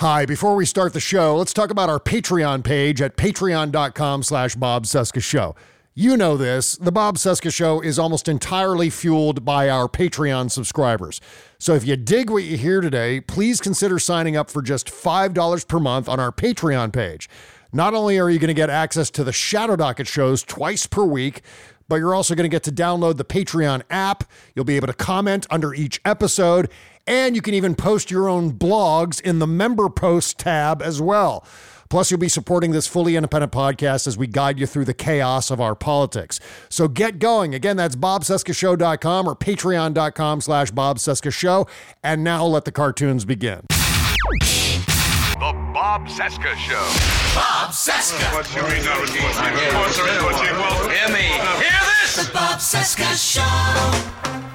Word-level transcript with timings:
Hi, 0.00 0.26
before 0.26 0.56
we 0.56 0.66
start 0.66 0.92
the 0.92 1.00
show, 1.00 1.38
let's 1.38 1.54
talk 1.54 1.70
about 1.70 1.88
our 1.88 1.98
Patreon 1.98 2.62
page 2.62 3.00
at 3.00 3.16
patreon.com 3.16 4.22
slash 4.24 4.54
Bob 4.54 4.84
Cesca 4.84 5.22
Show. 5.22 5.56
You 5.94 6.18
know 6.18 6.36
this. 6.36 6.76
The 6.76 6.92
Bob 6.92 7.16
Cesca 7.16 7.50
Show 7.50 7.80
is 7.80 7.98
almost 7.98 8.28
entirely 8.28 8.90
fueled 8.90 9.42
by 9.42 9.70
our 9.70 9.88
Patreon 9.88 10.50
subscribers. 10.50 11.22
So 11.58 11.72
if 11.72 11.86
you 11.86 11.96
dig 11.96 12.28
what 12.28 12.44
you 12.44 12.58
hear 12.58 12.82
today, 12.82 13.22
please 13.22 13.58
consider 13.58 13.98
signing 13.98 14.36
up 14.36 14.50
for 14.50 14.60
just 14.60 14.88
$5 14.88 15.66
per 15.66 15.80
month 15.80 16.10
on 16.10 16.20
our 16.20 16.30
Patreon 16.30 16.92
page. 16.92 17.30
Not 17.72 17.94
only 17.94 18.18
are 18.18 18.28
you 18.28 18.38
going 18.38 18.48
to 18.48 18.54
get 18.54 18.68
access 18.68 19.08
to 19.12 19.24
the 19.24 19.32
Shadow 19.32 19.76
Docket 19.76 20.06
shows 20.06 20.42
twice 20.42 20.86
per 20.86 21.04
week, 21.04 21.40
but 21.88 21.96
you're 21.96 22.14
also 22.14 22.34
going 22.34 22.44
to 22.44 22.54
get 22.54 22.64
to 22.64 22.72
download 22.72 23.16
the 23.16 23.24
Patreon 23.24 23.80
app. 23.88 24.24
You'll 24.54 24.66
be 24.66 24.76
able 24.76 24.88
to 24.88 24.92
comment 24.92 25.46
under 25.48 25.72
each 25.72 26.02
episode 26.04 26.70
and 27.06 27.36
you 27.36 27.42
can 27.42 27.54
even 27.54 27.74
post 27.74 28.10
your 28.10 28.28
own 28.28 28.52
blogs 28.52 29.20
in 29.20 29.38
the 29.38 29.46
member 29.46 29.88
post 29.88 30.38
tab 30.38 30.82
as 30.82 31.00
well. 31.00 31.44
Plus, 31.88 32.10
you'll 32.10 32.18
be 32.18 32.28
supporting 32.28 32.72
this 32.72 32.86
fully 32.86 33.16
independent 33.16 33.52
podcast 33.52 34.06
as 34.06 34.18
we 34.18 34.26
guide 34.26 34.58
you 34.58 34.66
through 34.66 34.84
the 34.84 34.94
chaos 34.94 35.50
of 35.50 35.60
our 35.60 35.74
politics. 35.74 36.40
So 36.68 36.88
get 36.88 37.18
going. 37.18 37.54
Again, 37.54 37.76
that's 37.76 37.94
bobcescashow.com 37.94 39.28
or 39.28 39.36
patreon.com 39.36 40.40
slash 40.40 40.72
bobcescashow. 40.72 41.68
And 42.02 42.24
now 42.24 42.44
let 42.44 42.64
the 42.64 42.72
cartoons 42.72 43.24
begin. 43.24 43.60
The 45.38 45.52
Bob 45.72 46.08
Cesca 46.08 46.56
Show. 46.56 46.82
Bob 47.34 47.70
Cesca. 47.70 48.34
What's 48.34 48.52
your 48.54 48.64
Well, 48.64 48.72
Hear 50.88 51.08
me. 51.08 51.22
Hear 51.22 51.80
this. 52.02 52.16
The 52.26 52.32
Bob 52.32 52.58
Cesca 52.58 53.14
Show. 53.14 54.45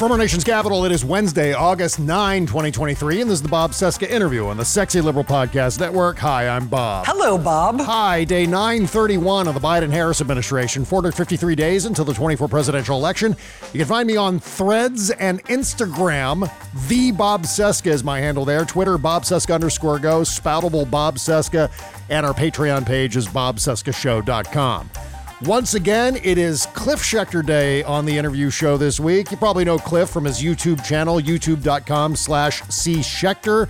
From 0.00 0.12
our 0.12 0.16
nation's 0.16 0.44
capital, 0.44 0.86
it 0.86 0.92
is 0.92 1.04
Wednesday, 1.04 1.52
August 1.52 1.98
9, 1.98 2.46
2023, 2.46 3.20
and 3.20 3.28
this 3.28 3.34
is 3.34 3.42
the 3.42 3.50
Bob 3.50 3.72
Cesca 3.72 4.08
interview 4.08 4.46
on 4.46 4.56
the 4.56 4.64
Sexy 4.64 5.02
Liberal 5.02 5.26
Podcast 5.26 5.78
Network. 5.78 6.16
Hi, 6.20 6.48
I'm 6.48 6.68
Bob. 6.68 7.04
Hello, 7.04 7.36
Bob. 7.36 7.82
Hi, 7.82 8.24
day 8.24 8.46
931 8.46 9.46
of 9.46 9.52
the 9.52 9.60
Biden 9.60 9.90
Harris 9.90 10.22
administration, 10.22 10.86
453 10.86 11.54
days 11.54 11.84
until 11.84 12.06
the 12.06 12.14
24 12.14 12.48
presidential 12.48 12.96
election. 12.96 13.36
You 13.74 13.78
can 13.78 13.86
find 13.86 14.06
me 14.06 14.16
on 14.16 14.40
threads 14.40 15.10
and 15.10 15.44
Instagram. 15.44 16.50
The 16.88 17.12
Bob 17.12 17.42
Cesca 17.42 17.88
is 17.88 18.02
my 18.02 18.20
handle 18.20 18.46
there. 18.46 18.64
Twitter, 18.64 18.96
Bob 18.96 19.24
Cesca 19.24 19.52
underscore 19.52 19.98
go, 19.98 20.22
spoutible 20.22 20.90
Bob 20.90 21.16
Cesca, 21.16 21.70
and 22.08 22.24
our 22.24 22.32
Patreon 22.32 22.86
page 22.86 23.18
is 23.18 23.28
bobcescashow.com. 23.28 25.09
Once 25.46 25.72
again, 25.72 26.16
it 26.22 26.36
is 26.36 26.66
Cliff 26.74 27.00
Schecter 27.00 27.44
Day 27.44 27.82
on 27.84 28.04
the 28.04 28.18
interview 28.18 28.50
show 28.50 28.76
this 28.76 29.00
week. 29.00 29.30
You 29.30 29.38
probably 29.38 29.64
know 29.64 29.78
Cliff 29.78 30.10
from 30.10 30.26
his 30.26 30.42
YouTube 30.42 30.84
channel, 30.84 31.18
youtube.com 31.18 32.14
slash 32.14 32.60
cschecter. 32.64 33.66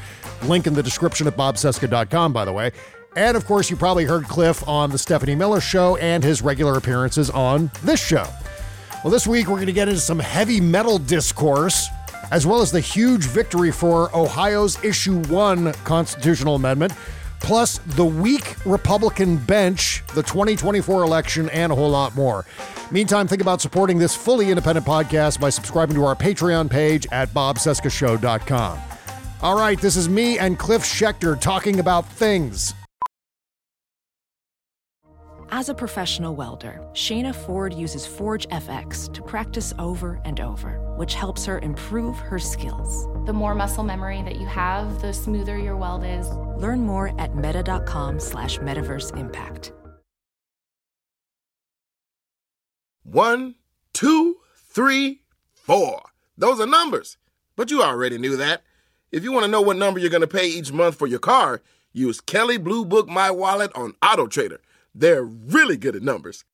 Link 0.49 0.67
in 0.67 0.75
the 0.75 0.83
description 0.83 1.29
at 1.29 1.37
bobcesca.com, 1.37 2.33
by 2.33 2.45
the 2.45 2.53
way. 2.53 2.73
And 3.15 3.37
of 3.37 3.47
course, 3.47 3.71
you 3.71 3.77
probably 3.77 4.05
heard 4.05 4.25
Cliff 4.25 4.67
on 4.69 4.91
the 4.91 4.99
Stephanie 4.99 5.37
Miller 5.37 5.61
Show 5.61 5.95
and 5.99 6.25
his 6.25 6.43
regular 6.43 6.77
appearances 6.77 7.31
on 7.31 7.71
this 7.85 8.05
show. 8.05 8.27
Well, 9.05 9.13
this 9.13 9.29
week 9.29 9.47
we're 9.47 9.55
going 9.55 9.67
to 9.67 9.73
get 9.73 9.87
into 9.87 10.01
some 10.01 10.19
heavy 10.19 10.61
metal 10.61 10.99
discourse, 10.99 11.89
as 12.33 12.49
well 12.49 12.63
as 12.63 12.73
the 12.73 12.81
huge 12.81 13.27
victory 13.27 13.71
for 13.71 14.11
Ohio's 14.17 14.83
Issue 14.83 15.23
1 15.27 15.73
constitutional 15.85 16.57
amendment 16.57 16.95
plus 17.41 17.79
the 17.79 18.05
weak 18.05 18.55
Republican 18.65 19.37
bench, 19.37 20.03
the 20.15 20.23
2024 20.23 21.03
election, 21.03 21.49
and 21.51 21.73
a 21.73 21.75
whole 21.75 21.91
lot 21.91 22.15
more. 22.15 22.47
Meantime, 22.91 23.27
think 23.27 23.43
about 23.43 23.61
supporting 23.61 23.99
this 23.99 24.15
fully 24.15 24.51
independent 24.51 24.87
podcast 24.87 25.41
by 25.41 25.51
subscribing 25.51 25.95
to 25.95 26.05
our 26.05 26.15
Patreon 26.15 26.71
page 26.71 27.07
at 27.13 27.29
bobcescashow.com. 27.31 28.79
All 29.43 29.57
right, 29.57 29.81
this 29.81 29.97
is 29.97 30.09
me 30.09 30.39
and 30.39 30.59
Cliff 30.59 30.83
Schecter 30.83 31.41
talking 31.41 31.81
about 31.81 32.07
things. 32.07 32.75
As 35.53 35.69
a 35.69 35.75
professional 35.75 36.37
welder, 36.37 36.81
Shayna 36.93 37.35
Ford 37.35 37.75
uses 37.75 38.07
Forge 38.07 38.47
FX 38.51 39.13
to 39.13 39.21
practice 39.21 39.75
over 39.81 40.21
and 40.25 40.39
over, 40.39 40.79
which 40.97 41.15
helps 41.15 41.45
her 41.45 41.59
improve 41.59 42.17
her 42.19 42.39
skills. 42.39 43.09
The 43.27 43.33
more 43.33 43.57
muscle 43.57 43.83
memory 43.83 44.23
that 44.23 44.37
you 44.37 44.47
have, 44.47 45.03
the 45.03 45.13
smoother 45.13 45.59
your 45.59 45.77
weld 45.77 46.05
is. 46.05 46.29
Learn 46.57 46.87
more 46.87 47.21
at 47.21 47.35
meta.com 47.35 48.21
slash 48.21 48.59
metaverse 48.59 49.17
impact. 49.19 49.73
One, 53.03 53.57
two, 53.93 54.37
three, 54.57 55.23
four. 55.53 56.01
Those 56.39 56.61
are 56.61 56.67
numbers. 56.67 57.17
But 57.57 57.73
you 57.73 57.83
already 57.83 58.19
knew 58.19 58.37
that. 58.37 58.63
If 59.11 59.25
you 59.25 59.33
want 59.33 59.47
to 59.47 59.51
know 59.51 59.63
what 59.63 59.77
number 59.77 59.99
you're 59.99 60.11
going 60.11 60.21
to 60.21 60.29
pay 60.29 60.47
each 60.47 60.71
month 60.71 60.95
for 60.95 61.09
your 61.09 61.19
car, 61.19 61.61
use 61.93 62.21
Kelley 62.21 62.57
Blue 62.57 62.85
Book 62.85 63.09
My 63.09 63.33
Wallet 63.33 63.73
on 63.75 63.95
Auto 64.01 64.29
Trader. 64.29 64.61
They're 64.95 65.23
really 65.25 65.77
good 65.77 65.97
at 65.97 66.03
numbers. 66.03 66.45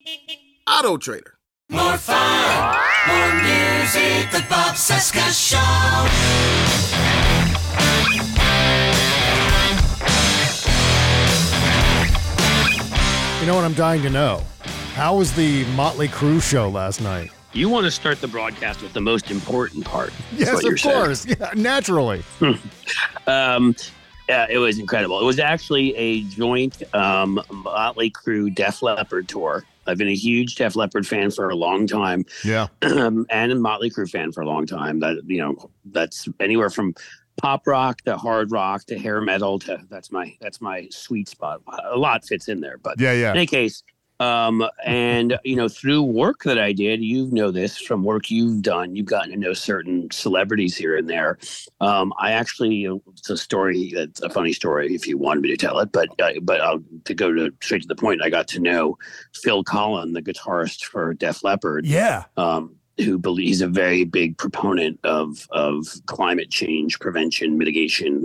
Auto 0.69 0.97
Trader. 0.97 1.39
More 1.71 1.97
fun, 1.97 2.77
more 3.09 3.35
music. 3.43 4.31
The 4.31 4.45
Bob 4.49 4.75
Cesca 4.77 5.33
Show. 5.33 6.67
You 13.41 13.53
know 13.53 13.55
what 13.55 13.65
I'm 13.65 13.75
dying 13.75 14.03
to 14.03 14.11
know? 14.11 14.43
How 14.95 15.15
was 15.17 15.33
the 15.33 15.65
Motley 15.77 16.09
Crue 16.09 16.43
show 16.43 16.69
last 16.69 17.01
night? 17.01 17.31
You 17.53 17.69
want 17.69 17.85
to 17.85 17.91
start 17.93 18.21
the 18.21 18.27
broadcast 18.27 18.83
with 18.83 18.93
the 18.93 19.01
most 19.01 19.31
important 19.31 19.85
part. 19.85 20.13
Yes, 20.35 20.55
what 20.55 20.65
you're 20.65 20.73
of 20.73 20.81
saying. 20.81 20.97
course. 20.97 21.27
Yeah, 21.39 21.53
naturally. 21.55 22.23
Um, 23.29 23.75
yeah, 24.29 24.47
it 24.49 24.59
was 24.59 24.79
incredible. 24.79 25.21
It 25.21 25.25
was 25.25 25.39
actually 25.39 25.95
a 25.97 26.23
joint 26.25 26.83
um, 26.95 27.41
Motley 27.51 28.11
Crue 28.11 28.55
Def 28.55 28.83
Leppard 28.83 29.29
tour. 29.29 29.65
I've 29.87 29.99
been 29.99 30.09
a 30.09 30.15
huge 30.17 30.57
Def 30.57 30.75
Leppard 30.75 31.07
fan 31.07 31.31
for 31.31 31.49
a 31.49 31.55
long 31.55 31.87
time, 31.87 32.25
Yeah. 32.45 32.67
and 32.83 33.27
a 33.31 33.55
Motley 33.55 33.89
Crue 33.91 34.11
fan 34.11 34.33
for 34.33 34.41
a 34.41 34.47
long 34.47 34.67
time. 34.67 34.99
That 35.01 35.23
you 35.27 35.39
know, 35.39 35.71
that's 35.93 36.29
anywhere 36.41 36.71
from 36.71 36.95
pop 37.41 37.67
rock 37.67 38.01
to 38.03 38.17
hard 38.17 38.51
rock 38.51 38.85
to 38.87 38.99
hair 38.99 39.21
metal 39.21 39.59
to 39.61 39.79
that's 39.91 40.11
my 40.11 40.35
that's 40.41 40.61
my 40.61 40.89
sweet 40.91 41.29
spot. 41.29 41.61
A 41.85 41.97
lot 41.97 42.25
fits 42.25 42.49
in 42.49 42.61
there, 42.61 42.79
but 42.79 42.99
Yeah, 42.99 43.13
yeah. 43.13 43.31
in 43.31 43.37
any 43.37 43.47
case 43.47 43.83
um 44.21 44.65
and 44.85 45.39
you 45.45 45.57
know 45.57 45.69
through 45.69 46.03
work 46.03 46.43
that 46.45 46.59
i 46.59 46.73
did 46.73 47.03
you 47.03 47.27
know 47.33 47.51
this 47.51 47.79
from 47.79 48.03
work 48.05 48.31
you've 48.31 48.63
done 48.63 48.95
you've 48.97 49.07
gotten 49.07 49.31
to 49.31 49.37
know 49.37 49.53
certain 49.53 50.09
celebrities 50.11 50.77
here 50.77 50.97
and 50.97 51.09
there 51.09 51.39
um 51.81 52.13
i 52.19 52.33
actually 52.33 52.85
it's 53.15 53.29
a 53.31 53.37
story 53.37 53.91
it's 53.95 54.23
a 54.23 54.31
funny 54.31 54.53
story 54.53 54.95
if 54.95 55.07
you 55.07 55.19
wanted 55.19 55.41
me 55.43 55.49
to 55.51 55.57
tell 55.57 55.79
it 55.79 55.91
but 55.93 56.09
uh, 56.21 56.33
but 56.43 56.61
I'll, 56.61 56.83
to 57.05 57.15
go 57.15 57.33
to 57.33 57.53
straight 57.63 57.83
to 57.83 57.89
the 57.89 57.95
point 57.97 58.23
i 58.23 58.31
got 58.31 58.49
to 58.49 58.61
know 58.61 58.97
phil 59.35 59.65
collen 59.65 60.15
the 60.15 60.23
guitarist 60.23 60.85
for 60.85 61.13
def 61.15 61.43
leppard 61.45 61.85
Yeah. 61.87 62.25
um, 62.37 62.75
who 62.99 63.19
believes 63.19 63.61
a 63.61 63.69
very 63.69 64.05
big 64.05 64.39
proponent 64.39 64.99
of 65.05 65.47
of 65.51 65.87
climate 66.07 66.51
change 66.51 66.99
prevention 67.01 67.59
mitigation 67.59 68.25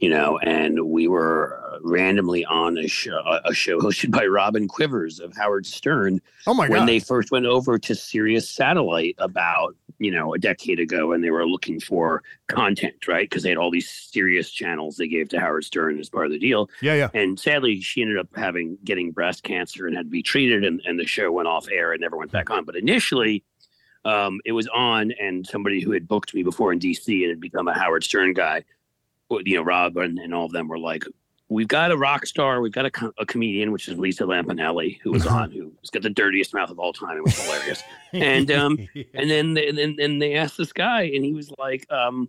you 0.00 0.08
know 0.10 0.38
and 0.38 0.80
we 0.88 1.06
were 1.06 1.60
uh, 1.67 1.67
randomly 1.82 2.44
on 2.44 2.78
a 2.78 2.88
show, 2.88 3.20
a 3.44 3.54
show 3.54 3.78
hosted 3.80 4.10
by 4.10 4.26
Robin 4.26 4.68
Quivers 4.68 5.20
of 5.20 5.36
Howard 5.36 5.66
Stern. 5.66 6.20
Oh 6.46 6.54
my 6.54 6.68
God. 6.68 6.76
when 6.76 6.86
they 6.86 6.98
first 6.98 7.30
went 7.30 7.46
over 7.46 7.78
to 7.78 7.94
Sirius 7.94 8.48
Satellite 8.48 9.14
about 9.18 9.76
you 9.98 10.10
know 10.10 10.34
a 10.34 10.38
decade 10.38 10.80
ago, 10.80 11.12
and 11.12 11.22
they 11.22 11.30
were 11.30 11.46
looking 11.46 11.80
for 11.80 12.22
content, 12.46 13.06
right? 13.06 13.28
Because 13.28 13.42
they 13.42 13.48
had 13.50 13.58
all 13.58 13.70
these 13.70 13.90
Sirius 13.90 14.50
channels 14.50 14.96
they 14.96 15.08
gave 15.08 15.28
to 15.30 15.40
Howard 15.40 15.64
Stern 15.64 15.98
as 15.98 16.08
part 16.08 16.26
of 16.26 16.32
the 16.32 16.38
deal. 16.38 16.70
yeah, 16.80 16.94
yeah. 16.94 17.08
And 17.14 17.38
sadly, 17.38 17.80
she 17.80 18.02
ended 18.02 18.18
up 18.18 18.28
having 18.34 18.78
getting 18.84 19.12
breast 19.12 19.42
cancer 19.42 19.86
and 19.86 19.96
had 19.96 20.06
to 20.06 20.10
be 20.10 20.22
treated, 20.22 20.64
and, 20.64 20.80
and 20.84 20.98
the 20.98 21.06
show 21.06 21.30
went 21.32 21.48
off 21.48 21.68
air 21.70 21.92
and 21.92 22.00
never 22.00 22.16
went 22.16 22.32
back 22.32 22.50
on. 22.50 22.64
But 22.64 22.76
initially, 22.76 23.44
um, 24.04 24.40
it 24.44 24.52
was 24.52 24.68
on, 24.68 25.12
and 25.20 25.46
somebody 25.46 25.80
who 25.80 25.92
had 25.92 26.08
booked 26.08 26.34
me 26.34 26.42
before 26.42 26.72
in 26.72 26.78
DC 26.78 27.22
and 27.22 27.30
had 27.30 27.40
become 27.40 27.68
a 27.68 27.74
Howard 27.74 28.04
Stern 28.04 28.32
guy, 28.32 28.64
you 29.30 29.56
know, 29.56 29.62
Rob 29.62 29.96
and, 29.96 30.18
and 30.18 30.34
all 30.34 30.46
of 30.46 30.52
them 30.52 30.68
were 30.68 30.78
like, 30.78 31.04
"We've 31.48 31.68
got 31.68 31.90
a 31.90 31.96
rock 31.96 32.26
star, 32.26 32.60
we've 32.60 32.72
got 32.72 32.86
a, 32.86 32.90
co- 32.90 33.14
a 33.18 33.26
comedian, 33.26 33.72
which 33.72 33.88
is 33.88 33.98
Lisa 33.98 34.24
Lampanelli, 34.24 34.98
who 35.02 35.12
was 35.12 35.26
on, 35.26 35.50
who's 35.50 35.90
got 35.90 36.02
the 36.02 36.10
dirtiest 36.10 36.54
mouth 36.54 36.70
of 36.70 36.78
all 36.78 36.92
time. 36.92 37.16
It 37.16 37.24
was 37.24 37.38
hilarious." 37.38 37.82
and 38.12 38.50
um, 38.50 38.78
and 39.14 39.30
then 39.30 39.56
and 39.56 39.78
then 39.78 39.96
and 40.00 40.20
they 40.20 40.34
asked 40.34 40.58
this 40.58 40.72
guy, 40.72 41.02
and 41.02 41.24
he 41.24 41.32
was 41.32 41.52
like, 41.58 41.90
um, 41.92 42.28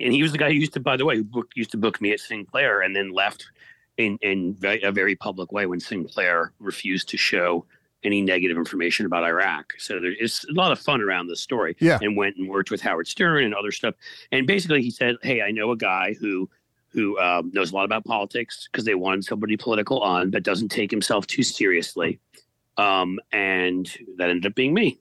and 0.00 0.12
he 0.12 0.22
was 0.22 0.32
the 0.32 0.38
guy 0.38 0.48
who 0.48 0.56
used 0.56 0.74
to, 0.74 0.80
by 0.80 0.96
the 0.96 1.04
way, 1.04 1.16
who 1.16 1.24
book, 1.24 1.48
used 1.54 1.70
to 1.70 1.78
book 1.78 2.00
me 2.00 2.12
at 2.12 2.20
Sinclair, 2.20 2.82
and 2.82 2.94
then 2.94 3.10
left 3.10 3.46
in 3.96 4.18
in 4.22 4.54
very, 4.54 4.82
a 4.82 4.92
very 4.92 5.16
public 5.16 5.52
way 5.52 5.66
when 5.66 5.80
Sinclair 5.80 6.52
refused 6.58 7.08
to 7.10 7.16
show 7.16 7.64
any 8.04 8.22
negative 8.22 8.56
information 8.56 9.06
about 9.06 9.24
Iraq. 9.24 9.72
So 9.78 9.98
there's 9.98 10.44
a 10.48 10.52
lot 10.52 10.70
of 10.70 10.78
fun 10.78 11.00
around 11.00 11.26
this 11.26 11.40
story. 11.40 11.76
Yeah. 11.80 11.98
And 12.00 12.16
went 12.16 12.36
and 12.36 12.48
worked 12.48 12.70
with 12.70 12.80
Howard 12.80 13.08
Stern 13.08 13.44
and 13.44 13.54
other 13.54 13.72
stuff. 13.72 13.94
And 14.30 14.46
basically, 14.46 14.82
he 14.82 14.90
said, 14.90 15.16
"Hey, 15.22 15.42
I 15.42 15.50
know 15.50 15.70
a 15.70 15.76
guy 15.76 16.14
who." 16.18 16.48
Who 16.96 17.18
um, 17.20 17.50
knows 17.52 17.72
a 17.72 17.74
lot 17.74 17.84
about 17.84 18.04
politics 18.06 18.68
because 18.72 18.86
they 18.86 18.94
wanted 18.94 19.24
somebody 19.24 19.56
political 19.58 20.00
on, 20.00 20.30
but 20.30 20.42
doesn't 20.42 20.70
take 20.70 20.90
himself 20.90 21.26
too 21.26 21.42
seriously, 21.42 22.18
um, 22.78 23.20
and 23.32 23.86
that 24.16 24.30
ended 24.30 24.46
up 24.46 24.54
being 24.54 24.72
me. 24.72 24.98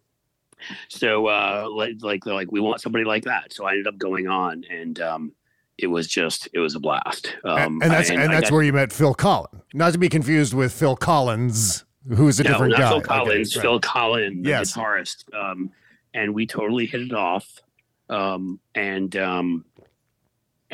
So 0.90 1.28
uh, 1.28 1.68
like 1.72 1.94
like 2.02 2.26
like 2.26 2.52
we 2.52 2.60
want 2.60 2.82
somebody 2.82 3.06
like 3.06 3.24
that. 3.24 3.54
So 3.54 3.66
I 3.66 3.72
ended 3.72 3.88
up 3.88 3.98
going 3.98 4.28
on, 4.28 4.66
and 4.70 5.00
um, 5.00 5.32
it 5.78 5.88
was 5.88 6.06
just 6.08 6.50
it 6.54 6.60
was 6.60 6.76
a 6.76 6.82
blast. 6.82 7.34
Um, 7.46 7.82
and 7.82 7.92
that's 7.92 8.10
and, 8.10 8.20
I 8.20 8.28
that's 8.28 8.50
got- 8.50 8.52
where 8.56 8.64
you 8.64 8.74
met 8.74 8.92
Phil 8.92 9.16
Collen, 9.16 9.62
not 9.74 9.94
to 9.94 9.98
be 9.98 10.10
confused 10.10 10.54
with 10.54 10.74
Phil 10.74 10.98
Collins, 10.98 11.86
who's 12.14 12.42
a 12.42 12.44
no, 12.44 12.50
different 12.52 12.74
guy. 12.76 12.90
Phil 12.90 12.98
Okay, 12.98 13.06
Collins, 13.08 13.56
right. 13.56 13.62
Phil 13.62 13.80
Collen, 13.80 14.44
the 14.44 14.50
Yes. 14.50 14.74
guitarist, 14.76 15.34
um, 15.34 15.72
and 16.14 16.34
we 16.34 16.46
totally 16.46 16.88
hit 16.88 17.02
it 17.02 17.14
off. 17.14 17.62
Um, 18.10 18.60
and 18.76 19.16
um, 19.16 19.66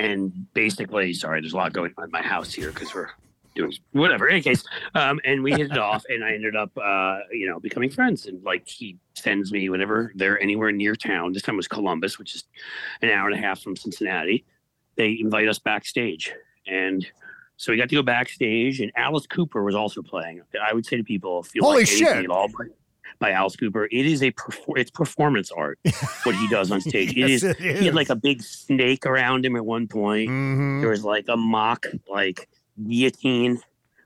and 0.02 0.52
basically, 0.54 1.14
sorry, 1.14 1.42
there's 1.42 1.54
a 1.54 1.58
lot 1.58 1.74
going 1.74 1.94
on 1.98 2.06
in 2.06 2.12
my 2.12 2.24
house 2.24 2.52
here 2.52 2.72
because 2.72 2.94
we're 2.94 3.10
doing 3.56 3.72
whatever. 3.92 4.28
In 4.28 4.34
any 4.34 4.42
case, 4.42 4.64
um, 4.96 5.20
and 5.24 5.44
we 5.44 5.52
hit 5.52 5.72
it 5.72 5.78
off, 5.78 6.04
and 6.10 6.24
I 6.24 6.34
ended 6.34 6.56
up, 6.56 6.76
uh, 6.76 7.20
you 7.32 7.48
know, 7.48 7.60
becoming 7.60 7.92
friends. 7.92 8.26
And 8.26 8.44
like 8.44 8.68
he 8.68 8.98
sends 9.14 9.52
me 9.52 9.70
whenever 9.70 10.12
they're 10.16 10.42
anywhere 10.42 10.72
near 10.72 10.96
town. 10.96 11.34
This 11.34 11.44
time 11.44 11.56
was 11.56 11.68
Columbus, 11.68 12.18
which 12.18 12.34
is 12.34 12.46
an 13.04 13.10
hour 13.10 13.30
and 13.30 13.38
a 13.38 13.42
half 13.42 13.62
from 13.62 13.76
Cincinnati. 13.76 14.44
They 14.96 15.18
invite 15.20 15.48
us 15.48 15.60
backstage, 15.60 16.34
and 16.66 17.06
so 17.58 17.72
we 17.72 17.78
got 17.78 17.90
to 17.90 17.96
go 17.96 18.02
backstage. 18.02 18.82
And 18.82 18.92
Alice 18.96 19.28
Cooper 19.28 19.64
was 19.64 19.76
also 19.76 20.02
playing. 20.02 20.42
I 20.68 20.74
would 20.74 20.86
say 20.86 20.98
to 20.98 21.04
people, 21.04 21.42
if 21.42 21.54
you 21.54 21.62
Holy 21.62 21.84
like 21.84 21.92
anything 21.92 22.08
shit. 22.08 22.26
at 22.26 22.32
all 22.32 22.48
by, 22.48 22.66
by 23.20 23.32
Alice 23.32 23.56
Cooper, 23.56 23.86
it 23.86 24.06
is 24.06 24.22
a 24.24 24.32
perfor- 24.32 24.78
it's 24.78 24.92
performance 24.92 25.52
art. 25.52 25.80
what 26.24 26.36
he 26.36 26.48
does 26.50 26.72
on 26.72 26.82
stage, 26.90 27.12
it 27.12 27.18
Yes, 27.18 27.30
is. 27.30 27.44
it 27.44 27.58
He 27.60 27.86
had 27.86 27.96
like 27.96 28.10
a 28.10 28.16
big 28.16 28.42
snake 28.42 29.06
around 29.06 29.46
him 29.46 29.56
at 29.56 29.66
one 29.66 29.88
point. 29.88 30.30
Mhm. 30.30 30.82
There 30.82 30.90
was 30.90 31.04
like 31.04 31.26
a 31.28 31.38
mock 31.38 31.86
like 32.10 32.48
guillotine 32.88 33.60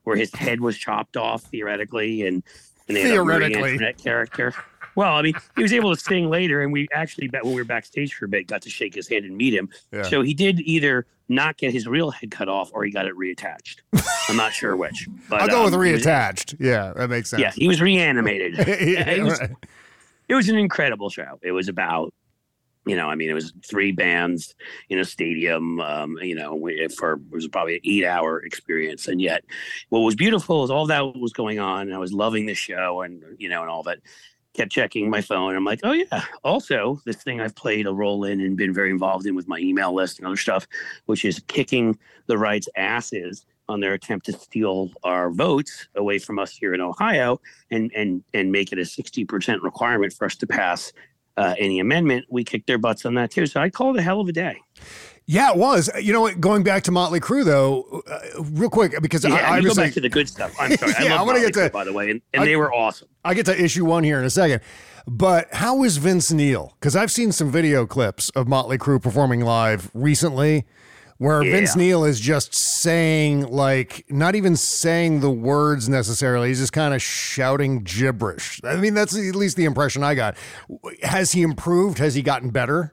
where 0.03 0.15
his 0.15 0.33
head 0.33 0.61
was 0.61 0.77
chopped 0.77 1.17
off 1.17 1.43
theoretically, 1.43 2.25
and 2.27 2.43
and 2.87 2.95
they 2.97 3.01
had 3.01 3.11
a 3.17 3.23
Marie 3.23 3.33
Theoretically. 3.39 3.63
Antoinette 3.71 3.97
character. 3.97 4.53
Well, 4.95 5.15
I 5.15 5.21
mean, 5.23 5.33
he 5.55 5.61
was 5.63 5.73
able 5.73 5.93
to 5.93 5.99
sing 5.99 6.29
later, 6.29 6.61
and 6.61 6.71
we 6.71 6.87
actually, 6.93 7.27
when 7.29 7.41
we 7.53 7.55
were 7.55 7.65
backstage 7.65 8.13
for 8.13 8.25
a 8.25 8.27
bit, 8.29 8.47
got 8.47 8.61
to 8.61 8.69
shake 8.69 8.93
his 8.95 9.09
hand 9.09 9.25
and 9.25 9.35
meet 9.35 9.53
him. 9.53 9.69
Yeah. 9.91 10.03
So 10.03 10.21
he 10.21 10.33
did 10.33 10.61
either 10.61 11.05
not 11.27 11.57
get 11.57 11.73
his 11.73 11.87
real 11.87 12.11
head 12.11 12.31
cut 12.31 12.47
off, 12.49 12.71
or 12.73 12.83
he 12.83 12.91
got 12.91 13.05
it 13.07 13.15
reattached. 13.15 13.77
I'm 14.29 14.37
not 14.37 14.53
sure 14.53 14.75
which. 14.75 15.07
But 15.29 15.41
I'll 15.41 15.47
go 15.47 15.63
with 15.65 15.73
um, 15.73 15.79
was- 15.79 15.89
reattached. 15.89 16.57
yeah, 16.59 16.93
that 16.95 17.09
makes 17.09 17.29
sense. 17.31 17.41
Yeah, 17.41 17.51
he 17.51 17.67
was 17.67 17.81
reanimated. 17.81 18.55
Yeah, 18.57 19.09
it, 19.09 19.23
was, 19.23 19.39
right. 19.39 19.51
it 20.29 20.35
was 20.35 20.49
an 20.49 20.55
incredible 20.57 21.09
show. 21.09 21.39
It 21.41 21.51
was 21.51 21.67
about, 21.67 22.13
you 22.85 22.95
know, 22.95 23.09
I 23.09 23.15
mean, 23.15 23.29
it 23.29 23.33
was 23.33 23.53
three 23.65 23.91
bands 23.91 24.53
in 24.89 24.99
a 24.99 25.05
stadium. 25.05 25.79
Um, 25.81 26.17
you 26.21 26.35
know, 26.35 26.69
for 26.95 27.13
it 27.13 27.31
was 27.31 27.47
probably 27.47 27.75
an 27.75 27.81
eight-hour 27.83 28.43
experience, 28.43 29.07
and 29.07 29.19
yet, 29.19 29.43
what 29.89 30.01
was 30.01 30.15
beautiful 30.15 30.63
is 30.63 30.69
all 30.69 30.85
that 30.87 31.15
was 31.15 31.33
going 31.33 31.57
on. 31.57 31.87
And 31.87 31.95
I 31.95 31.97
was 31.97 32.13
loving 32.13 32.45
the 32.45 32.53
show, 32.53 33.01
and 33.01 33.23
you 33.39 33.49
know, 33.49 33.61
and 33.61 33.69
all 33.71 33.83
that. 33.83 33.99
Kept 34.55 34.71
checking 34.71 35.09
my 35.09 35.21
phone. 35.21 35.55
I'm 35.55 35.65
like, 35.65 35.81
oh 35.83 35.91
yeah. 35.91 36.23
Also, 36.43 37.01
this 37.05 37.17
thing 37.17 37.41
I've 37.41 37.55
played 37.55 37.87
a 37.87 37.93
role 37.93 38.23
in 38.23 38.39
and 38.39 38.55
been 38.55 38.73
very 38.73 38.89
involved 38.89 39.25
in 39.25 39.35
with 39.35 39.47
my 39.47 39.59
email 39.59 39.93
list 39.93 40.17
and 40.17 40.27
other 40.27 40.37
stuff, 40.37 40.65
which 41.07 41.25
is 41.25 41.41
kicking 41.47 41.97
the 42.27 42.37
right's 42.37 42.69
asses 42.77 43.45
on 43.67 43.79
their 43.79 43.93
attempt 43.93 44.27
to 44.27 44.33
steal 44.33 44.91
our 45.03 45.29
votes 45.29 45.87
away 45.95 46.19
from 46.19 46.39
us 46.39 46.55
here 46.55 46.73
in 46.73 46.81
Ohio 46.81 47.41
and 47.71 47.91
and 47.95 48.23
and 48.33 48.51
make 48.51 48.71
it 48.71 48.79
a 48.79 48.83
60% 48.83 49.61
requirement 49.61 50.13
for 50.13 50.25
us 50.25 50.35
to 50.37 50.47
pass 50.47 50.93
uh, 51.37 51.55
any 51.57 51.79
amendment. 51.79 52.25
We 52.29 52.43
kicked 52.43 52.67
their 52.67 52.77
butts 52.77 53.05
on 53.05 53.15
that 53.15 53.31
too. 53.31 53.45
So 53.47 53.59
I 53.59 53.69
call 53.69 53.95
it 53.95 53.99
a 53.99 54.03
hell 54.03 54.21
of 54.21 54.29
a 54.29 54.33
day. 54.33 54.61
Yeah, 55.27 55.51
it 55.51 55.57
was. 55.57 55.89
You 55.99 56.13
know 56.13 56.21
what? 56.21 56.39
Going 56.39 56.61
back 56.63 56.83
to 56.83 56.91
Motley 56.91 57.19
Crue, 57.19 57.43
though, 57.43 58.03
uh, 58.07 58.43
real 58.43 58.69
quick, 58.69 58.93
because 59.01 59.23
Yeah, 59.23 59.33
I, 59.33 59.57
you 59.57 59.67
go 59.69 59.73
back 59.75 59.93
to 59.93 60.01
the 60.01 60.09
good 60.09 60.29
stuff. 60.29 60.53
I'm 60.59 60.77
sorry. 60.77 60.93
Yeah, 61.03 61.13
I 61.13 61.17
love 61.17 61.27
wanna 61.27 61.39
get 61.39 61.53
to- 61.55 61.69
by 61.71 61.83
the 61.83 61.93
way, 61.93 62.11
and, 62.11 62.21
and 62.33 62.43
I- 62.43 62.45
they 62.45 62.55
were 62.55 62.71
awesome. 62.73 63.07
I 63.23 63.33
get 63.33 63.47
to 63.47 63.59
issue 63.63 63.85
one 63.85 64.03
here 64.03 64.19
in 64.19 64.25
a 64.25 64.29
second. 64.29 64.61
But 65.07 65.53
how 65.53 65.83
is 65.83 65.97
Vince 65.97 66.31
Neil? 66.31 66.75
Because 66.79 66.95
I've 66.95 67.11
seen 67.11 67.31
some 67.31 67.51
video 67.51 67.85
clips 67.87 68.29
of 68.31 68.47
Motley 68.47 68.77
Crue 68.77 69.01
performing 69.01 69.41
live 69.41 69.89
recently 69.93 70.65
where 71.17 71.41
Vince 71.43 71.75
Yeah. 71.75 71.81
Neil 71.81 72.03
is 72.03 72.19
just 72.19 72.53
saying, 72.53 73.47
like, 73.47 74.03
not 74.09 74.35
even 74.35 74.55
saying 74.55 75.21
the 75.21 75.31
words 75.31 75.87
necessarily. 75.87 76.49
He's 76.49 76.59
just 76.59 76.73
kind 76.73 76.93
of 76.93 77.01
shouting 77.01 77.83
gibberish. 77.83 78.59
I 78.63 78.75
mean, 78.75 78.93
that's 78.95 79.15
at 79.15 79.35
least 79.35 79.55
the 79.57 79.65
impression 79.65 80.03
I 80.03 80.13
got. 80.13 80.35
Has 81.03 81.31
he 81.31 81.41
improved? 81.41 81.99
Has 81.99 82.15
he 82.15 82.21
gotten 82.21 82.49
better? 82.49 82.91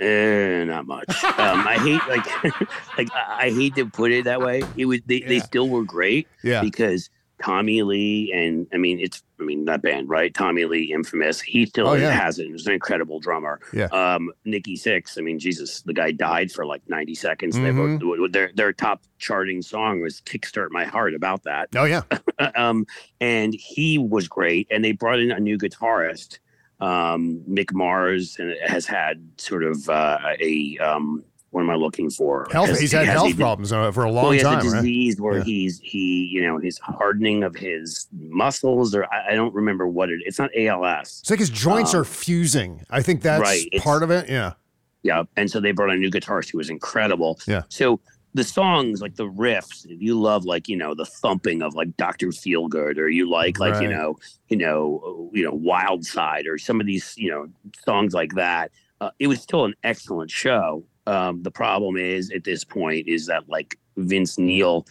Eh, 0.00 0.64
not 0.64 0.86
much. 0.86 1.08
Um, 1.24 1.66
I 1.66 1.76
hate 1.78 2.00
like 2.08 2.44
like 2.98 3.08
I 3.14 3.50
hate 3.50 3.74
to 3.76 3.86
put 3.86 4.12
it 4.12 4.24
that 4.24 4.40
way. 4.40 4.62
It 4.76 4.86
was 4.86 5.00
they, 5.06 5.20
they 5.20 5.40
still 5.40 5.68
were 5.68 5.84
great 5.84 6.26
Yeah. 6.42 6.62
because 6.62 7.10
Tommy 7.42 7.82
Lee 7.82 8.32
and 8.34 8.66
I 8.72 8.76
mean 8.78 8.98
it's 9.00 9.22
I 9.38 9.44
mean 9.44 9.64
that 9.66 9.82
band 9.82 10.08
right 10.08 10.32
Tommy 10.34 10.64
Lee 10.64 10.92
infamous 10.92 11.40
he 11.40 11.66
still 11.66 11.88
Oh, 11.88 11.94
yeah. 11.94 12.10
has 12.10 12.38
it. 12.38 12.46
He's 12.48 12.66
an 12.66 12.72
incredible 12.72 13.20
drummer. 13.20 13.60
Yeah. 13.74 13.86
Um, 13.92 14.30
Nikki 14.46 14.76
Sixx. 14.76 15.18
I 15.18 15.20
mean 15.22 15.38
Jesus, 15.38 15.82
the 15.82 15.92
guy 15.94 16.12
died 16.12 16.50
for 16.50 16.64
like 16.64 16.82
ninety 16.88 17.14
seconds. 17.14 17.54
They 17.56 17.62
Mhm. 17.70 17.98
both- 18.00 18.32
their 18.32 18.50
their 18.54 18.72
top 18.72 19.02
charting 19.18 19.60
song 19.62 20.00
was 20.00 20.20
"Kickstart 20.22 20.68
My 20.70 20.84
Heart" 20.84 21.14
about 21.14 21.42
that. 21.44 21.68
Oh, 21.76 21.84
yeah. 21.84 22.02
um, 22.56 22.86
and 23.20 23.52
he 23.54 23.98
was 23.98 24.28
great. 24.28 24.66
And 24.70 24.82
they 24.84 24.92
brought 24.92 25.20
in 25.20 25.30
a 25.30 25.40
new 25.40 25.58
guitarist, 25.58 26.38
um, 26.80 27.42
Mick 27.48 27.72
Mars, 27.72 28.36
and 28.38 28.54
has 28.66 28.86
had 28.86 29.22
sort 29.36 29.64
of 29.64 29.88
uh, 29.88 30.18
a 30.40 30.78
um, 30.78 31.24
what 31.50 31.62
am 31.62 31.70
I 31.70 31.74
looking 31.74 32.10
for? 32.10 32.46
Health, 32.52 32.68
Has- 32.68 32.80
he's 32.80 32.92
had 32.92 33.06
has 33.06 33.14
health 33.14 33.26
he 33.26 33.32
been- 33.32 33.40
problems 33.40 33.72
uh, 33.72 33.90
for 33.90 34.04
a 34.04 34.12
Well, 34.12 34.22
long 34.24 34.32
he 34.34 34.38
has 34.38 34.44
time, 34.44 34.60
a 34.66 34.70
right? 34.70 34.76
disease 34.76 35.20
where 35.20 35.38
Yeah. 35.38 35.44
he's 35.44 35.80
he, 35.80 36.28
you 36.32 36.42
know, 36.46 36.58
his 36.58 36.78
hardening 36.78 37.42
of 37.42 37.56
his 37.56 38.06
muscles, 38.18 38.94
or 38.94 39.04
I, 39.12 39.30
I 39.32 39.34
don't 39.34 39.52
remember 39.54 39.86
what 39.88 40.10
it. 40.10 40.20
It's 40.24 40.38
not 40.38 40.50
ALS. 40.56 41.18
It's 41.22 41.30
like 41.30 41.40
his 41.40 41.50
joints 41.50 41.92
Um, 41.94 42.00
are 42.02 42.04
fusing. 42.04 42.82
I 42.90 43.02
think 43.02 43.22
that's 43.22 43.42
right, 43.42 43.66
it's- 43.72 43.82
part 43.82 44.02
of 44.02 44.10
it. 44.10 44.28
Yeah. 44.28 44.52
Yeah, 45.02 45.22
and 45.36 45.50
so 45.50 45.60
they 45.60 45.72
brought 45.72 45.90
a 45.90 45.96
new 45.96 46.10
guitarist 46.10 46.52
who 46.52 46.58
was 46.58 46.68
incredible. 46.70 47.40
Yeah. 47.48 47.62
So 47.70 48.00
the 48.34 48.44
songs, 48.44 49.00
like 49.00 49.16
the 49.16 49.28
riffs, 49.28 49.86
if 49.86 50.00
you 50.00 50.20
love 50.20 50.44
like 50.44 50.68
you 50.68 50.76
know 50.76 50.94
the 50.94 51.04
thumping 51.04 51.62
of 51.62 51.74
like 51.74 51.96
Doctor 51.96 52.28
Feelgood, 52.28 52.98
or 52.98 53.08
you 53.08 53.28
like 53.28 53.58
like 53.58 53.80
you 53.82 53.88
know 53.88 54.18
you 54.48 54.56
know 54.56 55.30
you 55.32 55.42
know 55.42 55.52
Wild 55.52 56.04
Side, 56.04 56.46
or 56.46 56.58
some 56.58 56.80
of 56.80 56.86
these 56.86 57.14
you 57.16 57.30
know 57.30 57.48
songs 57.84 58.14
like 58.14 58.34
that, 58.34 58.70
uh, 59.00 59.10
it 59.18 59.26
was 59.26 59.40
still 59.40 59.64
an 59.64 59.74
excellent 59.82 60.30
show. 60.30 60.84
Um, 61.06 61.42
the 61.42 61.50
problem 61.50 61.96
is 61.96 62.30
at 62.30 62.44
this 62.44 62.62
point 62.62 63.08
is 63.08 63.26
that 63.26 63.48
like 63.48 63.78
Vince 63.96 64.38
Neil. 64.38 64.86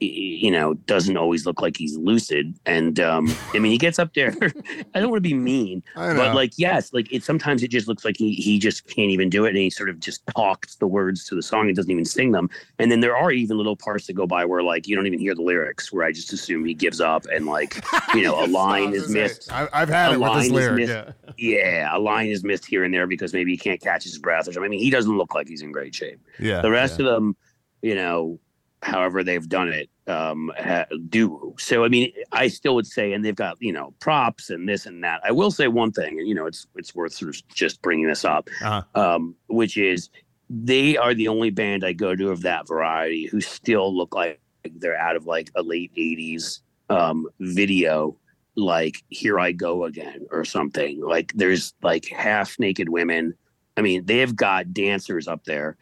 You 0.00 0.50
know, 0.52 0.74
doesn't 0.74 1.16
always 1.16 1.44
look 1.44 1.60
like 1.60 1.76
he's 1.76 1.96
lucid, 1.96 2.54
and 2.66 3.00
um, 3.00 3.34
I 3.52 3.58
mean, 3.58 3.72
he 3.72 3.78
gets 3.78 3.98
up 3.98 4.14
there. 4.14 4.34
I 4.94 5.00
don't 5.00 5.10
want 5.10 5.16
to 5.24 5.28
be 5.28 5.34
mean, 5.34 5.82
but 5.94 6.34
like 6.34 6.52
yes 6.56 6.92
like 6.92 7.12
it 7.12 7.22
sometimes 7.24 7.62
it 7.62 7.68
just 7.70 7.88
looks 7.88 8.04
like 8.04 8.16
he 8.16 8.32
he 8.34 8.58
just 8.58 8.86
can't 8.86 9.10
even 9.10 9.28
do 9.28 9.44
it 9.44 9.48
and 9.48 9.58
he 9.58 9.70
sort 9.70 9.88
of 9.88 9.98
just 10.00 10.26
talks 10.28 10.76
the 10.76 10.86
words 10.86 11.24
to 11.26 11.34
the 11.34 11.42
song 11.42 11.66
and 11.66 11.76
doesn't 11.76 11.90
even 11.90 12.04
sing 12.04 12.32
them 12.32 12.48
and 12.78 12.90
then 12.90 13.00
there 13.00 13.16
are 13.16 13.30
even 13.32 13.56
little 13.56 13.76
parts 13.76 14.06
that 14.06 14.12
go 14.14 14.26
by 14.26 14.44
where 14.44 14.62
like 14.62 14.86
you 14.86 14.94
don't 14.96 15.06
even 15.06 15.18
hear 15.18 15.34
the 15.34 15.42
lyrics 15.42 15.92
where 15.92 16.04
i 16.04 16.12
just 16.12 16.32
assume 16.32 16.64
he 16.64 16.74
gives 16.74 17.00
up 17.00 17.26
and 17.32 17.46
like 17.46 17.82
you 18.14 18.22
know 18.22 18.44
a 18.44 18.46
line 18.62 18.94
is 18.94 19.08
missed 19.08 19.50
I, 19.52 19.68
I've 19.72 19.88
had 19.88 20.10
a 20.12 20.14
it 20.14 20.20
with 20.20 20.32
this 20.34 20.50
line 20.50 20.62
is 20.62 20.88
missed. 20.88 21.12
Yeah. 21.36 21.60
yeah 21.60 21.96
a 21.96 21.98
line 21.98 22.28
is 22.28 22.44
missed 22.44 22.64
here 22.66 22.84
and 22.84 22.92
there 22.94 23.06
because 23.06 23.32
maybe 23.32 23.50
he 23.52 23.56
can't 23.56 23.80
catch 23.80 24.04
his 24.04 24.18
breath 24.18 24.48
or 24.48 24.52
something 24.52 24.64
i 24.64 24.68
mean 24.68 24.80
he 24.80 24.90
doesn't 24.90 25.16
look 25.16 25.34
like 25.34 25.48
he's 25.48 25.62
in 25.62 25.72
great 25.72 25.94
shape 25.94 26.20
Yeah. 26.38 26.60
the 26.62 26.70
rest 26.70 26.98
yeah. 26.98 27.06
of 27.06 27.12
them 27.12 27.36
you 27.82 27.94
know 27.94 28.38
however 28.82 29.24
they've 29.24 29.48
done 29.48 29.68
it 29.68 29.90
um, 30.06 30.50
ha- 30.58 30.86
do. 31.08 31.54
So 31.58 31.84
I 31.84 31.88
mean, 31.88 32.12
I 32.32 32.48
still 32.48 32.74
would 32.74 32.86
say, 32.86 33.12
and 33.12 33.24
they've 33.24 33.34
got 33.34 33.56
you 33.60 33.72
know 33.72 33.92
props 34.00 34.50
and 34.50 34.68
this 34.68 34.86
and 34.86 35.04
that. 35.04 35.20
I 35.24 35.32
will 35.32 35.50
say 35.50 35.68
one 35.68 35.92
thing, 35.92 36.18
and 36.18 36.26
you 36.28 36.34
know, 36.34 36.46
it's 36.46 36.66
it's 36.76 36.94
worth 36.94 37.12
sort 37.12 37.34
of 37.34 37.48
just 37.48 37.82
bringing 37.82 38.06
this 38.06 38.24
up, 38.24 38.48
Uh-huh. 38.62 38.82
um, 39.00 39.34
which 39.48 39.76
is 39.76 40.08
they 40.50 40.96
are 40.96 41.12
the 41.14 41.28
only 41.28 41.50
band 41.50 41.84
I 41.84 41.92
go 41.92 42.16
to 42.16 42.30
of 42.30 42.40
that 42.42 42.66
variety 42.66 43.26
who 43.26 43.40
still 43.40 43.94
look 43.94 44.14
like 44.14 44.40
they're 44.76 44.96
out 44.96 45.14
of 45.16 45.26
like 45.26 45.50
a 45.54 45.62
late 45.62 45.92
'80s 45.96 46.60
um, 46.88 47.26
video, 47.40 48.16
like 48.56 49.02
"Here 49.10 49.38
I 49.38 49.52
Go 49.52 49.84
Again" 49.84 50.26
or 50.30 50.44
something. 50.44 51.00
Like 51.02 51.32
there's 51.34 51.74
like 51.82 52.06
half 52.08 52.58
naked 52.58 52.88
women. 52.88 53.34
I 53.76 53.82
mean, 53.82 54.06
they've 54.06 54.34
got 54.34 54.72
dancers 54.72 55.28
up 55.28 55.44
there 55.44 55.76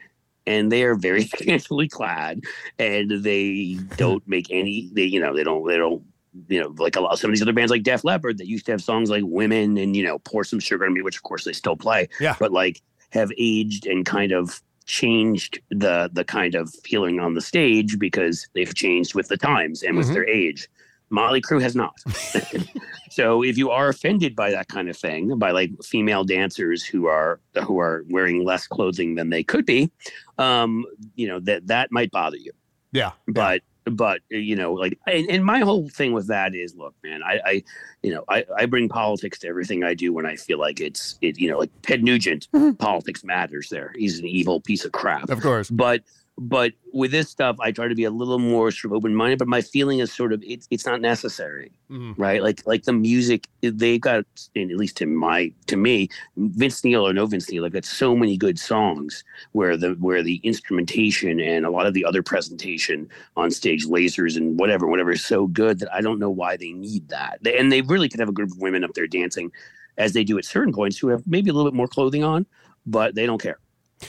and 0.46 0.70
they 0.70 0.82
are 0.84 0.94
very 0.94 1.24
scantily 1.36 1.88
clad 1.88 2.40
and 2.78 3.10
they 3.22 3.78
don't 3.96 4.26
make 4.28 4.46
any 4.50 4.88
they 4.92 5.02
you 5.02 5.20
know 5.20 5.34
they 5.34 5.44
don't 5.44 5.66
they 5.66 5.76
don't 5.76 6.02
you 6.48 6.60
know 6.60 6.74
like 6.78 6.96
a 6.96 7.00
lot 7.00 7.12
of 7.12 7.18
some 7.18 7.30
of 7.30 7.32
these 7.34 7.42
other 7.42 7.52
bands 7.52 7.70
like 7.70 7.82
Def 7.82 8.04
Leppard 8.04 8.38
that 8.38 8.46
used 8.46 8.66
to 8.66 8.72
have 8.72 8.82
songs 8.82 9.10
like 9.10 9.22
women 9.26 9.76
and 9.78 9.96
you 9.96 10.04
know 10.04 10.18
pour 10.20 10.44
some 10.44 10.60
sugar 10.60 10.84
on 10.86 10.92
me 10.94 11.02
which 11.02 11.16
of 11.16 11.22
course 11.22 11.44
they 11.44 11.52
still 11.52 11.76
play 11.76 12.08
Yeah. 12.20 12.36
but 12.38 12.52
like 12.52 12.82
have 13.10 13.30
aged 13.38 13.86
and 13.86 14.04
kind 14.04 14.32
of 14.32 14.60
changed 14.84 15.58
the 15.70 16.08
the 16.12 16.24
kind 16.24 16.54
of 16.54 16.72
feeling 16.84 17.18
on 17.20 17.34
the 17.34 17.40
stage 17.40 17.98
because 17.98 18.46
they've 18.54 18.74
changed 18.74 19.14
with 19.14 19.28
the 19.28 19.36
times 19.36 19.82
and 19.82 19.96
with 19.96 20.08
Mhm. 20.08 20.12
their 20.14 20.28
age 20.28 20.68
Motley 21.10 21.40
Crue 21.40 21.62
has 21.62 21.76
not. 21.76 21.94
so 23.10 23.42
if 23.42 23.56
you 23.56 23.70
are 23.70 23.88
offended 23.88 24.34
by 24.34 24.50
that 24.50 24.68
kind 24.68 24.88
of 24.88 24.96
thing, 24.96 25.38
by 25.38 25.50
like 25.52 25.70
female 25.82 26.24
dancers 26.24 26.84
who 26.84 27.06
are 27.06 27.40
who 27.64 27.78
are 27.78 28.04
wearing 28.08 28.44
less 28.44 28.66
clothing 28.66 29.14
than 29.14 29.30
they 29.30 29.42
could 29.42 29.66
be, 29.66 29.90
um, 30.38 30.84
you 31.14 31.28
know 31.28 31.40
that 31.40 31.66
that 31.68 31.92
might 31.92 32.10
bother 32.10 32.36
you. 32.36 32.52
Yeah. 32.92 33.12
But 33.28 33.62
but 33.88 34.20
you 34.30 34.56
know 34.56 34.72
like 34.72 34.98
and, 35.06 35.30
and 35.30 35.44
my 35.44 35.60
whole 35.60 35.88
thing 35.88 36.12
with 36.12 36.26
that 36.26 36.56
is 36.56 36.74
look 36.74 36.92
man 37.04 37.22
I, 37.22 37.40
I 37.44 37.62
you 38.02 38.12
know 38.12 38.24
I, 38.28 38.44
I 38.56 38.66
bring 38.66 38.88
politics 38.88 39.38
to 39.40 39.46
everything 39.48 39.84
i 39.84 39.94
do 39.94 40.12
when 40.12 40.26
i 40.26 40.34
feel 40.34 40.58
like 40.58 40.80
it's 40.80 41.16
it 41.22 41.38
you 41.38 41.48
know 41.48 41.58
like 41.58 41.70
ted 41.82 42.02
nugent 42.02 42.48
politics 42.78 43.22
matters 43.22 43.68
there 43.68 43.92
he's 43.96 44.18
an 44.18 44.26
evil 44.26 44.60
piece 44.60 44.84
of 44.84 44.90
crap 44.90 45.30
Of 45.30 45.40
course. 45.40 45.70
but 45.70 46.02
but 46.38 46.72
with 46.92 47.10
this 47.10 47.30
stuff 47.30 47.56
i 47.60 47.72
try 47.72 47.88
to 47.88 47.94
be 47.94 48.04
a 48.04 48.10
little 48.10 48.38
more 48.38 48.70
sort 48.70 48.92
of 48.92 48.96
open-minded 48.96 49.38
but 49.38 49.48
my 49.48 49.62
feeling 49.62 50.00
is 50.00 50.12
sort 50.12 50.32
of 50.34 50.42
it's 50.46 50.66
it's 50.70 50.84
not 50.84 51.00
necessary 51.00 51.72
Mhm. 51.90 52.14
right? 52.18 52.42
Like 52.42 52.66
like 52.66 52.82
the 52.82 52.92
music 52.92 53.46
they 53.62 53.96
got 53.98 54.24
and 54.56 54.70
at 54.72 54.76
least 54.76 54.96
to 54.96 55.06
my 55.06 55.52
to 55.68 55.76
me 55.76 56.08
vince 56.36 56.82
neil 56.84 57.06
or 57.06 57.12
no 57.12 57.26
vince 57.26 57.48
neil 57.50 57.62
they've 57.62 57.72
got 57.72 57.84
so 57.84 58.16
many 58.16 58.36
good 58.36 58.58
songs 58.58 59.22
where 59.52 59.76
the 59.76 59.90
where 60.00 60.22
the 60.22 60.40
instrumentation 60.42 61.40
and 61.40 61.64
a 61.64 61.70
lot 61.70 61.86
of 61.86 61.94
the 61.94 62.04
other 62.04 62.22
presentation 62.22 63.08
on 63.36 63.50
stage 63.50 63.86
lasers 63.86 64.36
and 64.36 64.58
whatever 64.58 64.86
whatever 64.88 65.12
is 65.12 65.24
so 65.24 65.46
good 65.46 65.78
that 65.78 65.92
i 65.94 66.00
don't 66.00 66.18
know 66.18 66.30
why 66.30 66.56
they 66.56 66.72
need 66.72 67.08
that. 67.08 67.38
And 67.46 67.70
they 67.72 67.82
really 67.82 68.08
could 68.08 68.20
have 68.20 68.28
a 68.28 68.32
group 68.32 68.50
of 68.50 68.58
women 68.60 68.82
up 68.84 68.92
there 68.94 69.06
dancing 69.06 69.52
as 69.96 70.12
they 70.12 70.24
do 70.24 70.36
at 70.38 70.44
certain 70.44 70.72
points 70.74 70.98
who 70.98 71.08
have 71.08 71.22
maybe 71.26 71.48
a 71.50 71.52
little 71.52 71.70
bit 71.70 71.76
more 71.76 71.88
clothing 71.88 72.24
on 72.24 72.44
but 72.84 73.14
they 73.14 73.26
don't 73.26 73.40
care 73.40 73.58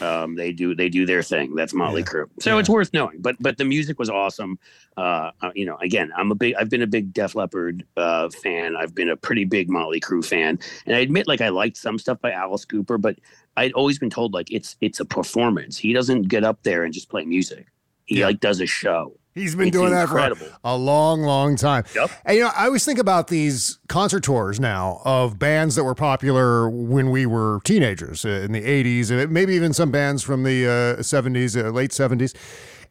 um, 0.01 0.36
they 0.36 0.51
do 0.51 0.75
they 0.75 0.89
do 0.89 1.06
their 1.06 1.24
thing. 1.24 1.56
That's 1.56 1.74
Motley 1.74 2.01
Yeah. 2.01 2.08
Crue. 2.08 2.29
So 2.39 2.53
Yeah. 2.53 2.60
it's 2.60 2.70
worth 2.70 2.91
knowing. 2.94 3.17
But 3.20 3.36
but 3.39 3.58
the 3.58 3.65
music 3.65 3.98
was 4.00 4.10
awesome. 4.10 4.60
Uh, 4.98 5.32
uh, 5.41 5.51
you 5.56 5.65
know, 5.65 5.77
again, 5.77 6.12
I'm 6.15 6.32
a 6.32 6.36
big 6.36 6.56
I've 6.56 6.70
been 6.70 6.82
a 6.82 6.88
big 6.88 7.13
Def 7.13 7.36
Leppard 7.36 7.84
uh, 7.96 8.29
fan. 8.29 8.75
I've 8.75 8.94
been 8.94 9.10
a 9.10 9.15
pretty 9.15 9.46
big 9.46 9.70
Motley 9.70 10.00
Crue 10.00 10.25
fan, 10.25 10.60
and 10.86 10.96
I 10.96 11.00
admit 11.00 11.27
like 11.27 11.41
I 11.41 11.50
liked 11.50 11.77
some 11.77 11.98
stuff 12.00 12.20
by 12.22 12.32
Alice 12.32 12.65
Cooper, 12.65 12.98
but 12.98 13.17
I'd 13.56 13.74
always 13.74 13.98
been 13.98 14.10
told 14.10 14.34
like 14.34 14.51
it's 14.51 14.75
it's 14.82 15.00
a 15.00 15.06
performance. 15.06 15.77
He 15.77 15.94
doesn't 15.94 16.24
get 16.24 16.44
up 16.44 16.63
there 16.63 16.84
and 16.84 16.94
just 16.94 17.10
play 17.10 17.25
music. 17.25 17.67
He 18.06 18.20
Yeah. 18.20 18.27
like 18.27 18.39
does 18.39 18.60
a 18.62 18.65
show. 18.67 19.17
He's 19.38 19.56
been 19.56 19.67
It's 19.67 19.77
doing 19.77 19.94
incredible. 19.94 20.46
that 20.46 20.51
for 20.53 20.60
a 20.63 20.75
long, 20.75 21.22
long 21.22 21.56
time. 21.56 21.84
Yep. 21.96 22.12
And 22.25 22.38
you 22.38 22.44
know, 22.44 22.51
I 22.56 22.65
always 22.65 22.84
think 22.86 23.00
about 23.00 23.27
these 23.27 23.79
concert 23.88 24.24
tours 24.24 24.60
now 24.60 25.01
of 25.06 25.38
bands 25.39 25.75
that 25.75 25.84
were 25.84 25.96
popular 25.96 26.70
when 26.70 27.12
we 27.12 27.25
were 27.25 27.60
teenagers 27.63 28.25
uh, 28.25 28.29
in 28.29 28.51
the 28.51 28.62
80s, 28.62 29.12
and 29.12 29.32
maybe 29.32 29.53
even 29.53 29.74
some 29.74 29.91
bands 29.91 30.24
from 30.24 30.44
the 30.44 30.65
uh, 30.65 31.01
70s, 31.01 31.56
uh, 31.63 31.70
late 31.70 31.91
70s. 31.91 32.34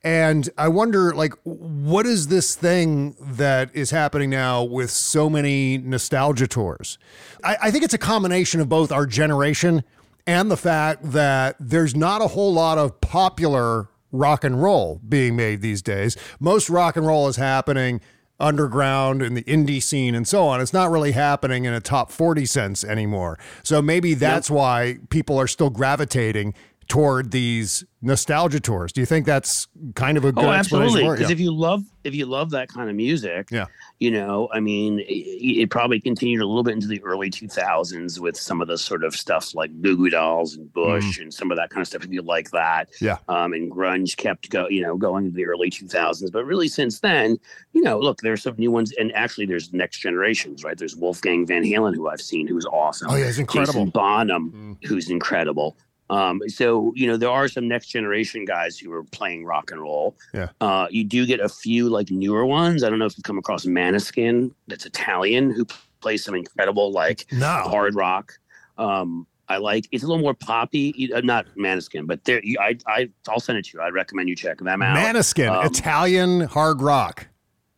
And 0.04 0.48
I 0.56 0.68
wonder, 0.68 1.12
like, 1.14 1.32
what 1.42 2.06
is 2.06 2.28
this 2.28 2.54
thing 2.54 3.16
that 3.20 3.70
is 3.74 3.90
happening 3.90 4.30
now 4.30 4.62
with 4.62 4.90
so 4.90 5.28
many 5.28 5.78
nostalgia 5.78 6.46
tours? 6.46 6.98
I, 7.42 7.56
I 7.62 7.70
think 7.72 7.82
it's 7.82 7.94
a 7.94 7.98
combination 7.98 8.60
of 8.60 8.68
both 8.68 8.92
our 8.92 9.06
generation 9.06 9.82
and 10.24 10.50
the 10.50 10.56
fact 10.56 11.02
that 11.12 11.56
there's 11.58 11.96
not 11.96 12.20
a 12.22 12.28
whole 12.28 12.52
lot 12.52 12.78
of 12.78 13.00
popular 13.00 13.88
rock 14.12 14.44
and 14.44 14.62
roll 14.62 15.00
being 15.08 15.36
made 15.36 15.60
these 15.60 15.82
days. 15.82 16.16
Most 16.40 16.70
rock 16.70 16.96
and 16.96 17.06
roll 17.06 17.28
is 17.28 17.36
happening 17.36 18.00
underground 18.38 19.22
in 19.22 19.34
the 19.34 19.42
indie 19.44 19.82
scene 19.82 20.14
and 20.14 20.28
so 20.28 20.46
on. 20.46 20.60
It's 20.60 20.72
not 20.72 20.90
really 20.90 21.12
happening 21.12 21.64
in 21.64 21.72
a 21.72 21.80
top 21.80 22.10
40 22.10 22.44
sense 22.46 22.84
anymore. 22.84 23.38
So 23.62 23.80
maybe 23.80 24.14
that's 24.14 24.50
why 24.50 24.98
people 25.08 25.38
are 25.40 25.46
still 25.46 25.70
gravitating 25.70 26.54
toward 26.88 27.30
these 27.32 27.84
nostalgia 28.02 28.60
tours. 28.60 28.92
Do 28.92 29.00
you 29.00 29.06
think 29.06 29.26
that's 29.26 29.66
kind 29.94 30.16
of 30.16 30.24
a 30.24 30.30
good 30.30 30.44
Oh, 30.44 30.50
absolutely. 30.52 31.02
Because 31.02 31.20
Yeah. 31.22 31.30
if 31.32 31.40
you 31.40 31.52
love 31.52 31.82
if 32.04 32.14
you 32.14 32.24
love 32.24 32.50
that 32.50 32.68
kind 32.68 32.88
of 32.88 32.94
music, 32.94 33.48
Yeah. 33.50 33.66
you 33.98 34.12
know, 34.12 34.48
I 34.52 34.60
mean, 34.60 35.00
it, 35.00 35.02
it 35.12 35.70
probably 35.70 35.98
continued 35.98 36.40
a 36.40 36.46
little 36.46 36.62
bit 36.62 36.74
into 36.74 36.86
the 36.86 37.02
early 37.02 37.30
2000s 37.30 38.20
with 38.20 38.36
some 38.36 38.60
of 38.60 38.68
the 38.68 38.78
sort 38.78 39.02
of 39.02 39.16
stuff 39.16 39.52
like 39.56 39.72
Goo 39.82 39.96
Goo 39.96 40.10
Dolls 40.10 40.54
and 40.56 40.72
Bush 40.72 41.18
and 41.18 41.34
some 41.34 41.50
of 41.50 41.56
that 41.56 41.70
kind 41.70 41.80
of 41.82 41.88
stuff. 41.88 42.04
If 42.04 42.12
you 42.12 42.22
like 42.22 42.50
that. 42.52 42.90
Yeah. 43.00 43.16
um, 43.28 43.54
and 43.54 43.72
grunge 43.72 44.16
kept 44.16 44.50
go, 44.50 44.68
you 44.68 44.82
know, 44.82 44.96
going 44.96 45.24
into 45.24 45.36
the 45.36 45.46
early 45.46 45.68
2000s. 45.68 46.30
But 46.30 46.44
really, 46.44 46.68
since 46.68 47.00
then, 47.00 47.38
you 47.72 47.82
know, 47.82 47.98
look, 47.98 48.20
there's 48.20 48.42
some 48.42 48.54
new 48.56 48.70
ones, 48.70 48.92
and 49.00 49.12
actually, 49.16 49.46
there's 49.46 49.72
next 49.72 49.98
generations, 49.98 50.62
right? 50.62 50.78
There's 50.78 50.94
Wolfgang 50.94 51.44
Van 51.44 51.64
Halen, 51.64 51.96
who 51.96 52.08
I've 52.08 52.20
seen, 52.20 52.46
who's 52.46 52.66
awesome. 52.66 53.08
Oh, 53.10 53.16
yeah, 53.16 53.26
he's 53.26 53.40
incredible. 53.40 53.80
Jason 53.86 53.90
Bonham, 53.90 54.76
Mm. 54.80 54.86
who's 54.86 55.10
incredible. 55.10 55.76
Um, 56.10 56.40
so 56.48 56.92
you 56.94 57.06
know 57.06 57.16
there 57.16 57.30
are 57.30 57.48
some 57.48 57.66
next 57.68 57.88
generation 57.88 58.44
guys 58.44 58.78
who 58.78 58.92
are 58.92 59.04
playing 59.04 59.44
rock 59.44 59.70
and 59.72 59.80
roll. 59.80 60.16
Yeah. 60.32 60.48
Uh, 60.60 60.86
you 60.90 61.02
do 61.04 61.26
get 61.26 61.40
a 61.40 61.48
few 61.48 61.88
like 61.88 62.10
newer 62.10 62.46
ones. 62.46 62.84
I 62.84 62.90
don't 62.90 62.98
know 62.98 63.06
if 63.06 63.16
you've 63.18 63.24
come 63.24 63.38
across 63.38 63.64
Måneskin, 63.66 64.52
that's 64.68 64.86
Italian, 64.86 65.50
who 65.50 65.66
plays 66.00 66.22
some 66.24 66.34
incredible 66.34 66.92
like 66.92 67.26
No. 67.32 67.46
hard 67.46 67.94
rock. 67.94 68.34
Um, 68.78 69.26
I 69.48 69.58
like 69.58 69.86
it's 69.92 70.02
a 70.04 70.06
little 70.06 70.22
more 70.22 70.34
poppy. 70.34 71.10
uh, 71.14 71.20
Not 71.22 71.46
Måneskin, 71.56 72.06
but 72.06 72.24
there. 72.24 72.40
I 72.60 72.76
I 72.86 73.08
I'll 73.28 73.40
send 73.40 73.58
it 73.58 73.64
to 73.66 73.78
you. 73.78 73.80
I 73.82 73.88
recommend 73.88 74.28
you 74.28 74.36
check 74.36 74.58
them 74.58 74.82
out. 74.82 74.96
Måneskin, 74.98 75.48
Um, 75.50 75.66
Italian 75.66 76.40
hard 76.42 76.80
rock. 76.82 77.28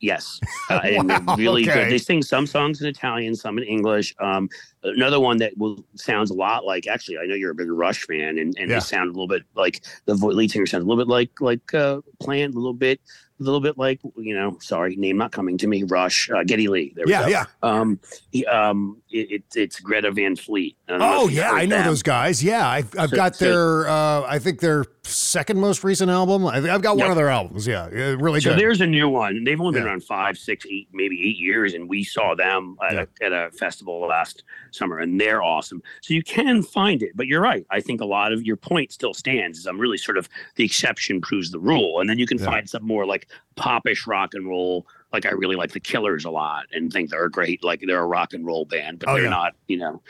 Yes, 0.01 0.39
uh, 0.69 0.79
and 0.83 1.09
Wow, 1.09 1.35
really 1.37 1.63
okay. 1.69 1.83
good. 1.83 1.91
They 1.91 1.97
sing 1.97 2.21
some 2.21 2.47
songs 2.47 2.81
in 2.81 2.87
Italian, 2.87 3.35
some 3.35 3.57
in 3.57 3.65
English. 3.65 4.15
Um, 4.19 4.47
another 4.83 5.19
one 5.19 5.37
that 5.39 5.57
will 5.57 5.83
sounds 5.95 6.31
a 6.31 6.33
lot 6.33 6.63
like. 6.65 6.87
Actually, 6.87 7.17
I 7.17 7.25
know 7.25 7.35
you're 7.35 7.51
a 7.51 7.55
big 7.55 7.69
Rush 7.69 8.05
fan, 8.07 8.37
and, 8.37 8.55
and 8.57 8.69
Yeah. 8.69 8.75
they 8.75 8.79
sound 8.79 9.09
a 9.09 9.11
little 9.11 9.27
bit 9.27 9.43
like 9.55 9.83
the 10.05 10.13
lead 10.13 10.51
singer 10.51 10.65
sounds 10.65 10.83
a 10.85 10.87
little 10.87 11.03
bit 11.03 11.09
like 11.09 11.41
like 11.41 11.73
uh, 11.73 11.99
Plant, 12.21 12.53
a 12.55 12.57
little 12.57 12.73
bit, 12.73 13.01
a 13.39 13.43
little 13.43 13.59
bit 13.59 13.77
like 13.77 13.99
you 14.17 14.33
know. 14.33 14.57
Sorry, 14.61 14.95
name 14.95 15.17
not 15.17 15.33
coming 15.33 15.57
to 15.57 15.67
me. 15.67 15.83
Rush, 15.83 16.29
uh, 16.29 16.43
Geddy 16.43 16.69
Lee. 16.69 16.93
There 16.95 17.05
we 17.05 17.11
Yeah, 17.11 17.21
go. 17.23 17.27
yeah. 17.27 17.45
Um, 17.61 17.99
he, 18.31 18.45
um, 18.45 19.01
it, 19.11 19.31
it, 19.31 19.43
it's 19.55 19.79
Greta 19.79 20.11
Van 20.11 20.35
Fleet. 20.35 20.77
I 20.87 20.97
Oh 20.99 21.27
yeah, 21.27 21.51
I 21.51 21.65
know 21.65 21.77
them. 21.77 21.85
those 21.87 22.03
guys. 22.03 22.43
Yeah, 22.43 22.67
I've, 22.67 22.97
I've 22.97 23.09
So- 23.09 23.15
got 23.15 23.35
so- 23.35 23.45
their. 23.45 23.89
Uh, 23.89 24.21
I 24.27 24.39
think 24.39 24.59
their 24.59 24.85
second 25.03 25.59
most 25.59 25.83
recent 25.83 26.11
album. 26.11 26.45
I 26.45 26.57
I've 26.57 26.81
got 26.83 26.97
one 26.97 27.09
of 27.09 27.15
their 27.15 27.29
albums. 27.29 27.65
Yeah, 27.65 27.89
yeah, 27.91 28.15
really 28.19 28.39
So 28.41 28.51
good. 28.51 28.59
there's 28.59 28.81
a 28.81 28.85
new 28.87 29.09
one. 29.09 29.43
They've 29.43 29.59
only 29.59 29.73
been 29.73 29.83
Yeah. 29.83 29.89
around 29.89 30.03
five, 30.03 30.37
six, 30.37 30.65
eight, 30.69 30.87
maybe 30.93 31.15
eight 31.27 31.37
years, 31.37 31.73
and 31.73 31.89
we 31.89 32.03
saw 32.03 32.35
them 32.35 32.77
at, 32.87 32.93
a, 32.95 33.07
at 33.21 33.31
a 33.33 33.49
festival 33.51 33.99
last 34.07 34.43
summer, 34.71 34.99
and 34.99 35.19
they're 35.19 35.41
awesome. 35.41 35.81
So 36.01 36.13
you 36.13 36.21
can 36.23 36.61
find 36.61 37.01
it, 37.01 37.11
but 37.15 37.25
you're 37.27 37.41
right. 37.41 37.65
I 37.71 37.81
think 37.81 38.01
a 38.01 38.05
lot 38.05 38.31
of 38.33 38.43
your 38.43 38.55
point 38.57 38.91
still 38.91 39.13
stands. 39.15 39.57
Is 39.59 39.65
I'm 39.65 39.79
really 39.79 39.97
sort 39.97 40.17
of 40.17 40.29
the 40.55 40.63
exception 40.65 41.21
proves 41.21 41.49
the 41.51 41.59
rule, 41.59 41.99
and 42.01 42.09
then 42.09 42.19
you 42.19 42.27
can 42.27 42.37
Yeah. 42.37 42.45
find 42.45 42.69
some 42.69 42.85
more 42.85 43.05
like 43.07 43.27
popish 43.55 44.05
rock 44.05 44.33
and 44.35 44.47
roll. 44.47 44.85
Like 45.11 45.25
I 45.25 45.31
really 45.31 45.55
like 45.55 45.71
the 45.71 45.79
Killers 45.79 46.23
a 46.25 46.29
lot, 46.29 46.65
and 46.71 46.91
think 46.93 47.09
they're 47.09 47.25
a 47.25 47.31
great. 47.31 47.63
Like 47.63 47.81
they're 47.85 47.99
a 48.01 48.05
rock 48.05 48.33
and 48.33 48.45
roll 48.45 48.65
band, 48.65 48.99
but 48.99 49.09
Oh, 49.09 49.13
they're 49.15 49.23
yeah. 49.23 49.29
not, 49.29 49.55
you 49.67 49.77
know. 49.77 50.01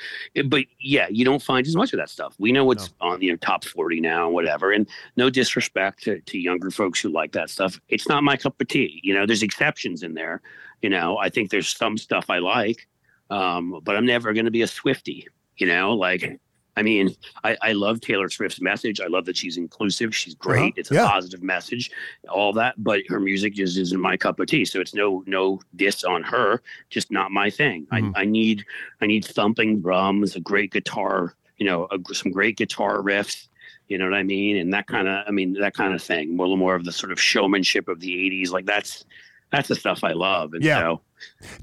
But 0.46 0.66
yeah, 0.82 1.08
you 1.10 1.24
don't 1.24 1.42
find 1.42 1.66
as 1.66 1.76
much 1.76 1.94
of 1.94 1.98
that 1.98 2.10
stuff. 2.10 2.36
We 2.38 2.52
know 2.52 2.66
what's 2.66 2.94
on 3.00 3.22
you 3.22 3.32
know 3.32 3.38
top 3.38 3.64
forty 3.64 4.02
now, 4.02 4.26
and 4.26 4.34
whatever. 4.34 4.72
And 4.72 4.88
no 5.16 5.30
disrespect 5.30 6.04
to, 6.04 6.20
to 6.20 6.38
younger 6.38 6.70
folks 6.70 7.00
who 7.00 7.10
like 7.10 7.32
that 7.32 7.50
stuff. 7.50 7.80
It's 7.88 8.10
not 8.10 8.24
my 8.24 8.36
cup 8.36 8.60
of 8.60 8.68
tea. 8.68 9.00
You 9.04 9.14
know, 9.14 9.26
there's 9.26 9.44
exceptions 9.44 10.04
in 10.04 10.14
there. 10.16 10.42
You 10.82 10.90
know, 10.90 11.18
I 11.18 11.30
think 11.30 11.50
there's 11.50 11.70
some 11.70 11.98
stuff 11.98 12.30
I 12.30 12.40
like, 12.40 12.88
um, 13.30 13.80
but 13.84 13.96
I'm 13.96 14.06
never 14.06 14.34
going 14.34 14.46
to 14.46 14.52
be 14.52 14.62
a 14.64 14.68
Swifty. 14.68 15.28
You 15.58 15.68
know, 15.68 15.94
like, 15.94 16.40
I 16.80 16.82
mean, 16.82 17.14
I, 17.44 17.58
I 17.62 17.72
love 17.74 18.00
Taylor 18.00 18.30
Swift's 18.30 18.62
message. 18.62 19.02
I 19.02 19.08
love 19.08 19.26
that 19.26 19.36
she's 19.36 19.58
inclusive. 19.58 20.16
She's 20.16 20.34
great. 20.34 20.60
Uh-huh. 20.72 20.72
It's 20.78 20.92
a 20.92 20.96
Yeah. 20.96 21.08
positive 21.10 21.44
message, 21.44 21.92
all 22.30 22.54
that. 22.54 22.76
But 22.82 23.02
her 23.10 23.20
music 23.20 23.54
just 23.54 23.78
isn't 23.78 24.00
my 24.00 24.16
cup 24.16 24.40
of 24.40 24.48
tea. 24.48 24.64
So 24.66 24.80
it's 24.80 24.94
no 24.94 25.24
no 25.28 25.60
diss 25.76 26.04
on 26.06 26.24
her. 26.24 26.62
Just 26.90 27.12
not 27.12 27.32
my 27.32 27.50
thing. 27.50 27.86
Mhm. 27.92 28.14
I, 28.16 28.22
I 28.22 28.26
need 28.26 28.64
I 29.02 29.06
need 29.08 29.26
thumping 29.26 29.82
drums, 29.82 30.36
a 30.36 30.40
great 30.40 30.72
guitar. 30.72 31.36
You 31.58 31.66
know, 31.66 31.88
a, 31.92 31.98
some 32.14 32.32
great 32.32 32.56
guitar 32.58 33.00
riffs 33.02 33.50
You 33.90 33.98
know 33.98 34.06
what 34.06 34.14
I 34.14 34.24
mean? 34.24 34.56
And 34.58 34.72
that 34.74 34.86
kind 34.88 35.08
of, 35.08 35.26
I 35.28 35.32
mean, 35.32 35.54
that 35.60 35.74
kind 35.74 35.94
of 35.94 36.02
thing. 36.02 36.26
A 36.38 36.42
little 36.42 36.58
more 36.58 36.76
of 36.76 36.86
the 36.86 36.92
sort 36.94 37.12
of 37.12 37.20
showmanship 37.20 37.88
of 37.90 38.00
the 38.00 38.12
'80s. 38.14 38.52
Like 38.52 38.66
that's 38.66 39.04
that's 39.52 39.68
the 39.68 39.76
stuff 39.76 40.04
I 40.04 40.14
love. 40.14 40.54
And 40.54 40.64
Yeah. 40.64 40.80
so, 40.80 41.02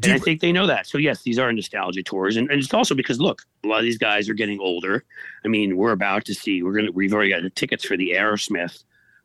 and 0.02 0.12
I 0.12 0.18
think 0.18 0.40
they 0.40 0.52
know 0.52 0.66
that. 0.66 0.86
So 0.86 0.98
yes, 0.98 1.22
these 1.22 1.38
are 1.38 1.52
nostalgia 1.52 2.02
tours, 2.02 2.36
and, 2.36 2.50
and 2.50 2.58
it's 2.60 2.72
also 2.72 2.94
because 2.94 3.20
look, 3.20 3.42
a 3.64 3.68
lot 3.68 3.78
of 3.78 3.84
these 3.84 3.98
guys 3.98 4.28
are 4.28 4.34
getting 4.34 4.60
older. 4.60 5.04
I 5.44 5.48
mean, 5.48 5.76
we're 5.76 5.92
about 5.92 6.25
to 6.26 6.34
see. 6.34 6.62
We're 6.62 6.75
gonna. 6.75 6.92
We've 6.92 7.12
already 7.12 7.30
got 7.30 7.42
the 7.42 7.50
tickets 7.50 7.84
for 7.84 7.96
the 7.96 8.10
Aerosmith 8.10 8.84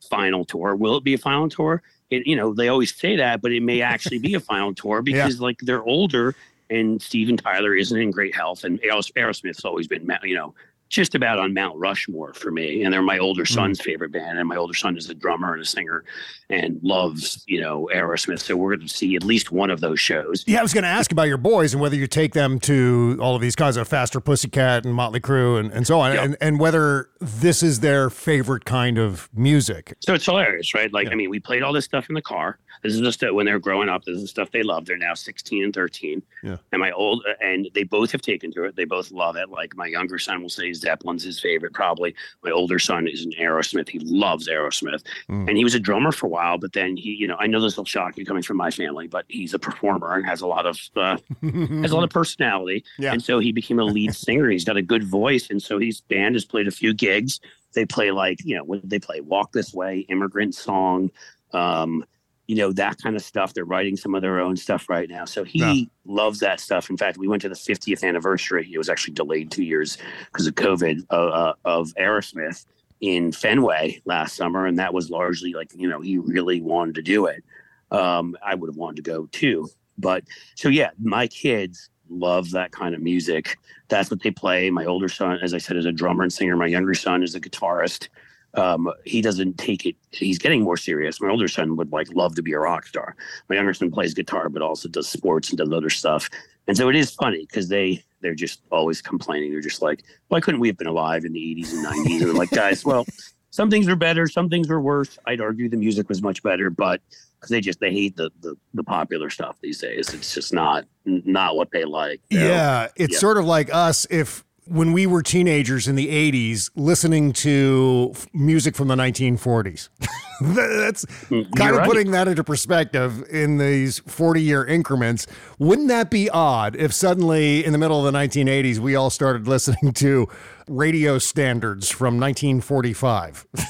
final 0.10 0.46
tour. 0.46 0.76
Will 0.76 0.98
it 0.98 1.04
be 1.04 1.14
a 1.14 1.18
final 1.18 1.50
tour? 1.50 1.82
It, 2.10 2.28
you 2.28 2.36
know, 2.36 2.54
they 2.54 2.68
always 2.68 2.94
say 2.96 3.16
that, 3.16 3.42
but 3.42 3.52
it 3.52 3.62
may 3.62 3.82
actually 3.82 4.20
be 4.20 4.34
a 4.34 4.40
final 4.52 4.74
tour 4.74 5.02
because 5.02 5.40
like 5.40 5.60
they're 5.60 5.84
older, 5.84 6.36
and 6.70 7.02
Steven 7.02 7.38
Tyler 7.38 7.76
isn't 7.76 7.98
in 7.98 8.12
great 8.12 8.36
health, 8.36 8.64
and 8.64 8.82
Aerosmith's 8.82 9.66
always 9.66 9.88
been, 9.88 10.10
you 10.24 10.36
know. 10.36 10.54
Just 10.92 11.16
about 11.16 11.40
on 11.40 11.54
Mount 11.54 11.78
Rushmore 11.78 12.34
for 12.34 12.52
me, 12.52 12.84
and 12.84 12.94
they're 12.94 13.02
my 13.02 13.18
older 13.18 13.44
hmm. 13.44 13.54
son's 13.54 13.80
favorite 13.80 14.12
band. 14.12 14.38
And 14.38 14.48
my 14.48 14.58
older 14.58 14.74
son 14.74 14.98
is 14.98 15.10
a 15.10 15.14
drummer 15.14 15.54
and 15.54 15.62
a 15.62 15.66
singer, 15.66 16.04
and 16.50 16.80
loves 16.84 17.44
you 17.48 17.62
know 17.62 17.90
Aerosmith. 17.94 18.40
So 18.40 18.58
we're 18.58 18.76
going 18.76 18.88
to 18.88 18.94
see 18.94 19.16
at 19.16 19.24
least 19.24 19.52
one 19.52 19.70
of 19.70 19.80
those 19.80 20.00
shows. 20.00 20.44
Yeah, 20.46 20.60
I 20.60 20.64
was 20.64 20.74
going 20.74 20.84
to 20.84 20.90
ask 20.90 21.12
about 21.12 21.30
your 21.30 21.38
boys 21.38 21.74
and 21.74 21.82
whether 21.82 21.96
you 21.96 22.08
take 22.08 22.34
them 22.34 22.60
to 22.62 23.18
all 23.22 23.36
of 23.36 23.42
these 23.42 23.56
kinds 23.56 23.78
of 23.78 23.88
Faster 23.88 24.20
Pussycat 24.20 24.86
and 24.86 24.94
Motley 24.94 25.22
Crue 25.22 25.60
and, 25.60 25.72
and 25.72 25.88
so 25.88 26.00
on, 26.00 26.14
Yeah. 26.14 26.24
and, 26.24 26.38
and 26.42 26.60
whether 26.60 27.10
this 27.20 27.64
is 27.64 27.80
their 27.80 28.10
favorite 28.10 28.66
kind 28.66 28.98
of 28.98 29.30
music. 29.34 29.96
So 30.00 30.14
it's 30.14 30.26
hilarious, 30.26 30.74
right? 30.74 30.92
Like, 30.92 31.10
I 31.12 31.16
mean, 31.16 31.30
we 31.30 31.40
played 31.40 31.64
all 31.64 31.72
this 31.72 31.86
stuff 31.86 32.10
in 32.10 32.16
the 32.16 32.22
car. 32.22 32.58
This 32.84 32.94
is 32.94 33.02
the 33.02 33.12
stuff 33.12 33.34
when 33.34 33.46
they're 33.46 33.60
growing 33.60 33.90
up. 33.90 34.04
This 34.06 34.16
is 34.18 34.24
the 34.24 34.28
stuff 34.28 34.52
they 34.52 34.64
love. 34.64 34.86
They're 34.86 34.98
now 34.98 35.14
16 35.14 35.64
and 35.64 35.74
13. 35.74 36.24
Yeah. 36.44 36.58
And 36.72 36.82
my 36.82 36.92
old, 36.92 37.24
and 37.40 37.70
they 37.76 37.84
both 37.84 38.12
have 38.12 38.22
taken 38.22 38.52
to 38.54 38.64
it. 38.64 38.76
They 38.76 38.86
both 38.86 39.12
love 39.12 39.36
it. 39.36 39.50
Like, 39.50 39.76
my 39.76 39.86
younger 39.86 40.18
son 40.18 40.42
will 40.42 40.50
say 40.50 40.74
Zeppelin's 40.82 41.24
his 41.24 41.40
favorite, 41.40 41.74
probably. 41.74 42.16
My 42.44 42.52
older 42.52 42.80
son 42.80 43.08
is 43.08 43.24
an 43.26 43.32
Aerosmith. 43.40 43.90
He 43.90 44.00
loves 44.00 44.48
Aerosmith. 44.48 45.04
Mm. 45.30 45.48
And 45.48 45.58
he 45.58 45.64
was 45.64 45.76
a 45.76 45.80
drummer 45.80 46.12
for 46.12 46.28
a 46.28 46.30
while, 46.30 46.58
but 46.58 46.74
then 46.74 46.98
he, 46.98 47.12
you 47.12 47.28
know, 47.28 47.38
I 47.40 47.48
know 47.48 47.62
this 47.62 47.78
will 47.78 47.86
shock 47.86 48.18
you 48.18 48.26
coming 48.26 48.44
from 48.44 48.58
my 48.58 48.72
family, 48.72 49.08
but 49.08 49.26
he's 49.28 49.54
a 49.54 49.60
performer 49.60 50.16
and 50.16 50.26
has 50.26 50.42
a 50.42 50.48
lot 50.48 50.66
of, 50.66 50.80
uh, 50.96 51.18
has 51.42 51.92
a 51.92 51.96
lot 51.96 52.04
of 52.04 52.10
personality. 52.10 52.84
Yeah. 52.98 53.14
And 53.14 53.24
so 53.24 53.40
he 53.40 53.52
became 53.52 53.80
a 53.80 53.86
lead 53.86 54.16
singer. 54.16 54.50
He's 54.50 54.66
got 54.66 54.78
a 54.78 54.82
good 54.82 55.04
voice. 55.04 55.50
And 55.50 55.62
so 55.62 55.80
his 55.80 56.02
band 56.02 56.36
has 56.36 56.46
played 56.46 56.68
a 56.68 56.72
few 56.72 56.94
gigs. 56.94 57.40
They 57.74 57.86
play 57.86 58.12
like, 58.12 58.44
you 58.44 58.56
know, 58.56 58.64
what 58.64 58.82
did 58.82 58.90
they 58.90 59.00
play? 59.00 59.22
Walk 59.22 59.54
This 59.54 59.74
Way, 59.74 60.00
Immigrant 60.10 60.56
Song, 60.56 61.10
um, 61.54 62.06
you 62.48 62.56
know, 62.56 62.72
that 62.74 62.98
kind 63.02 63.16
of 63.16 63.22
stuff. 63.22 63.54
They're 63.54 63.66
writing 63.66 63.96
some 63.96 64.14
of 64.16 64.22
their 64.22 64.40
own 64.40 64.58
stuff 64.58 64.90
right 64.90 65.10
now. 65.10 65.26
So 65.26 65.44
he 65.44 65.60
Yeah. 65.60 65.74
loves 66.06 66.40
that 66.40 66.60
stuff. 66.60 66.90
In 66.90 66.98
fact, 66.98 67.18
we 67.18 67.28
went 67.28 67.42
to 67.44 67.50
the 67.50 67.56
50th 67.56 68.04
anniversary. 68.04 68.70
It 68.72 68.78
was 68.78 68.90
actually 68.90 69.14
delayed 69.14 69.52
two 69.52 69.64
years 69.64 69.98
because 70.32 70.48
of 70.48 70.56
COVID 70.56 71.06
uh, 71.10 71.14
uh, 71.14 71.54
of 71.66 71.94
Aerosmith 72.00 72.66
in 73.00 73.32
Fenway 73.32 74.02
last 74.06 74.36
summer. 74.36 74.66
And 74.66 74.78
that 74.80 74.94
was 74.94 75.10
largely 75.10 75.54
like, 75.54 75.72
you 75.76 75.88
know, 75.88 76.02
he 76.02 76.18
really 76.18 76.62
wanted 76.62 76.96
to 76.96 77.02
do 77.02 77.26
it. 77.26 77.44
Um, 77.90 78.36
I 78.46 78.56
would 78.56 78.70
have 78.70 78.78
wanted 78.78 79.04
to 79.04 79.12
go 79.12 79.28
too. 79.32 79.70
But 79.98 80.24
so, 80.56 80.70
yeah, 80.70 80.90
my 81.02 81.28
kids 81.28 81.90
love 82.10 82.52
that 82.52 82.72
kind 82.72 82.94
of 82.94 83.02
music. 83.02 83.58
That's 83.88 84.10
what 84.12 84.22
they 84.22 84.32
play. 84.32 84.70
My 84.70 84.86
older 84.86 85.10
son, 85.10 85.40
as 85.42 85.54
I 85.54 85.58
said, 85.58 85.78
is 85.78 85.86
a 85.86 85.92
drummer 85.92 86.24
and 86.24 86.34
singer. 86.34 86.56
My 86.58 86.68
younger 86.68 86.94
son 86.94 87.24
is 87.24 87.36
a 87.36 87.40
guitarist. 87.40 88.10
Um, 88.56 88.92
he 89.06 89.22
doesn't 89.22 89.58
take 89.58 89.86
it. 89.86 89.96
He's 90.12 90.38
getting 90.38 90.62
more 90.62 90.78
serious. 90.78 91.22
My 91.22 91.30
older 91.30 91.48
son 91.48 91.76
would 91.78 91.92
like 91.92 92.08
love 92.14 92.36
to 92.36 92.42
be 92.42 92.52
a 92.54 92.60
rock 92.60 92.86
star. 92.86 93.16
My 93.50 93.56
younger 93.56 93.74
son 93.74 93.92
plays 93.92 94.14
guitar, 94.14 94.50
but 94.50 94.62
also 94.62 94.90
does 94.90 95.08
sports 95.08 95.50
and 95.50 95.58
does 95.58 95.72
other 95.72 95.90
stuff. 95.90 96.30
And 96.68 96.76
so 96.78 96.90
it 96.90 96.96
is 96.96 97.12
funny 97.12 97.46
because 97.46 97.70
they 97.70 98.04
they're 98.22 98.36
just 98.36 98.62
always 98.72 99.02
complaining. 99.02 99.52
They're 99.52 99.62
just 99.62 99.82
like, 99.82 100.04
why 100.28 100.42
couldn't 100.42 100.60
we 100.60 100.68
have 100.68 100.78
been 100.78 100.88
alive 100.88 101.26
in 101.26 101.34
the 101.34 101.40
80s 101.40 101.72
and 101.74 101.86
90s? 101.86 102.22
And 102.22 102.30
I'm 102.30 102.36
like, 102.36 102.52
guys, 102.52 102.86
well, 102.86 103.06
some 103.50 103.70
things 103.72 103.88
are 103.88 103.96
better, 103.96 104.28
some 104.28 104.48
things 104.50 104.70
are 104.70 104.80
worse. 104.80 105.18
I'd 105.26 105.42
argue 105.42 105.68
the 105.70 105.78
music 105.78 106.08
was 106.08 106.22
much 106.22 106.44
better, 106.44 106.70
but 106.70 107.02
because 107.40 107.50
they 107.50 107.62
just 107.62 107.80
they 107.80 107.92
hate 107.92 108.16
the, 108.18 108.32
the 108.42 108.56
the 108.76 108.84
popular 108.84 109.30
stuff 109.32 109.56
these 109.62 109.80
days. 109.80 110.14
It's 110.14 110.34
just 110.36 110.54
not 110.54 110.86
not 111.06 111.56
what 111.56 111.72
they 111.72 111.86
like. 111.86 112.22
you 112.30 112.40
know? 112.40 112.48
Yeah, 112.48 112.88
it's 112.96 113.14
Yeah. 113.14 113.20
sort 113.20 113.38
of 113.38 113.46
like 113.46 113.74
us 113.74 114.06
if 114.12 114.44
when 114.68 114.94
we 114.94 115.08
were 115.08 115.24
teenagers 115.24 115.88
in 115.88 115.96
the 115.96 116.08
80s 116.08 116.70
listening 116.76 117.34
to 117.34 118.12
f- 118.14 118.28
music 118.34 118.76
from 118.76 118.88
the 118.88 118.96
1940s. 118.96 119.90
That's 120.42 121.06
mm, 121.06 121.32
You're 121.32 121.44
kind 121.56 121.72
of 121.72 121.78
right. 121.78 121.88
putting 121.88 122.12
that 122.12 122.28
into 122.28 122.44
perspective 122.44 123.24
in 123.30 123.58
these 123.58 124.00
40 124.00 124.42
year 124.42 124.66
increments. 124.66 125.28
Wouldn't 125.60 125.88
that 125.90 126.10
be 126.10 126.30
odd 126.30 126.76
if 126.76 126.94
suddenly 126.94 127.66
in 127.66 127.72
the 127.72 127.78
middle 127.78 128.06
of 128.06 128.12
the 128.12 128.18
1980s 128.18 128.78
we 128.80 128.96
all 128.96 129.10
started 129.10 129.48
listening 129.48 129.94
to 129.94 130.28
radio 130.68 131.18
standards 131.18 131.90
from 131.90 132.20
1945? 132.20 133.48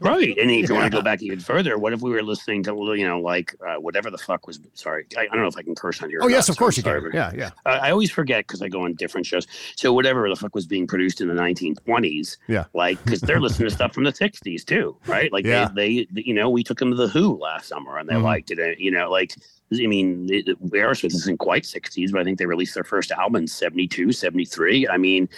Right. 0.00 0.36
And 0.38 0.50
if 0.50 0.68
you 0.68 0.74
want 0.74 0.90
to 0.90 0.96
go 0.96 1.02
back 1.02 1.22
even 1.22 1.38
further, 1.40 1.76
what 1.76 1.92
if 1.92 2.00
we 2.00 2.10
were 2.10 2.22
listening 2.22 2.62
to, 2.64 2.94
you 2.96 3.06
know, 3.06 3.20
like 3.20 3.54
uh, 3.66 3.74
whatever 3.80 4.10
the 4.10 4.16
fuck 4.18 4.46
was, 4.46 4.58
sorry, 4.74 5.06
I, 5.16 5.22
I 5.22 5.26
don't 5.26 5.42
know 5.42 5.48
if 5.48 5.56
I 5.56 5.62
can 5.62 5.74
curse 5.74 6.00
on 6.02 6.08
here. 6.08 6.20
oh, 6.22 6.28
yes, 6.28 6.48
not, 6.48 6.54
of 6.54 6.58
course 6.58 6.76
you 6.76 6.82
can. 6.82 7.10
Yeah, 7.12 7.32
yeah. 7.34 7.50
I 7.66 7.88
I 7.88 7.90
always 7.90 8.10
forget 8.10 8.46
because 8.46 8.62
I 8.62 8.68
go 8.68 8.84
on 8.84 8.94
different 8.94 9.26
shows. 9.26 9.46
So 9.76 9.92
whatever 9.92 10.28
the 10.28 10.36
fuck 10.36 10.54
was 10.54 10.66
being 10.66 10.86
produced 10.86 11.20
in 11.20 11.28
the 11.28 11.34
1920s, 11.34 12.36
Yeah. 12.48 12.64
like 12.74 13.02
because 13.04 13.20
they're 13.20 13.40
listening 13.40 13.68
to 13.68 13.74
stuff 13.74 13.92
from 13.92 14.04
the 14.04 14.12
60s 14.12 14.64
too, 14.64 14.96
right? 15.06 15.32
Like 15.32 15.44
Yeah. 15.44 15.68
they, 15.74 16.06
they, 16.10 16.22
you 16.22 16.34
know, 16.34 16.48
we 16.48 16.62
took 16.62 16.78
them 16.78 16.90
to 16.90 16.96
the 16.96 17.08
Who 17.08 17.36
last 17.38 17.68
summer 17.68 17.98
and 17.98 18.08
they 18.08 18.14
Mhm. 18.14 18.22
liked 18.22 18.50
it. 18.50 18.58
uh, 18.60 18.74
You 18.78 18.92
know, 18.92 19.10
like 19.10 19.34
I 19.72 19.86
mean, 19.86 20.28
it, 20.30 20.48
it- 20.48 20.62
Aerosmith 20.70 21.14
isn't 21.14 21.38
quite 21.38 21.64
60s, 21.64 22.12
but 22.12 22.20
I 22.20 22.24
think 22.24 22.38
they 22.38 22.46
released 22.46 22.74
their 22.74 22.84
first 22.84 23.10
album 23.10 23.36
in 23.42 23.46
72, 23.46 24.12
73. 24.12 24.86
I 24.88 24.96
mean, 24.96 25.28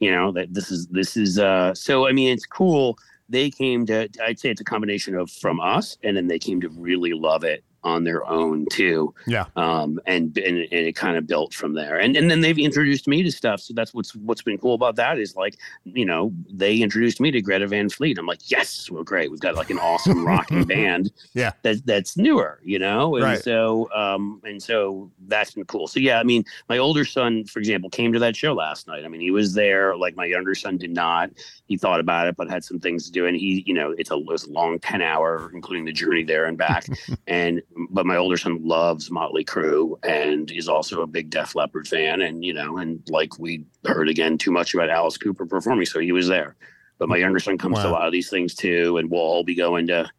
you 0.00 0.10
know 0.10 0.32
that 0.32 0.52
this 0.52 0.70
is 0.70 0.86
this 0.88 1.16
is 1.16 1.38
uh 1.38 1.74
so 1.74 2.06
I 2.08 2.12
mean 2.12 2.32
it's 2.32 2.46
cool. 2.46 2.98
They 3.28 3.50
came 3.50 3.86
to 3.86 4.08
I'd 4.22 4.38
say 4.38 4.50
it's 4.50 4.60
a 4.60 4.64
combination 4.64 5.14
of 5.14 5.30
from 5.30 5.60
us 5.60 5.96
and 6.02 6.16
then 6.16 6.28
they 6.28 6.38
came 6.38 6.60
to 6.60 6.68
really 6.68 7.12
love 7.12 7.44
it 7.44 7.64
on 7.84 8.02
their 8.04 8.26
own 8.26 8.66
too 8.72 9.14
Yeah. 9.26 9.44
um, 9.56 10.00
and, 10.06 10.36
and 10.38 10.56
and 10.58 10.72
it 10.72 10.96
kind 10.96 11.16
of 11.16 11.26
built 11.26 11.54
from 11.54 11.74
there. 11.74 11.98
And 12.00 12.16
and 12.16 12.30
then 12.30 12.40
they've 12.40 12.58
introduced 12.58 13.06
me 13.06 13.22
to 13.22 13.30
stuff. 13.30 13.60
So 13.60 13.74
that's 13.74 13.94
what's 13.94 14.14
what's 14.16 14.42
been 14.42 14.58
cool 14.58 14.74
about 14.74 14.96
that 14.96 15.18
is 15.18 15.36
like 15.36 15.56
you 15.84 16.04
know 16.04 16.32
they 16.50 16.78
introduced 16.78 17.20
me 17.20 17.30
to 17.30 17.40
Greta 17.42 17.66
Van 17.68 17.88
Fleet. 17.88 18.18
I'm 18.18 18.26
like, 18.26 18.50
yes, 18.50 18.90
we're 18.90 19.04
great. 19.04 19.30
We've 19.30 19.40
got 19.40 19.54
like 19.54 19.70
an 19.70 19.78
awesome 19.78 20.26
rocking 20.32 20.64
band. 20.64 21.12
Yeah. 21.34 21.52
that 21.62 21.84
that's 21.86 22.16
newer, 22.16 22.60
you 22.64 22.78
know. 22.78 23.16
And 23.16 23.24
Right. 23.24 23.42
so 23.42 23.88
um 23.94 24.40
and 24.44 24.62
so 24.62 25.10
that's 25.26 25.52
been 25.52 25.64
cool. 25.66 25.86
So 25.86 26.00
yeah, 26.00 26.18
I 26.20 26.22
mean, 26.22 26.44
my 26.68 26.78
older 26.78 27.04
son, 27.04 27.44
for 27.44 27.58
example, 27.58 27.90
came 27.90 28.12
to 28.12 28.18
that 28.20 28.34
show 28.36 28.54
last 28.54 28.86
night. 28.86 29.04
I 29.04 29.08
mean, 29.08 29.20
he 29.20 29.30
was 29.30 29.54
there. 29.54 29.96
Like 29.96 30.16
my 30.16 30.24
younger 30.24 30.54
son 30.54 30.78
did 30.78 30.90
not. 30.92 31.30
He 31.66 31.76
thought 31.76 32.00
about 32.00 32.28
it, 32.28 32.36
but 32.36 32.48
had 32.50 32.64
some 32.64 32.78
things 32.80 33.06
to 33.06 33.12
do. 33.12 33.26
And 33.26 33.36
he, 33.36 33.62
you 33.66 33.74
know, 33.74 33.90
it's 33.98 34.10
a, 34.10 34.14
it 34.16 34.26
was 34.26 34.44
a 34.44 34.50
long 34.52 34.78
ten 34.78 35.02
hour, 35.02 35.50
including 35.54 35.84
the 35.84 35.92
journey 35.92 36.24
there 36.24 36.44
and 36.46 36.56
back. 36.56 36.86
and 37.26 37.60
but 37.90 38.06
my 38.06 38.16
older 38.16 38.36
son 38.36 38.60
loves 38.62 39.10
Motley 39.10 39.44
Crue 39.44 39.98
and 40.04 40.50
is 40.50 40.68
also 40.68 41.02
a 41.02 41.06
big 41.06 41.30
Def 41.30 41.54
Leppard 41.54 41.88
fan. 41.88 42.22
And 42.22 42.44
you 42.44 42.52
know, 42.54 42.78
and 42.78 43.00
like 43.08 43.38
we 43.38 43.64
heard 43.84 44.08
again 44.08 44.38
too 44.38 44.50
much 44.50 44.74
about 44.74 44.90
Alice 44.90 45.16
Cooper 45.18 45.46
performing, 45.46 45.86
so 45.86 46.00
he 46.00 46.12
was 46.12 46.28
there. 46.28 46.56
But 46.98 47.08
my 47.08 47.16
younger 47.16 47.40
son 47.40 47.58
comes 47.58 47.78
to 47.80 47.88
a 47.88 47.90
lot 47.90 48.06
of 48.06 48.12
these 48.12 48.30
things 48.30 48.54
too, 48.54 48.98
and 48.98 49.10
we'll 49.10 49.20
all 49.20 49.44
be 49.44 49.54
going 49.54 49.86
to. 49.88 50.10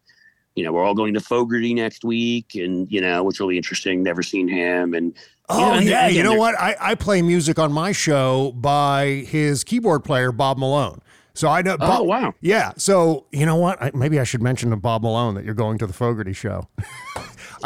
You 0.54 0.64
know, 0.64 0.72
we're 0.72 0.84
all 0.84 0.94
going 0.94 1.12
to 1.12 1.20
Fogerty 1.20 1.74
next 1.74 2.02
week, 2.02 2.54
and 2.54 2.90
you 2.90 3.02
know, 3.02 3.22
which 3.22 3.38
will 3.40 3.48
be 3.48 3.58
interesting. 3.58 4.02
Never 4.02 4.22
seen 4.22 4.48
him, 4.48 4.94
and 4.94 5.14
Oh, 5.48 5.74
know, 5.74 5.80
yeah. 5.80 6.06
and 6.06 6.16
You 6.16 6.22
know 6.22 6.34
what? 6.34 6.58
I, 6.58 6.76
I 6.80 6.94
play 6.94 7.22
music 7.22 7.58
on 7.58 7.72
my 7.72 7.92
show 7.92 8.52
by 8.52 9.24
his 9.28 9.62
keyboard 9.64 10.02
player, 10.02 10.32
Bob 10.32 10.58
Malone. 10.58 11.00
So 11.34 11.48
I 11.48 11.60
know. 11.60 11.76
Oh 11.78 12.02
wow! 12.02 12.32
Yeah. 12.40 12.72
So 12.78 13.26
you 13.30 13.44
know 13.44 13.56
what? 13.56 13.80
I, 13.82 13.90
maybe 13.94 14.18
I 14.18 14.24
should 14.24 14.40
mention 14.42 14.70
to 14.70 14.76
Bob 14.76 15.02
Malone 15.02 15.34
that 15.34 15.44
you're 15.44 15.54
going 15.54 15.76
to 15.78 15.86
the 15.86 15.92
Fogerty 15.92 16.32
show. 16.32 16.68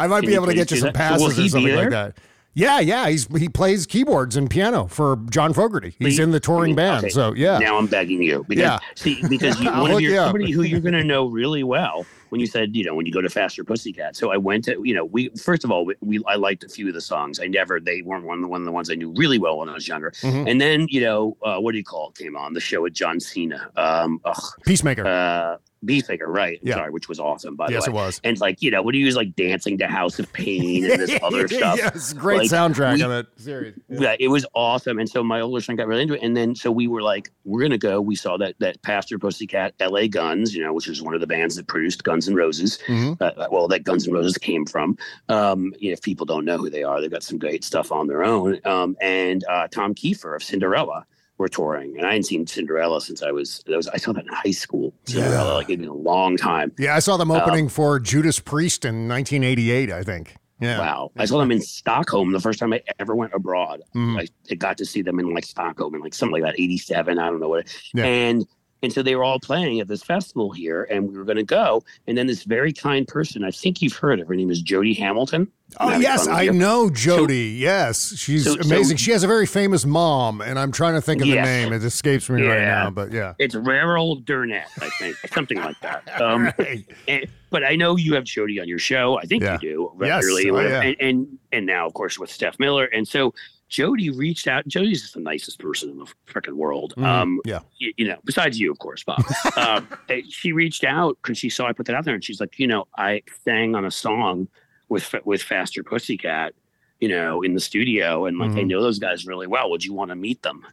I 0.03 0.07
might 0.07 0.21
Can 0.21 0.29
be 0.29 0.35
able 0.35 0.47
to 0.47 0.53
get 0.53 0.71
you 0.71 0.77
some 0.77 0.87
that? 0.93 0.95
So 0.95 1.25
passes 1.27 1.39
or 1.39 1.49
something 1.49 1.75
like 1.75 1.89
that. 1.91 2.17
Yeah, 2.53 2.81
yeah. 2.81 3.07
He's 3.07 3.27
he 3.37 3.47
plays 3.47 3.85
keyboards 3.85 4.35
and 4.35 4.49
piano 4.49 4.87
for 4.87 5.15
John 5.29 5.53
Fogerty. 5.53 5.95
He's 5.99 6.19
in 6.19 6.31
the 6.31 6.39
touring 6.41 6.75
band. 6.75 7.05
okay, 7.05 7.09
So 7.09 7.33
yeah. 7.33 7.59
Now 7.59 7.77
I'm 7.77 7.87
begging 7.87 8.21
you 8.21 8.45
because 8.47 8.63
Yeah. 8.63 8.79
see 8.95 9.21
because 9.29 9.57
you, 9.61 9.71
one 9.71 9.89
of 9.91 10.01
your 10.01 10.11
you 10.11 10.17
somebody 10.17 10.51
who 10.51 10.63
you're 10.63 10.81
going 10.81 10.93
to 10.93 11.03
know 11.05 11.27
really 11.27 11.63
well 11.63 12.05
when 12.27 12.41
you 12.41 12.47
said 12.47 12.75
you 12.75 12.83
know 12.83 12.93
when 12.93 13.05
you 13.05 13.13
go 13.13 13.21
to 13.21 13.29
Faster 13.29 13.63
Pussycat. 13.63 14.17
So 14.17 14.31
I 14.33 14.37
went 14.37 14.65
to 14.65 14.81
you 14.83 14.93
know 14.93 15.05
we 15.05 15.29
first 15.41 15.63
of 15.63 15.71
all 15.71 15.85
we, 15.85 15.95
we 16.01 16.21
I 16.27 16.35
liked 16.35 16.65
a 16.65 16.67
few 16.67 16.89
of 16.89 16.93
the 16.93 16.99
songs. 16.99 17.39
I 17.39 17.47
never 17.47 17.79
they 17.79 18.01
weren't 18.01 18.25
one 18.25 18.39
of 18.39 18.41
the 18.41 18.49
one 18.49 18.59
of 18.59 18.65
the 18.65 18.71
ones 18.73 18.91
I 18.91 18.95
knew 18.95 19.13
really 19.15 19.39
well 19.39 19.57
when 19.59 19.69
I 19.69 19.73
was 19.73 19.87
younger. 19.87 20.11
Mhm. 20.21 20.51
And 20.51 20.59
then 20.59 20.87
you 20.89 20.99
know 20.99 21.37
uh, 21.45 21.57
what 21.61 21.71
do 21.71 21.77
you 21.77 21.85
call 21.85 22.09
it 22.09 22.15
came 22.21 22.35
on 22.35 22.51
the 22.51 22.59
show 22.59 22.81
with 22.81 22.91
John 22.91 23.21
Cena. 23.21 23.69
Um, 23.77 24.19
ugh, 24.25 24.43
Peacemaker. 24.65 25.07
uh, 25.07 25.55
Beefmaker, 25.85 26.27
right? 26.27 26.59
Yeah. 26.61 26.75
Sorry, 26.75 26.91
which 26.91 27.09
was 27.09 27.19
awesome 27.19 27.55
by 27.55 27.69
yes, 27.69 27.85
the 27.85 27.91
it 27.91 27.93
was. 27.93 28.21
And 28.23 28.39
like 28.39 28.61
you 28.61 28.69
know 28.71 28.81
when 28.83 28.93
he 28.95 29.03
was 29.03 29.15
like 29.15 29.35
dancing 29.35 29.77
to 29.79 29.87
House 29.87 30.19
of 30.19 30.31
Pain 30.33 30.85
and 30.89 31.01
this 31.01 31.17
other 31.23 31.47
stuff. 31.47 31.77
yes, 31.77 32.13
great 32.13 32.39
Like, 32.39 32.49
soundtrack 32.49 32.95
we- 32.97 33.03
of 33.03 33.11
it. 33.11 33.27
Series. 33.37 33.73
Yeah, 33.89 34.15
it 34.19 34.27
was 34.27 34.45
awesome. 34.53 34.99
And 34.99 35.09
so 35.09 35.23
my 35.23 35.41
older 35.41 35.59
son 35.61 35.75
got 35.75 35.87
really 35.87 36.03
into 36.03 36.13
it. 36.13 36.21
And 36.21 36.37
then 36.37 36.53
so 36.55 36.71
we 36.71 36.87
were 36.87 37.01
like, 37.01 37.31
we're 37.45 37.61
gonna 37.63 37.77
go. 37.77 37.99
We 37.99 38.15
saw 38.15 38.37
that 38.37 38.55
that 38.59 38.77
Faster 38.85 39.17
Pussycat, 39.17 39.73
LA 39.79 40.07
Guns, 40.07 40.55
you 40.55 40.63
know, 40.63 40.73
which 40.73 40.87
is 40.87 41.01
one 41.01 41.13
of 41.15 41.21
the 41.21 41.27
bands 41.27 41.55
that 41.55 41.67
produced 41.67 42.03
Guns 42.03 42.27
N' 42.29 42.35
Roses. 42.35 42.77
Mhm. 42.87 43.17
Uh, 43.21 43.47
well, 43.51 43.67
that 43.69 43.83
Guns 43.83 44.07
N' 44.07 44.13
Roses 44.13 44.37
came 44.37 44.65
from. 44.65 44.97
Um, 45.29 45.73
you 45.79 45.89
know, 45.89 45.93
if 45.93 46.01
people 46.01 46.25
don't 46.25 46.45
know 46.45 46.57
who 46.57 46.69
they 46.69 46.83
are, 46.83 47.01
they've 47.01 47.09
got 47.11 47.23
some 47.23 47.37
great 47.39 47.63
stuff 47.63 47.91
on 47.91 48.07
their 48.07 48.23
own. 48.23 48.59
Um, 48.65 48.95
and 49.01 49.43
uh, 49.49 49.67
Tom 49.69 49.95
Keifer 49.95 50.35
of 50.35 50.43
Cinderella 50.43 51.05
were 51.41 51.49
touring, 51.49 51.97
and 51.97 52.05
I 52.05 52.11
hadn't 52.11 52.23
seen 52.23 52.47
Cinderella 52.47 53.01
since 53.01 53.21
I 53.21 53.31
was, 53.31 53.63
I 53.71 53.75
was 53.75 53.87
I 53.87 53.97
saw 53.97 54.13
that 54.13 54.23
in 54.23 54.33
high 54.33 54.51
school. 54.51 54.93
Cinderella, 55.05 55.49
yeah. 55.49 55.53
like 55.53 55.69
it's 55.69 55.79
been 55.79 55.89
a 55.89 55.93
long 55.93 56.37
time. 56.37 56.71
Yeah, 56.77 56.95
I 56.95 56.99
saw 56.99 57.17
them 57.17 57.31
opening 57.31 57.65
uh, 57.65 57.69
for 57.69 57.99
Judas 57.99 58.39
Priest 58.39 58.85
in 58.85 59.09
1988, 59.09 59.91
I 59.91 60.03
think. 60.03 60.35
Yeah. 60.61 60.79
Wow. 60.79 61.11
I 61.17 61.25
saw 61.25 61.39
them 61.39 61.51
in 61.51 61.59
Stockholm 61.59 62.31
the 62.31 62.39
first 62.39 62.59
time 62.59 62.71
I 62.71 62.83
ever 62.99 63.15
went 63.15 63.33
abroad. 63.33 63.81
Mm. 63.95 64.29
I 64.49 64.55
got 64.55 64.77
to 64.77 64.85
see 64.85 65.01
them 65.01 65.19
in 65.19 65.33
like 65.33 65.43
Stockholm 65.43 65.95
in 65.95 66.01
like 66.01 66.13
something 66.13 66.39
like 66.39 66.43
that, 66.43 66.59
87. 66.59 67.17
I 67.17 67.25
don't 67.25 67.39
know 67.39 67.49
what. 67.49 67.75
Yeah. 67.95 68.05
And 68.05 68.45
and 68.83 68.91
so 68.91 69.03
they 69.03 69.15
were 69.15 69.23
all 69.23 69.39
playing 69.39 69.79
at 69.79 69.87
this 69.87 70.03
festival 70.03 70.51
here, 70.51 70.83
and 70.89 71.07
we 71.07 71.17
were 71.17 71.23
going 71.23 71.37
to 71.37 71.43
go. 71.43 71.83
And 72.07 72.17
then 72.17 72.27
this 72.27 72.43
very 72.43 72.73
kind 72.73 73.07
person, 73.07 73.43
I 73.43 73.51
think 73.51 73.81
you've 73.81 73.95
heard 73.95 74.19
of 74.19 74.27
her 74.27 74.35
name 74.35 74.49
is 74.49 74.61
Jody 74.61 74.93
Hamilton. 74.93 75.51
Oh 75.79 75.97
yes, 75.97 76.27
I 76.27 76.43
you. 76.43 76.51
know 76.51 76.89
Jody. 76.89 77.57
So, 77.57 77.61
yes, 77.61 78.17
she's 78.17 78.43
so, 78.43 78.55
amazing. 78.55 78.97
So, 78.97 79.03
she 79.03 79.11
has 79.11 79.23
a 79.23 79.27
very 79.27 79.45
famous 79.45 79.85
mom, 79.85 80.41
and 80.41 80.59
I'm 80.59 80.71
trying 80.71 80.95
to 80.95 81.01
think 81.01 81.21
of 81.21 81.27
yes. 81.27 81.45
the 81.45 81.49
name. 81.49 81.73
It 81.73 81.83
escapes 81.85 82.29
me 82.29 82.43
yeah. 82.43 82.49
right 82.49 82.61
now, 82.61 82.89
but 82.89 83.13
yeah, 83.13 83.35
it's 83.39 83.55
Rarel 83.55 84.21
Durnett, 84.23 84.65
I 84.81 84.89
think, 84.99 85.15
something 85.33 85.57
like 85.57 85.79
that. 85.81 86.03
Um, 86.21 86.51
right. 86.59 86.85
and, 87.07 87.25
but 87.49 87.63
I 87.63 87.75
know 87.75 87.95
you 87.95 88.13
have 88.15 88.25
Jody 88.25 88.59
on 88.59 88.67
your 88.67 88.79
show. 88.79 89.17
I 89.17 89.23
think 89.23 89.43
yeah. 89.43 89.53
you 89.53 89.59
do 89.59 89.91
regularly, 89.95 90.45
yes. 90.45 90.53
oh, 90.53 90.61
yeah. 90.61 90.81
and, 90.81 90.95
and 90.99 91.39
and 91.53 91.65
now 91.65 91.87
of 91.87 91.93
course 91.93 92.19
with 92.19 92.29
Steph 92.29 92.59
Miller, 92.59 92.85
and 92.85 93.07
so 93.07 93.33
Jody 93.71 94.09
reached 94.09 94.47
out. 94.47 94.67
Jody's 94.67 95.01
just 95.01 95.13
the 95.13 95.21
nicest 95.21 95.57
person 95.57 95.89
in 95.89 95.97
the 95.97 96.05
freaking 96.27 96.55
world. 96.55 96.93
Mm, 96.97 97.05
um, 97.05 97.41
yeah. 97.45 97.61
You, 97.77 97.93
you, 97.95 98.07
know, 98.07 98.17
besides 98.25 98.59
you, 98.59 98.69
of 98.69 98.77
course, 98.79 99.03
Bob. 99.03 99.23
um, 99.55 99.87
she 100.29 100.51
reached 100.51 100.83
out 100.83 101.17
because 101.23 101.37
she 101.37 101.49
saw 101.49 101.67
I 101.67 101.71
put 101.71 101.85
that 101.85 101.95
out 101.95 102.03
there, 102.03 102.13
and 102.13 102.23
she's 102.23 102.41
like, 102.41 102.59
you 102.59 102.67
know, 102.67 102.85
I 102.97 103.23
sang 103.45 103.73
on 103.73 103.85
a 103.85 103.91
song 103.91 104.49
with 104.89 105.15
with 105.23 105.41
Faster 105.41 105.83
Pussycat, 105.83 106.53
you 106.99 107.07
know, 107.07 107.43
in 107.43 107.53
the 107.53 107.61
studio, 107.61 108.25
and 108.25 108.37
like 108.37 108.49
mm-hmm. 108.49 108.59
I 108.59 108.63
know 108.63 108.83
those 108.83 108.99
guys 108.99 109.25
really 109.25 109.47
well. 109.47 109.71
Would 109.71 109.85
you 109.85 109.93
want 109.93 110.09
to 110.09 110.15
meet 110.15 110.43
them? 110.43 110.67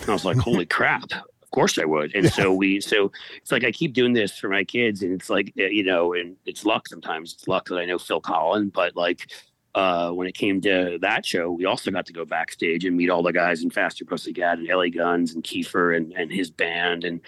And 0.00 0.10
I 0.10 0.12
was 0.12 0.26
like, 0.26 0.36
holy 0.36 0.66
crap. 0.76 1.10
Of 1.12 1.50
course 1.50 1.78
I 1.78 1.84
would. 1.86 2.14
And 2.14 2.30
so 2.30 2.52
we, 2.52 2.80
so 2.80 3.10
it's 3.36 3.52
like 3.52 3.64
I 3.64 3.70
keep 3.70 3.94
doing 3.94 4.12
this 4.12 4.36
for 4.36 4.50
my 4.50 4.64
kids, 4.64 5.02
and 5.02 5.14
it's 5.14 5.30
like, 5.30 5.50
you 5.56 5.84
know, 5.84 6.12
and 6.12 6.36
it's 6.44 6.66
luck 6.66 6.88
sometimes. 6.88 7.32
It's 7.32 7.48
luck 7.48 7.68
that 7.68 7.78
I 7.78 7.86
know 7.86 7.98
Phil 7.98 8.20
Collen, 8.20 8.70
but 8.70 8.96
like, 8.96 9.30
uh, 9.74 10.10
when 10.10 10.26
it 10.26 10.34
came 10.34 10.60
to 10.60 10.98
that 11.00 11.26
show, 11.26 11.50
we 11.50 11.64
also 11.64 11.90
got 11.90 12.06
to 12.06 12.12
go 12.12 12.24
backstage 12.24 12.84
and 12.84 12.96
meet 12.96 13.10
all 13.10 13.22
the 13.22 13.32
guys 13.32 13.62
in 13.62 13.70
Faster 13.70 14.04
Pussycat 14.04 14.58
and 14.58 14.68
LA 14.68 14.88
Guns 14.88 15.34
and 15.34 15.42
Keifer 15.42 15.96
and, 15.96 16.12
and 16.12 16.30
his 16.30 16.50
band. 16.50 17.04
And 17.04 17.20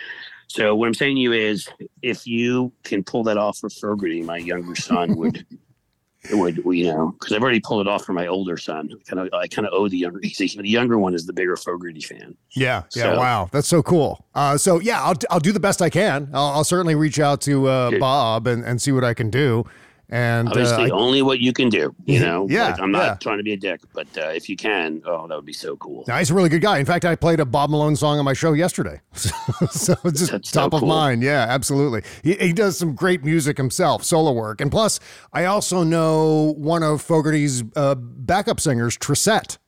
so 0.47 0.75
what 0.77 0.87
I'm 0.87 0.95
saying 0.95 1.17
to 1.17 1.21
you 1.21 1.33
is, 1.33 1.69
if 2.03 2.27
you 2.27 2.73
can 2.85 3.03
pull 3.03 3.25
that 3.25 3.37
off 3.37 3.59
for 3.59 3.69
Fogerty, 3.69 4.23
my 4.23 4.37
younger 4.37 4.77
son 4.77 5.17
would, 5.17 5.45
would 6.31 6.63
you 6.65 6.85
know, 6.85 7.17
because 7.19 7.33
I've 7.33 7.43
already 7.43 7.59
pulled 7.59 7.85
it 7.85 7.91
off 7.91 8.05
for 8.05 8.13
my 8.13 8.29
older 8.29 8.57
son. 8.57 8.91
Kind 9.09 9.27
of, 9.27 9.35
I 9.35 9.49
kind 9.49 9.67
of 9.67 9.75
owe 9.75 9.89
the 9.89 9.99
younger. 9.99 10.21
the 10.23 10.61
younger 10.63 10.99
one 10.99 11.15
is 11.15 11.27
the 11.27 11.33
bigger 11.33 11.57
Fogerty 11.57 12.01
fan. 12.01 12.37
Yeah, 12.53 12.85
yeah. 12.95 13.03
So, 13.03 13.19
wow, 13.19 13.49
that's 13.51 13.67
so 13.67 13.83
cool. 13.83 14.25
Uh, 14.37 14.57
so 14.57 14.79
yeah, 14.79 15.03
I'll 15.03 15.17
I'll 15.31 15.41
do 15.41 15.51
the 15.51 15.61
best 15.61 15.83
I 15.83 15.91
can. 15.91 16.31
I'll, 16.33 16.53
I'll 16.53 16.65
certainly 16.65 16.95
reach 16.95 17.19
out 17.19 17.41
to 17.43 17.67
uh, 17.67 17.99
Bob 17.99 18.47
and, 18.47 18.65
and 18.65 18.81
see 18.81 18.93
what 18.93 19.03
I 19.03 19.15
can 19.15 19.31
do. 19.31 19.65
And 20.09 20.49
obviously, 20.49 20.91
uh, 20.91 20.95
only 20.95 21.21
what 21.23 21.41
you 21.41 21.53
can 21.53 21.69
do. 21.69 21.95
You 22.05 22.21
know, 22.21 22.47
yeah. 22.49 22.69
Like, 22.69 22.81
I'm 22.81 22.93
not 22.93 23.05
yeah. 23.05 23.15
trying 23.15 23.39
to 23.39 23.43
be 23.43 23.53
a 23.53 23.57
dick, 23.57 23.81
but 23.93 24.07
uh, 24.17 24.29
if 24.29 24.49
you 24.49 24.57
can, 24.57 25.03
oh, 25.05 25.27
that 25.27 25.35
would 25.35 25.45
be 25.45 25.53
so 25.53 25.77
cool. 25.77 26.05
Now, 26.07 26.19
he's 26.19 26.31
a 26.31 26.35
really 26.35 26.49
good 26.49 26.63
guy. 26.63 26.79
In 26.79 26.87
fact, 26.87 27.05
I 27.05 27.17
played 27.17 27.41
a 27.41 27.45
Bob 27.45 27.71
Malone 27.71 27.97
song 27.97 28.19
on 28.19 28.25
my 28.25 28.33
show 28.33 28.53
yesterday, 28.53 29.01
so 29.13 29.95
it's 30.05 30.21
just 30.21 30.31
That's 30.31 30.53
top 30.53 30.73
so 30.73 30.77
of 30.77 30.81
cool. 30.81 30.89
mind. 30.89 31.23
Yeah, 31.23 31.47
absolutely. 31.49 32.03
He, 32.23 32.35
he 32.35 32.53
does 32.53 32.79
some 32.79 32.95
great 32.95 33.25
music 33.25 33.57
himself, 33.57 34.05
solo 34.05 34.33
work, 34.33 34.61
and 34.61 34.71
plus, 34.71 35.01
I 35.33 35.47
also 35.47 35.83
know 35.83 36.55
one 36.57 36.85
of 36.85 37.03
Fogerty's 37.03 37.65
uh, 37.75 37.97
backup 37.97 38.61
singers, 38.61 38.97
Trissette. 38.97 39.59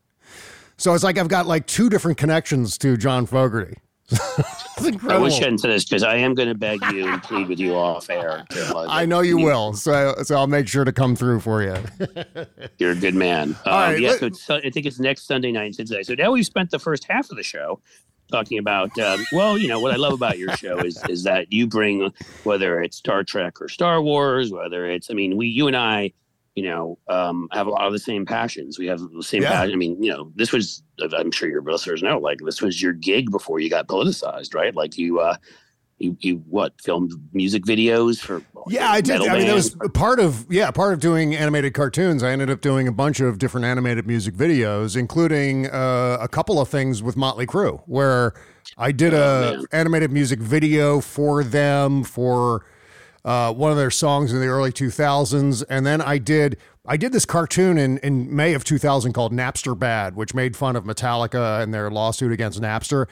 So 0.77 0.95
it's 0.95 1.03
like 1.03 1.19
I've 1.19 1.29
got 1.29 1.47
like 1.47 1.67
two 1.67 1.91
different 1.91 2.19
connections 2.19 2.79
to 2.79 2.97
John 2.97 3.27
Fogerty. 3.27 3.79
I 4.11 5.19
wish 5.19 5.35
I 5.35 5.45
hadn't 5.45 5.59
said 5.59 5.71
this 5.71 5.85
because 5.85 6.03
I 6.03 6.17
am 6.17 6.35
going 6.35 6.49
to 6.49 6.55
beg 6.55 6.81
you 6.93 7.07
and 7.09 7.23
plead 7.23 7.49
with 7.49 7.59
you 7.59 7.75
off 7.75 8.09
air. 8.09 8.45
I 8.51 9.05
know 9.05 9.21
you 9.21 9.37
will, 9.37 9.75
so 9.75 10.15
so 10.23 10.37
I'll 10.37 10.47
make 10.47 10.69
sure 10.69 10.85
to 10.85 10.93
come 10.93 11.15
through 11.15 11.41
for 11.41 11.63
you. 11.63 11.77
You're 12.79 12.93
a 12.93 12.97
good 12.97 13.15
man. 13.15 13.57
All 13.67 13.75
um, 13.75 13.93
right, 13.93 14.01
yeah, 14.01 14.17
so 14.33 14.57
I 14.57 14.71
think 14.71 14.87
it's 14.87 14.99
next 14.99 15.27
Sunday 15.27 15.53
night 15.53 15.75
Cincinnati. 15.75 16.05
So 16.05 16.15
now 16.15 16.31
we've 16.31 16.47
spent 16.47 16.71
the 16.71 16.79
first 16.79 17.05
half 17.05 17.31
of 17.31 17.37
the 17.37 17.43
show 17.43 17.81
talking 18.31 18.59
about. 18.59 18.97
Um, 18.99 19.25
well, 19.33 19.59
you 19.59 19.69
know 19.69 19.81
what 19.81 19.93
I 19.93 19.97
love 19.97 20.15
about 20.15 20.39
your 20.39 20.57
show 20.57 20.79
is 20.79 21.03
is 21.09 21.25
that 21.25 21.53
you 21.53 21.67
bring 21.67 22.13
whether 22.45 22.81
it's 22.83 22.97
Star 22.97 23.25
Trek 23.25 23.61
or 23.61 23.69
Star 23.69 24.01
Wars, 24.01 24.51
whether 24.51 24.87
it's 24.87 25.11
I 25.11 25.15
mean 25.15 25.37
we 25.37 25.49
you 25.49 25.67
and 25.67 25.77
I 25.77 26.13
you 26.59 26.65
know, 26.65 26.99
um, 27.07 27.47
have 27.53 27.69
a 27.69 27.71
lot 27.71 27.87
of 27.87 27.93
the 27.93 28.01
same 28.01 28.27
passions. 28.27 28.81
We 28.81 28.87
have 28.87 28.99
the 28.99 29.23
same 29.23 29.43
yeah. 29.43 29.53
passion. 29.53 29.75
I 29.75 29.77
mean, 29.77 30.03
you 30.03 30.11
know, 30.11 30.33
this 30.35 30.51
was, 30.51 30.83
I'm 31.17 31.31
sure 31.31 31.49
your 31.49 31.63
listeners 31.63 32.03
know, 32.03 32.19
like 32.19 32.41
this 32.45 32.61
was 32.61 32.83
your 32.83 32.95
gig 32.95 33.31
before 33.31 33.61
you 33.61 33.71
got 33.71 33.87
politicized, 33.87 34.57
right? 34.57 34.75
Like 34.75 34.99
you, 34.99 35.21
uh, 35.21 35.37
you, 36.01 36.17
you 36.19 36.43
what 36.49 36.73
filmed 36.81 37.13
music 37.33 37.65
videos 37.65 38.21
for 38.21 38.41
yeah 38.69 38.89
i 38.89 39.01
did 39.01 39.21
i 39.21 39.37
mean 39.37 39.49
that 39.49 39.55
was 39.55 39.77
part 39.95 40.21
of 40.21 40.47
yeah 40.49 40.71
part 40.71 40.93
of 40.93 41.01
doing 41.01 41.35
animated 41.35 41.75
cartoons 41.75 42.23
i 42.23 42.31
ended 42.31 42.49
up 42.49 42.61
doing 42.61 42.87
a 42.87 42.93
bunch 42.93 43.19
of 43.19 43.39
different 43.39 43.67
animated 43.67 44.07
music 44.07 44.33
videos 44.33 44.97
including 44.97 45.67
uh, 45.67 46.17
a 46.21 46.29
couple 46.29 46.61
of 46.61 46.69
things 46.69 47.03
with 47.03 47.17
motley 47.17 47.47
crue 47.47 47.83
where 47.87 48.33
i 48.77 48.93
did 48.93 49.13
oh, 49.13 49.65
a 49.73 49.77
animated 49.77 50.13
music 50.13 50.39
video 50.39 51.01
for 51.01 51.43
them 51.43 52.05
for 52.05 52.65
uh, 53.29 53.53
one 53.53 53.71
of 53.71 53.77
their 53.77 53.91
songs 53.91 54.33
in 54.33 54.41
the 54.41 54.47
early 54.47 54.73
2000s. 54.73 55.63
And 55.69 55.85
then 55.85 56.01
I 56.01 56.17
did 56.17 56.57
I 56.89 56.97
did 56.97 57.13
this 57.13 57.27
cartoon 57.27 57.77
in, 57.77 57.99
in 57.99 58.35
May 58.35 58.55
of 58.55 58.65
2000 58.65 59.13
called 59.13 59.31
Napster 59.33 59.79
Bad, 59.79 60.17
which 60.17 60.33
made 60.33 60.57
fun 60.57 60.75
of 60.75 60.85
Metallica 60.85 61.63
and 61.63 61.73
their 61.73 61.91
lawsuit 61.91 62.33
against 62.33 62.63
Napster. 62.63 63.07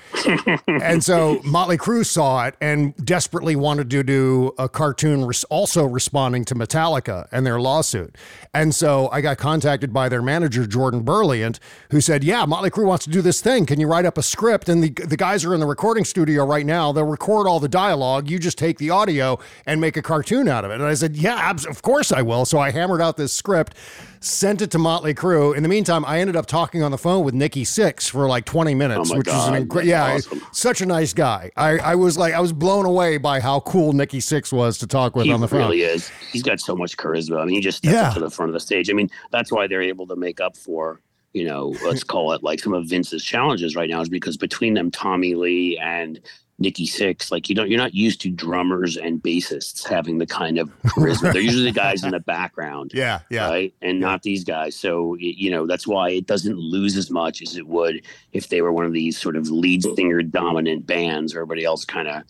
and 0.66 1.04
so 1.04 1.40
Motley 1.44 1.76
Crue 1.76 2.04
saw 2.06 2.46
it 2.46 2.54
and 2.62 2.96
desperately 3.04 3.54
wanted 3.54 3.90
to 3.90 4.02
do 4.02 4.54
a 4.56 4.66
cartoon 4.66 5.26
res- 5.26 5.44
also 5.44 5.84
responding 5.84 6.46
to 6.46 6.54
Metallica 6.54 7.28
and 7.30 7.44
their 7.44 7.60
lawsuit. 7.60 8.16
And 8.54 8.74
so 8.74 9.10
I 9.12 9.20
got 9.20 9.36
contacted 9.36 9.92
by 9.92 10.08
their 10.08 10.22
manager, 10.22 10.66
Jordan 10.66 11.04
Berliant, 11.04 11.58
who 11.90 12.00
said, 12.00 12.24
Yeah, 12.24 12.46
Motley 12.46 12.70
Crue 12.70 12.86
wants 12.86 13.04
to 13.04 13.10
do 13.10 13.20
this 13.20 13.42
thing. 13.42 13.66
Can 13.66 13.78
you 13.78 13.86
write 13.86 14.06
up 14.06 14.16
a 14.16 14.22
script? 14.22 14.70
And 14.70 14.82
the, 14.82 14.90
the 15.06 15.18
guys 15.18 15.44
are 15.44 15.52
in 15.52 15.60
the 15.60 15.66
recording 15.66 16.06
studio 16.06 16.46
right 16.46 16.64
now. 16.64 16.92
They'll 16.92 17.04
record 17.04 17.46
all 17.46 17.60
the 17.60 17.68
dialogue. 17.68 18.30
You 18.30 18.38
just 18.38 18.56
take 18.56 18.78
the 18.78 18.88
audio 18.88 19.38
and 19.66 19.82
make 19.82 19.98
a 19.98 20.02
cartoon 20.02 20.48
out 20.48 20.64
of 20.64 20.70
it. 20.70 20.76
And 20.76 20.84
I 20.84 20.94
said, 20.94 21.14
Yeah, 21.14 21.50
of 21.50 21.82
course 21.82 22.10
I 22.10 22.22
will. 22.22 22.46
So 22.46 22.58
I 22.58 22.70
hammered 22.70 23.02
out 23.02 23.18
this 23.18 23.34
script 23.34 23.65
script, 23.66 24.24
sent 24.24 24.62
it 24.62 24.70
to 24.72 24.78
Motley 24.78 25.14
Crue. 25.14 25.56
In 25.56 25.62
the 25.62 25.68
meantime, 25.68 26.04
I 26.04 26.20
ended 26.20 26.36
up 26.36 26.46
talking 26.46 26.82
on 26.82 26.90
the 26.90 26.98
phone 26.98 27.24
with 27.24 27.34
Nikki 27.34 27.64
Sixx 27.64 28.10
for 28.10 28.26
like 28.28 28.44
20 28.44 28.74
minutes, 28.74 29.10
oh 29.10 29.18
which 29.18 29.26
God, 29.26 29.42
is 29.42 29.48
an 29.48 29.54
incredible, 29.62 29.88
yeah, 29.88 30.14
awesome. 30.14 30.42
such 30.52 30.80
a 30.80 30.86
nice 30.86 31.12
guy. 31.12 31.50
I, 31.56 31.78
I 31.78 31.94
was 31.94 32.18
like, 32.18 32.34
I 32.34 32.40
was 32.40 32.52
blown 32.52 32.86
away 32.86 33.18
by 33.18 33.40
how 33.40 33.60
cool 33.60 33.92
Nikki 33.92 34.18
Sixx 34.18 34.52
was 34.52 34.78
to 34.78 34.86
talk 34.86 35.16
with 35.16 35.26
he 35.26 35.32
on 35.32 35.40
the 35.40 35.48
phone. 35.48 35.72
He 35.72 35.82
really 35.82 35.82
is. 35.82 36.10
He's 36.32 36.42
got 36.42 36.60
so 36.60 36.74
much 36.76 36.96
charisma. 36.96 37.40
I 37.40 37.44
mean, 37.44 37.54
he 37.54 37.60
just 37.60 37.78
steps 37.78 37.94
yeah. 37.94 38.10
to 38.10 38.20
the 38.20 38.30
front 38.30 38.50
of 38.50 38.54
the 38.54 38.60
stage. 38.60 38.90
I 38.90 38.92
mean, 38.92 39.10
that's 39.30 39.52
why 39.52 39.66
they're 39.66 39.82
able 39.82 40.06
to 40.08 40.16
make 40.16 40.40
up 40.40 40.56
for 40.56 41.00
you 41.32 41.44
know, 41.44 41.74
let's 41.84 42.02
call 42.14 42.32
it 42.32 42.42
like 42.42 42.60
some 42.60 42.72
of 42.72 42.86
Vince's 42.86 43.22
challenges 43.22 43.76
right 43.76 43.90
now 43.90 44.00
is 44.00 44.08
because 44.08 44.38
between 44.38 44.72
them, 44.72 44.90
Tommy 44.90 45.34
Lee 45.34 45.78
and 45.82 46.18
Nikki 46.58 46.86
Sixx. 46.86 47.30
like 47.30 47.48
you 47.48 47.54
don't, 47.54 47.68
you're 47.68 47.78
not 47.78 47.94
used 47.94 48.20
to 48.22 48.30
drummers 48.30 48.96
and 48.96 49.22
bassists 49.22 49.86
having 49.86 50.18
the 50.18 50.26
kind 50.26 50.58
of 50.58 50.70
charisma. 50.82 51.32
They're 51.32 51.42
usually 51.42 51.64
the 51.64 51.72
guys 51.80 52.02
in 52.02 52.12
the 52.12 52.20
background, 52.20 52.92
yeah, 52.94 53.20
yeah, 53.30 53.48
right, 53.48 53.74
and 53.82 54.00
yeah. 54.00 54.06
not 54.06 54.22
these 54.22 54.44
guys. 54.44 54.74
So 54.74 55.14
you 55.18 55.50
know 55.50 55.66
that's 55.66 55.86
why 55.86 56.10
it 56.10 56.26
doesn't 56.26 56.58
lose 56.58 56.96
as 56.96 57.10
much 57.10 57.42
as 57.42 57.56
it 57.56 57.66
would 57.66 58.02
if 58.32 58.48
they 58.48 58.62
were 58.62 58.72
one 58.72 58.86
of 58.86 58.92
these 58.92 59.20
sort 59.20 59.36
of 59.36 59.50
lead 59.50 59.82
singer 59.82 60.22
dominant 60.22 60.86
bands. 60.86 61.34
Or 61.34 61.40
everybody 61.40 61.64
else 61.64 61.84
kind 61.84 62.08
of 62.08 62.22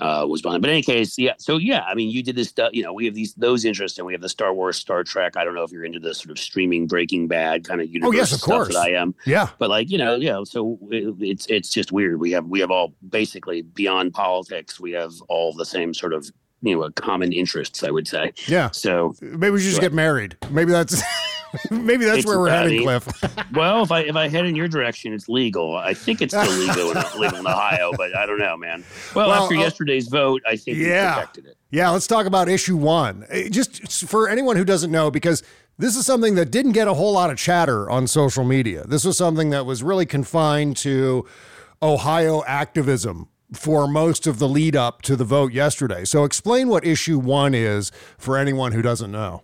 uh, 0.00 0.26
was 0.28 0.42
behind. 0.42 0.60
But 0.60 0.70
in 0.70 0.74
any 0.74 0.82
case, 0.82 1.16
yeah. 1.18 1.34
So 1.38 1.56
yeah, 1.56 1.82
I 1.82 1.94
mean, 1.94 2.10
you 2.10 2.22
did 2.22 2.36
this 2.36 2.48
stuff. 2.48 2.70
You 2.72 2.82
know, 2.82 2.92
we 2.92 3.04
have 3.04 3.14
these 3.14 3.34
those 3.34 3.64
interests, 3.64 3.98
and 3.98 4.06
we 4.06 4.12
have 4.12 4.22
the 4.22 4.28
Star 4.28 4.52
Wars, 4.52 4.76
Star 4.76 5.04
Trek. 5.04 5.36
I 5.36 5.44
don't 5.44 5.54
know 5.54 5.62
if 5.62 5.70
you're 5.70 5.84
into 5.84 6.00
the 6.00 6.14
sort 6.14 6.30
of 6.30 6.38
streaming 6.38 6.86
Breaking 6.86 7.28
Bad 7.28 7.64
kind 7.64 7.80
of 7.80 7.88
universe 7.88 8.14
oh, 8.14 8.16
yes, 8.16 8.32
of 8.32 8.38
stuff 8.38 8.48
course. 8.48 8.74
that 8.74 8.80
I 8.80 8.90
am. 8.90 9.14
Yeah. 9.24 9.48
But 9.58 9.70
like 9.70 9.90
you 9.90 9.98
know, 9.98 10.16
yeah. 10.16 10.42
So 10.44 10.78
it, 10.90 11.14
it's 11.20 11.46
it's 11.46 11.70
just 11.70 11.92
weird. 11.92 12.20
We 12.20 12.32
have 12.32 12.46
we 12.46 12.60
have 12.60 12.70
all 12.70 12.94
basically 13.08 13.62
beyond 13.62 14.14
politics. 14.14 14.80
We 14.80 14.92
have 14.92 15.12
all 15.28 15.52
the 15.52 15.66
same 15.66 15.94
sort 15.94 16.12
of 16.12 16.30
you 16.62 16.76
know 16.76 16.90
common 16.90 17.32
interests. 17.32 17.82
I 17.84 17.90
would 17.90 18.08
say. 18.08 18.32
Yeah. 18.46 18.70
So 18.70 19.14
maybe 19.20 19.50
we 19.50 19.60
should 19.60 19.70
just 19.70 19.80
get 19.80 19.92
married. 19.92 20.36
Maybe 20.50 20.72
that's. 20.72 21.02
Maybe 21.70 22.04
that's 22.04 22.18
it's 22.18 22.26
where 22.26 22.38
we're 22.38 22.50
heading, 22.50 22.82
Cliff. 22.82 23.08
well, 23.52 23.82
if 23.82 23.92
I 23.92 24.00
if 24.00 24.16
I 24.16 24.28
head 24.28 24.46
in 24.46 24.54
your 24.54 24.68
direction, 24.68 25.12
it's 25.12 25.28
legal. 25.28 25.76
I 25.76 25.94
think 25.94 26.22
it's 26.22 26.34
still 26.34 26.52
legal 26.52 26.90
in, 26.90 26.96
legal 27.18 27.38
in 27.38 27.46
Ohio, 27.46 27.92
but 27.96 28.16
I 28.16 28.26
don't 28.26 28.38
know, 28.38 28.56
man. 28.56 28.84
Well, 29.14 29.28
well 29.28 29.44
after 29.44 29.56
uh, 29.56 29.60
yesterday's 29.60 30.08
vote, 30.08 30.42
I 30.46 30.56
think 30.56 30.78
yeah. 30.78 31.14
we 31.14 31.20
protected 31.20 31.46
it. 31.46 31.56
Yeah, 31.70 31.90
let's 31.90 32.06
talk 32.06 32.26
about 32.26 32.48
issue 32.48 32.76
one. 32.76 33.24
Uh, 33.30 33.48
just 33.50 34.08
for 34.08 34.28
anyone 34.28 34.56
who 34.56 34.64
doesn't 34.64 34.90
know, 34.90 35.10
because 35.10 35.42
this 35.78 35.96
is 35.96 36.06
something 36.06 36.34
that 36.36 36.50
didn't 36.50 36.72
get 36.72 36.88
a 36.88 36.94
whole 36.94 37.12
lot 37.12 37.30
of 37.30 37.36
chatter 37.36 37.90
on 37.90 38.06
social 38.06 38.44
media. 38.44 38.84
This 38.86 39.04
was 39.04 39.16
something 39.16 39.50
that 39.50 39.66
was 39.66 39.82
really 39.82 40.06
confined 40.06 40.76
to 40.78 41.26
Ohio 41.82 42.44
activism 42.46 43.28
for 43.52 43.86
most 43.86 44.26
of 44.26 44.38
the 44.38 44.48
lead 44.48 44.76
up 44.76 45.02
to 45.02 45.16
the 45.16 45.24
vote 45.24 45.52
yesterday. 45.52 46.04
So 46.04 46.24
explain 46.24 46.68
what 46.68 46.84
issue 46.84 47.18
one 47.18 47.54
is 47.54 47.92
for 48.18 48.36
anyone 48.36 48.72
who 48.72 48.82
doesn't 48.82 49.10
know. 49.10 49.42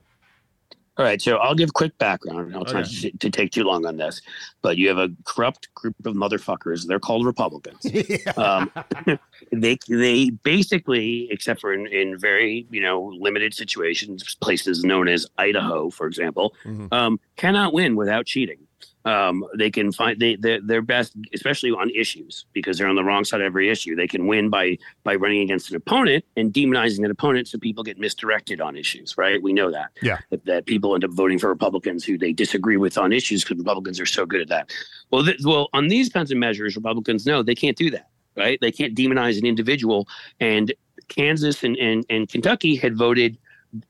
All 1.01 1.07
right, 1.07 1.23
so 1.23 1.37
I'll 1.39 1.55
give 1.55 1.73
quick 1.73 1.97
background. 1.97 2.55
I'll 2.55 2.67
try 2.67 2.81
Okay. 2.83 3.11
to, 3.11 3.19
to 3.21 3.31
take 3.31 3.53
too 3.53 3.65
long 3.65 3.87
on 3.87 3.97
this, 3.97 4.21
but 4.61 4.77
you 4.77 4.87
have 4.89 4.99
a 4.99 5.09
corrupt 5.25 5.73
group 5.75 5.97
of 6.05 6.13
motherfuckers. 6.15 6.87
They're 6.87 7.01
called 7.01 7.25
Republicans. 7.25 7.87
um, 8.37 8.71
they 9.51 9.79
they 9.89 10.29
basically, 10.29 11.27
except 11.31 11.63
for 11.63 11.73
in, 11.73 11.87
in 11.87 12.19
very 12.19 12.67
you 12.71 12.83
know 12.83 13.01
limited 13.19 13.55
situations, 13.55 14.37
places 14.43 14.85
known 14.85 15.09
as 15.09 15.27
Idaho, 15.39 15.89
for 15.89 16.07
example, 16.07 16.55
Mhm. 16.67 16.93
um, 16.93 17.19
cannot 17.37 17.73
win 17.73 17.97
without 17.97 18.27
cheating. 18.27 18.59
Um, 19.05 19.45
they 19.57 19.71
can 19.71 19.93
find 19.93 20.21
they 20.21 20.37
they're, 20.37 20.61
they're 20.61 20.83
best, 20.83 21.17
especially 21.33 21.71
on 21.71 21.91
issues, 21.91 22.45
because 22.53 22.77
they're 22.77 22.89
on 22.89 22.97
the 22.97 23.05
wrong 23.05 23.25
side 23.25 23.41
of 23.41 23.47
every 23.47 23.71
issue. 23.71 23.97
They 23.97 24.07
can 24.07 24.27
win 24.27 24.51
by 24.51 24.77
by 25.05 25.15
running 25.15 25.41
against 25.41 25.71
an 25.71 25.77
opponent 25.77 26.25
and 26.37 26.53
demonizing 26.53 27.05
an 27.05 27.11
opponent, 27.11 27.49
so 27.49 27.59
people 27.59 27.83
get 27.83 27.99
misdirected 27.99 28.61
on 28.61 28.77
issues. 28.77 29.17
Right? 29.17 29.43
We 29.43 29.53
know 29.53 29.71
that. 29.71 29.91
Yeah. 30.03 30.19
That, 30.31 30.45
that 30.45 30.67
people 30.67 30.95
end 30.95 31.05
up 31.05 31.13
voting 31.13 31.39
for 31.39 31.49
Republicans 31.49 32.05
who 32.05 32.19
they 32.19 32.33
disagree 32.33 32.77
with 32.77 32.99
on 32.99 33.13
issues 33.13 33.43
because 33.43 33.59
Republicans 33.59 33.99
are 34.01 34.07
so 34.07 34.27
good 34.27 34.43
at 34.43 34.49
that. 34.49 34.71
Well, 35.11 35.25
th- 35.25 35.41
well, 35.45 35.69
on 35.73 35.89
these 35.89 36.11
kinds 36.11 36.31
of 36.31 36.37
measures, 36.37 36.77
Republicans 36.77 37.25
know 37.25 37.43
they 37.43 37.55
can't 37.55 37.77
do 37.77 37.91
that. 37.91 38.09
Right? 38.37 38.59
They 38.61 38.71
can't 38.71 38.95
demonize 38.95 39.39
an 39.39 39.47
individual. 39.47 40.09
And 40.41 40.73
Kansas 41.09 41.65
and 41.65 41.77
and, 41.79 42.05
and 42.11 42.29
Kentucky 42.29 42.77
had 42.77 42.97
voted 42.97 43.39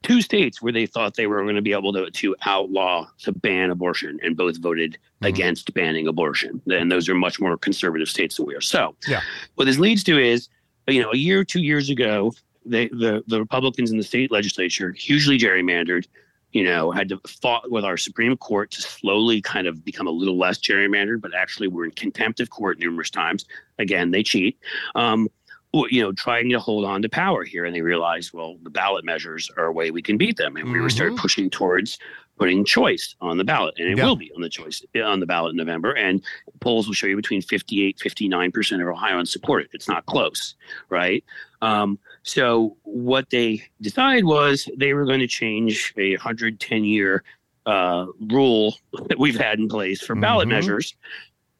two 0.02 0.20
states 0.20 0.60
where 0.60 0.72
they 0.72 0.86
thought 0.86 1.14
they 1.16 1.26
were 1.26 1.42
going 1.42 1.54
to 1.56 1.62
be 1.62 1.72
able 1.72 1.92
to, 1.92 2.10
to 2.10 2.36
outlaw 2.44 3.06
to 3.18 3.32
ban 3.32 3.70
abortion 3.70 4.18
and 4.22 4.36
both 4.36 4.58
voted 4.58 4.98
Mhm. 5.22 5.28
against 5.28 5.74
banning 5.74 6.06
abortion 6.08 6.60
and 6.70 6.90
those 6.90 7.08
are 7.08 7.14
much 7.14 7.38
more 7.40 7.56
conservative 7.58 8.08
states 8.08 8.36
than 8.36 8.46
we 8.46 8.54
are 8.54 8.60
so 8.60 8.94
Yeah. 9.08 9.20
what 9.56 9.66
this 9.66 9.78
leads 9.78 10.02
to 10.04 10.18
is 10.18 10.48
you 10.88 11.00
know 11.02 11.10
a 11.12 11.16
year 11.16 11.44
two 11.44 11.60
years 11.62 11.90
ago 11.90 12.32
they, 12.64 12.88
the 12.88 13.22
the 13.26 13.38
republicans 13.38 13.90
in 13.90 13.96
the 13.98 14.02
state 14.02 14.30
legislature 14.30 14.92
hugely 14.92 15.38
gerrymandered 15.38 16.06
you 16.52 16.64
know 16.64 16.90
had 16.90 17.08
to 17.10 17.20
fought 17.26 17.70
with 17.70 17.84
our 17.84 17.96
supreme 17.98 18.34
court 18.36 18.70
to 18.72 18.80
slowly 18.82 19.40
kind 19.42 19.66
of 19.66 19.84
become 19.84 20.06
a 20.06 20.10
little 20.10 20.38
less 20.38 20.58
gerrymandered 20.58 21.20
but 21.20 21.34
actually 21.34 21.68
we're 21.68 21.84
in 21.84 21.90
contempt 21.92 22.40
of 22.40 22.48
court 22.50 22.78
numerous 22.78 23.10
times 23.10 23.44
again 23.78 24.10
they 24.10 24.22
cheat 24.22 24.58
um, 24.94 25.28
you 25.72 26.02
know, 26.02 26.12
trying 26.12 26.48
to 26.50 26.58
hold 26.58 26.84
on 26.84 27.02
to 27.02 27.08
power 27.08 27.44
here. 27.44 27.64
And 27.64 27.74
they 27.74 27.80
realized, 27.82 28.32
well, 28.32 28.56
the 28.62 28.70
ballot 28.70 29.04
measures 29.04 29.50
are 29.56 29.66
a 29.66 29.72
way 29.72 29.90
we 29.90 30.02
can 30.02 30.16
beat 30.16 30.36
them. 30.36 30.56
And 30.56 30.70
we 30.72 30.80
were 30.80 30.90
started 30.90 31.16
pushing 31.16 31.48
towards 31.48 31.98
putting 32.38 32.64
choice 32.64 33.14
on 33.20 33.36
the 33.36 33.44
ballot. 33.44 33.74
And 33.78 33.86
it 33.88 33.98
Yeah. 33.98 34.06
will 34.06 34.16
be 34.16 34.32
on 34.34 34.40
the 34.40 34.48
choice 34.48 34.82
on 35.04 35.20
the 35.20 35.26
ballot 35.26 35.50
in 35.50 35.56
November. 35.56 35.92
And 35.92 36.22
polls 36.60 36.86
will 36.86 36.94
show 36.94 37.06
you 37.06 37.14
between 37.14 37.42
58, 37.42 37.98
59% 37.98 38.80
of 38.82 38.88
Ohioans 38.88 39.30
support 39.30 39.62
it. 39.62 39.70
It's 39.72 39.86
not 39.88 40.06
close, 40.06 40.54
right? 40.88 41.22
Um, 41.62 41.98
so 42.22 42.76
what 42.82 43.28
they 43.30 43.62
decided 43.80 44.24
was 44.24 44.68
they 44.76 44.94
were 44.94 45.04
going 45.04 45.20
to 45.20 45.26
change 45.28 45.92
a 45.98 46.12
110 46.16 46.84
year 46.84 47.22
uh, 47.66 48.06
rule 48.30 48.74
that 49.08 49.18
we've 49.18 49.38
had 49.38 49.58
in 49.58 49.68
place 49.68 50.00
for 50.00 50.14
ballot 50.16 50.48
Mhm. 50.48 50.52
measures. 50.52 50.94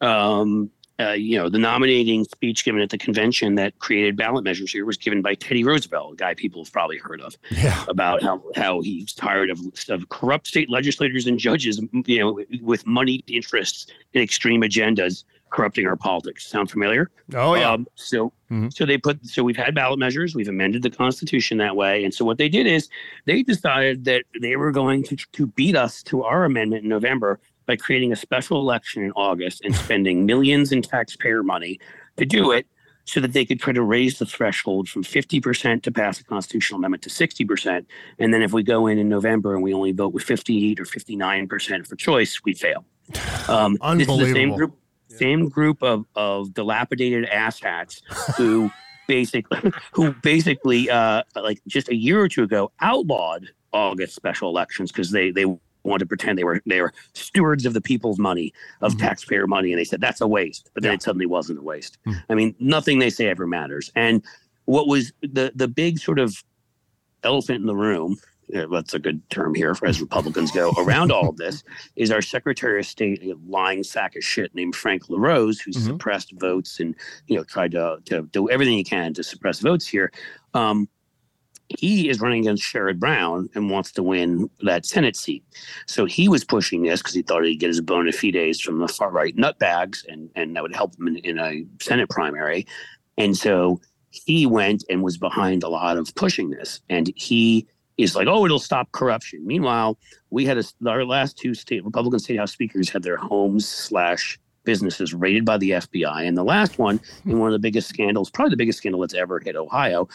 Um, 0.01 0.71
uh, 1.01 1.11
you 1.13 1.37
know, 1.37 1.49
the 1.49 1.57
nominating 1.57 2.23
speech 2.25 2.63
given 2.63 2.81
at 2.81 2.89
the 2.89 2.97
convention 2.97 3.55
that 3.55 3.77
created 3.79 4.15
ballot 4.15 4.43
measures 4.43 4.71
here 4.71 4.85
was 4.85 4.97
given 4.97 5.21
by 5.21 5.33
Teddy 5.35 5.63
Roosevelt, 5.63 6.13
a 6.13 6.15
guy 6.15 6.33
people 6.33 6.63
have 6.63 6.71
probably 6.71 6.97
heard 6.97 7.21
of, 7.21 7.35
Yeah. 7.51 7.83
about 7.87 8.21
how, 8.21 8.41
how 8.55 8.81
he's 8.81 9.13
tired 9.13 9.49
of, 9.49 9.59
of 9.89 10.09
corrupt 10.09 10.47
state 10.47 10.69
legislators 10.69 11.25
and 11.27 11.39
judges, 11.39 11.81
you 12.05 12.19
know, 12.19 12.39
with 12.61 12.85
moneyed 12.85 13.23
interests 13.29 13.87
and 14.13 14.21
extreme 14.23 14.61
agendas 14.61 15.23
corrupting 15.49 15.85
our 15.85 15.97
politics. 15.97 16.47
Sound 16.47 16.71
familiar? 16.71 17.11
Oh 17.35 17.55
yeah. 17.55 17.71
Um, 17.73 17.85
so, 17.95 18.31
Mhm. 18.49 18.73
so 18.73 18.85
they 18.85 18.97
put 18.97 19.25
so 19.25 19.43
we've 19.43 19.57
had 19.57 19.75
ballot 19.75 19.99
measures. 19.99 20.33
We've 20.33 20.47
amended 20.47 20.81
the 20.81 20.89
Constitution 20.89 21.57
that 21.57 21.75
way, 21.75 22.03
and 22.05 22.13
so 22.13 22.23
what 22.23 22.37
they 22.37 22.47
did 22.49 22.67
is 22.67 22.87
they 23.25 23.43
decided 23.43 24.05
that 24.05 24.23
they 24.41 24.55
were 24.55 24.71
going 24.71 25.03
to 25.03 25.15
to 25.17 25.47
beat 25.47 25.75
us 25.75 26.03
to 26.03 26.23
our 26.23 26.45
amendment 26.45 26.83
in 26.83 26.89
November 26.89 27.39
by 27.71 27.77
creating 27.77 28.11
a 28.11 28.17
special 28.17 28.59
election 28.59 29.01
in 29.01 29.13
August 29.13 29.63
and 29.63 29.73
spending 29.73 30.25
millions 30.25 30.73
in 30.73 30.81
taxpayer 30.81 31.41
money 31.41 31.79
to 32.17 32.25
do 32.25 32.51
it, 32.51 32.67
so 33.05 33.21
that 33.21 33.31
they 33.31 33.45
could 33.45 33.61
try 33.61 33.71
to 33.71 33.81
raise 33.81 34.19
the 34.19 34.25
threshold 34.25 34.89
from 34.89 35.03
fifty 35.03 35.39
percent 35.39 35.81
to 35.83 35.91
pass 35.91 36.19
a 36.19 36.23
constitutional 36.25 36.77
amendment 36.79 37.01
to 37.03 37.09
sixty 37.09 37.45
percent. 37.45 37.87
And 38.19 38.33
then 38.33 38.41
if 38.41 38.51
we 38.51 38.61
go 38.61 38.87
in 38.87 38.97
in 38.97 39.07
November 39.07 39.53
and 39.53 39.63
we 39.63 39.73
only 39.73 39.93
vote 39.93 40.11
with 40.13 40.23
fifty 40.23 40.69
eight 40.69 40.81
or 40.81 40.85
fifty 40.85 41.15
nine 41.15 41.47
percent 41.47 41.87
for 41.87 41.95
choice, 41.95 42.43
we 42.43 42.53
fail. 42.53 42.83
Um, 43.47 43.77
This 43.97 44.07
is 44.07 44.17
the 44.17 44.25
same 44.25 44.51
Unbelievable. 44.51 44.57
group, 44.57 44.77
same 45.07 45.49
group 45.49 45.81
of 45.81 46.05
of 46.15 46.53
dilapidated 46.53 47.23
asshats 47.29 48.01
who 48.35 48.69
basically 49.07 49.71
who 49.93 50.13
basically 50.21 50.89
uh 50.89 51.23
like 51.35 51.59
just 51.67 51.87
a 51.89 51.95
year 51.95 52.19
or 52.21 52.27
two 52.27 52.43
ago 52.43 52.71
outlawed 52.81 53.47
August 53.73 54.13
special 54.15 54.49
elections 54.49 54.91
because 54.91 55.11
they 55.11 55.31
they 55.31 55.45
wanted 55.83 55.99
to 55.99 56.05
pretend 56.07 56.37
they 56.37 56.43
were 56.43 56.61
they 56.65 56.81
were 56.81 56.93
stewards 57.13 57.65
of 57.65 57.73
the 57.73 57.81
people's 57.81 58.19
money 58.19 58.53
of 58.81 58.93
Mhm. 58.93 58.99
taxpayer 58.99 59.47
money 59.47 59.71
and 59.71 59.79
they 59.79 59.83
said 59.83 60.01
that's 60.01 60.21
a 60.21 60.27
waste 60.27 60.69
but 60.73 60.83
then 60.83 60.91
Yeah. 60.91 60.95
it 60.95 61.01
suddenly 61.03 61.25
wasn't 61.25 61.59
a 61.59 61.61
waste 61.63 61.97
Hmm. 62.05 62.13
i 62.29 62.35
mean 62.35 62.55
nothing 62.59 62.99
they 62.99 63.09
say 63.09 63.27
ever 63.27 63.47
matters 63.47 63.91
and 63.95 64.21
what 64.65 64.87
was 64.87 65.11
the 65.21 65.51
the 65.55 65.67
big 65.67 65.99
sort 65.99 66.19
of 66.19 66.43
elephant 67.23 67.61
in 67.61 67.65
the 67.67 67.75
room 67.75 68.17
that's 68.69 68.93
a 68.93 68.99
good 68.99 69.21
term 69.29 69.55
here 69.55 69.73
for 69.73 69.85
as 69.87 70.01
Republicans 70.01 70.51
go 70.51 70.73
around 70.77 71.09
all 71.09 71.29
of 71.29 71.37
this 71.37 71.63
is 71.95 72.11
our 72.11 72.21
Secretary 72.21 72.79
of 72.81 72.85
State, 72.85 73.23
a 73.23 73.33
lying 73.47 73.81
sack 73.81 74.17
of 74.17 74.23
shit 74.25 74.53
named 74.53 74.75
Frank 74.75 75.09
LaRose, 75.09 75.61
who's 75.61 75.77
Mhm. 75.77 75.85
suppressed 75.85 76.33
votes 76.37 76.81
and 76.81 76.93
you 77.27 77.37
know 77.37 77.45
tried 77.45 77.71
to, 77.71 77.99
to 78.05 78.23
do 78.33 78.49
everything 78.49 78.73
he 78.75 78.83
can 78.83 79.13
to 79.13 79.23
suppress 79.23 79.61
votes 79.61 79.87
here. 79.87 80.11
Um, 80.53 80.89
he 81.77 82.09
is 82.09 82.19
running 82.19 82.41
against 82.41 82.63
Sherrod 82.63 82.99
Brown 82.99 83.49
and 83.55 83.69
wants 83.69 83.91
to 83.93 84.03
win 84.03 84.49
that 84.61 84.85
Senate 84.85 85.15
seat. 85.15 85.43
So 85.87 86.05
he 86.05 86.27
was 86.27 86.43
pushing 86.43 86.83
this 86.83 87.01
because 87.01 87.13
he 87.13 87.21
thought 87.21 87.43
he'd 87.43 87.57
get 87.57 87.67
his 87.67 87.81
bona 87.81 88.11
fides 88.11 88.59
from 88.59 88.79
the 88.79 88.87
far 88.87 89.11
right 89.11 89.35
nutbags, 89.35 90.05
and 90.07 90.29
and 90.35 90.55
that 90.55 90.63
would 90.63 90.75
help 90.75 90.97
him 90.97 91.07
in, 91.07 91.17
in 91.17 91.39
a 91.39 91.65
Senate 91.81 92.09
primary. 92.09 92.65
And 93.17 93.37
so 93.37 93.81
he 94.09 94.45
went 94.45 94.83
and 94.89 95.03
was 95.03 95.17
behind 95.17 95.63
a 95.63 95.69
lot 95.69 95.97
of 95.97 96.13
pushing 96.15 96.49
this, 96.49 96.81
and 96.89 97.11
he 97.15 97.67
is 97.97 98.15
like, 98.15 98.27
oh, 98.27 98.45
it'll 98.45 98.59
stop 98.59 98.91
corruption. 98.91 99.45
Meanwhile, 99.45 99.97
we 100.29 100.45
had 100.45 100.57
a, 100.57 100.63
our 100.87 101.05
last 101.05 101.37
two 101.37 101.53
state 101.53 101.83
Republican 101.85 102.19
state 102.19 102.37
house 102.37 102.51
speakers 102.51 102.89
had 102.89 103.03
their 103.03 103.17
homes 103.17 103.67
slash 103.67 104.39
businesses 104.63 105.13
raided 105.13 105.45
by 105.45 105.57
the 105.57 105.71
FBI, 105.71 106.27
and 106.27 106.37
the 106.37 106.43
last 106.43 106.77
one, 106.77 106.99
hmm. 107.23 107.31
in 107.31 107.39
one 107.39 107.49
of 107.49 107.53
the 107.53 107.59
biggest 107.59 107.89
scandals, 107.89 108.29
probably 108.29 108.51
the 108.51 108.57
biggest 108.57 108.79
scandal 108.79 109.01
that's 109.01 109.13
ever 109.13 109.39
hit 109.39 109.55
Ohio, 109.55 110.07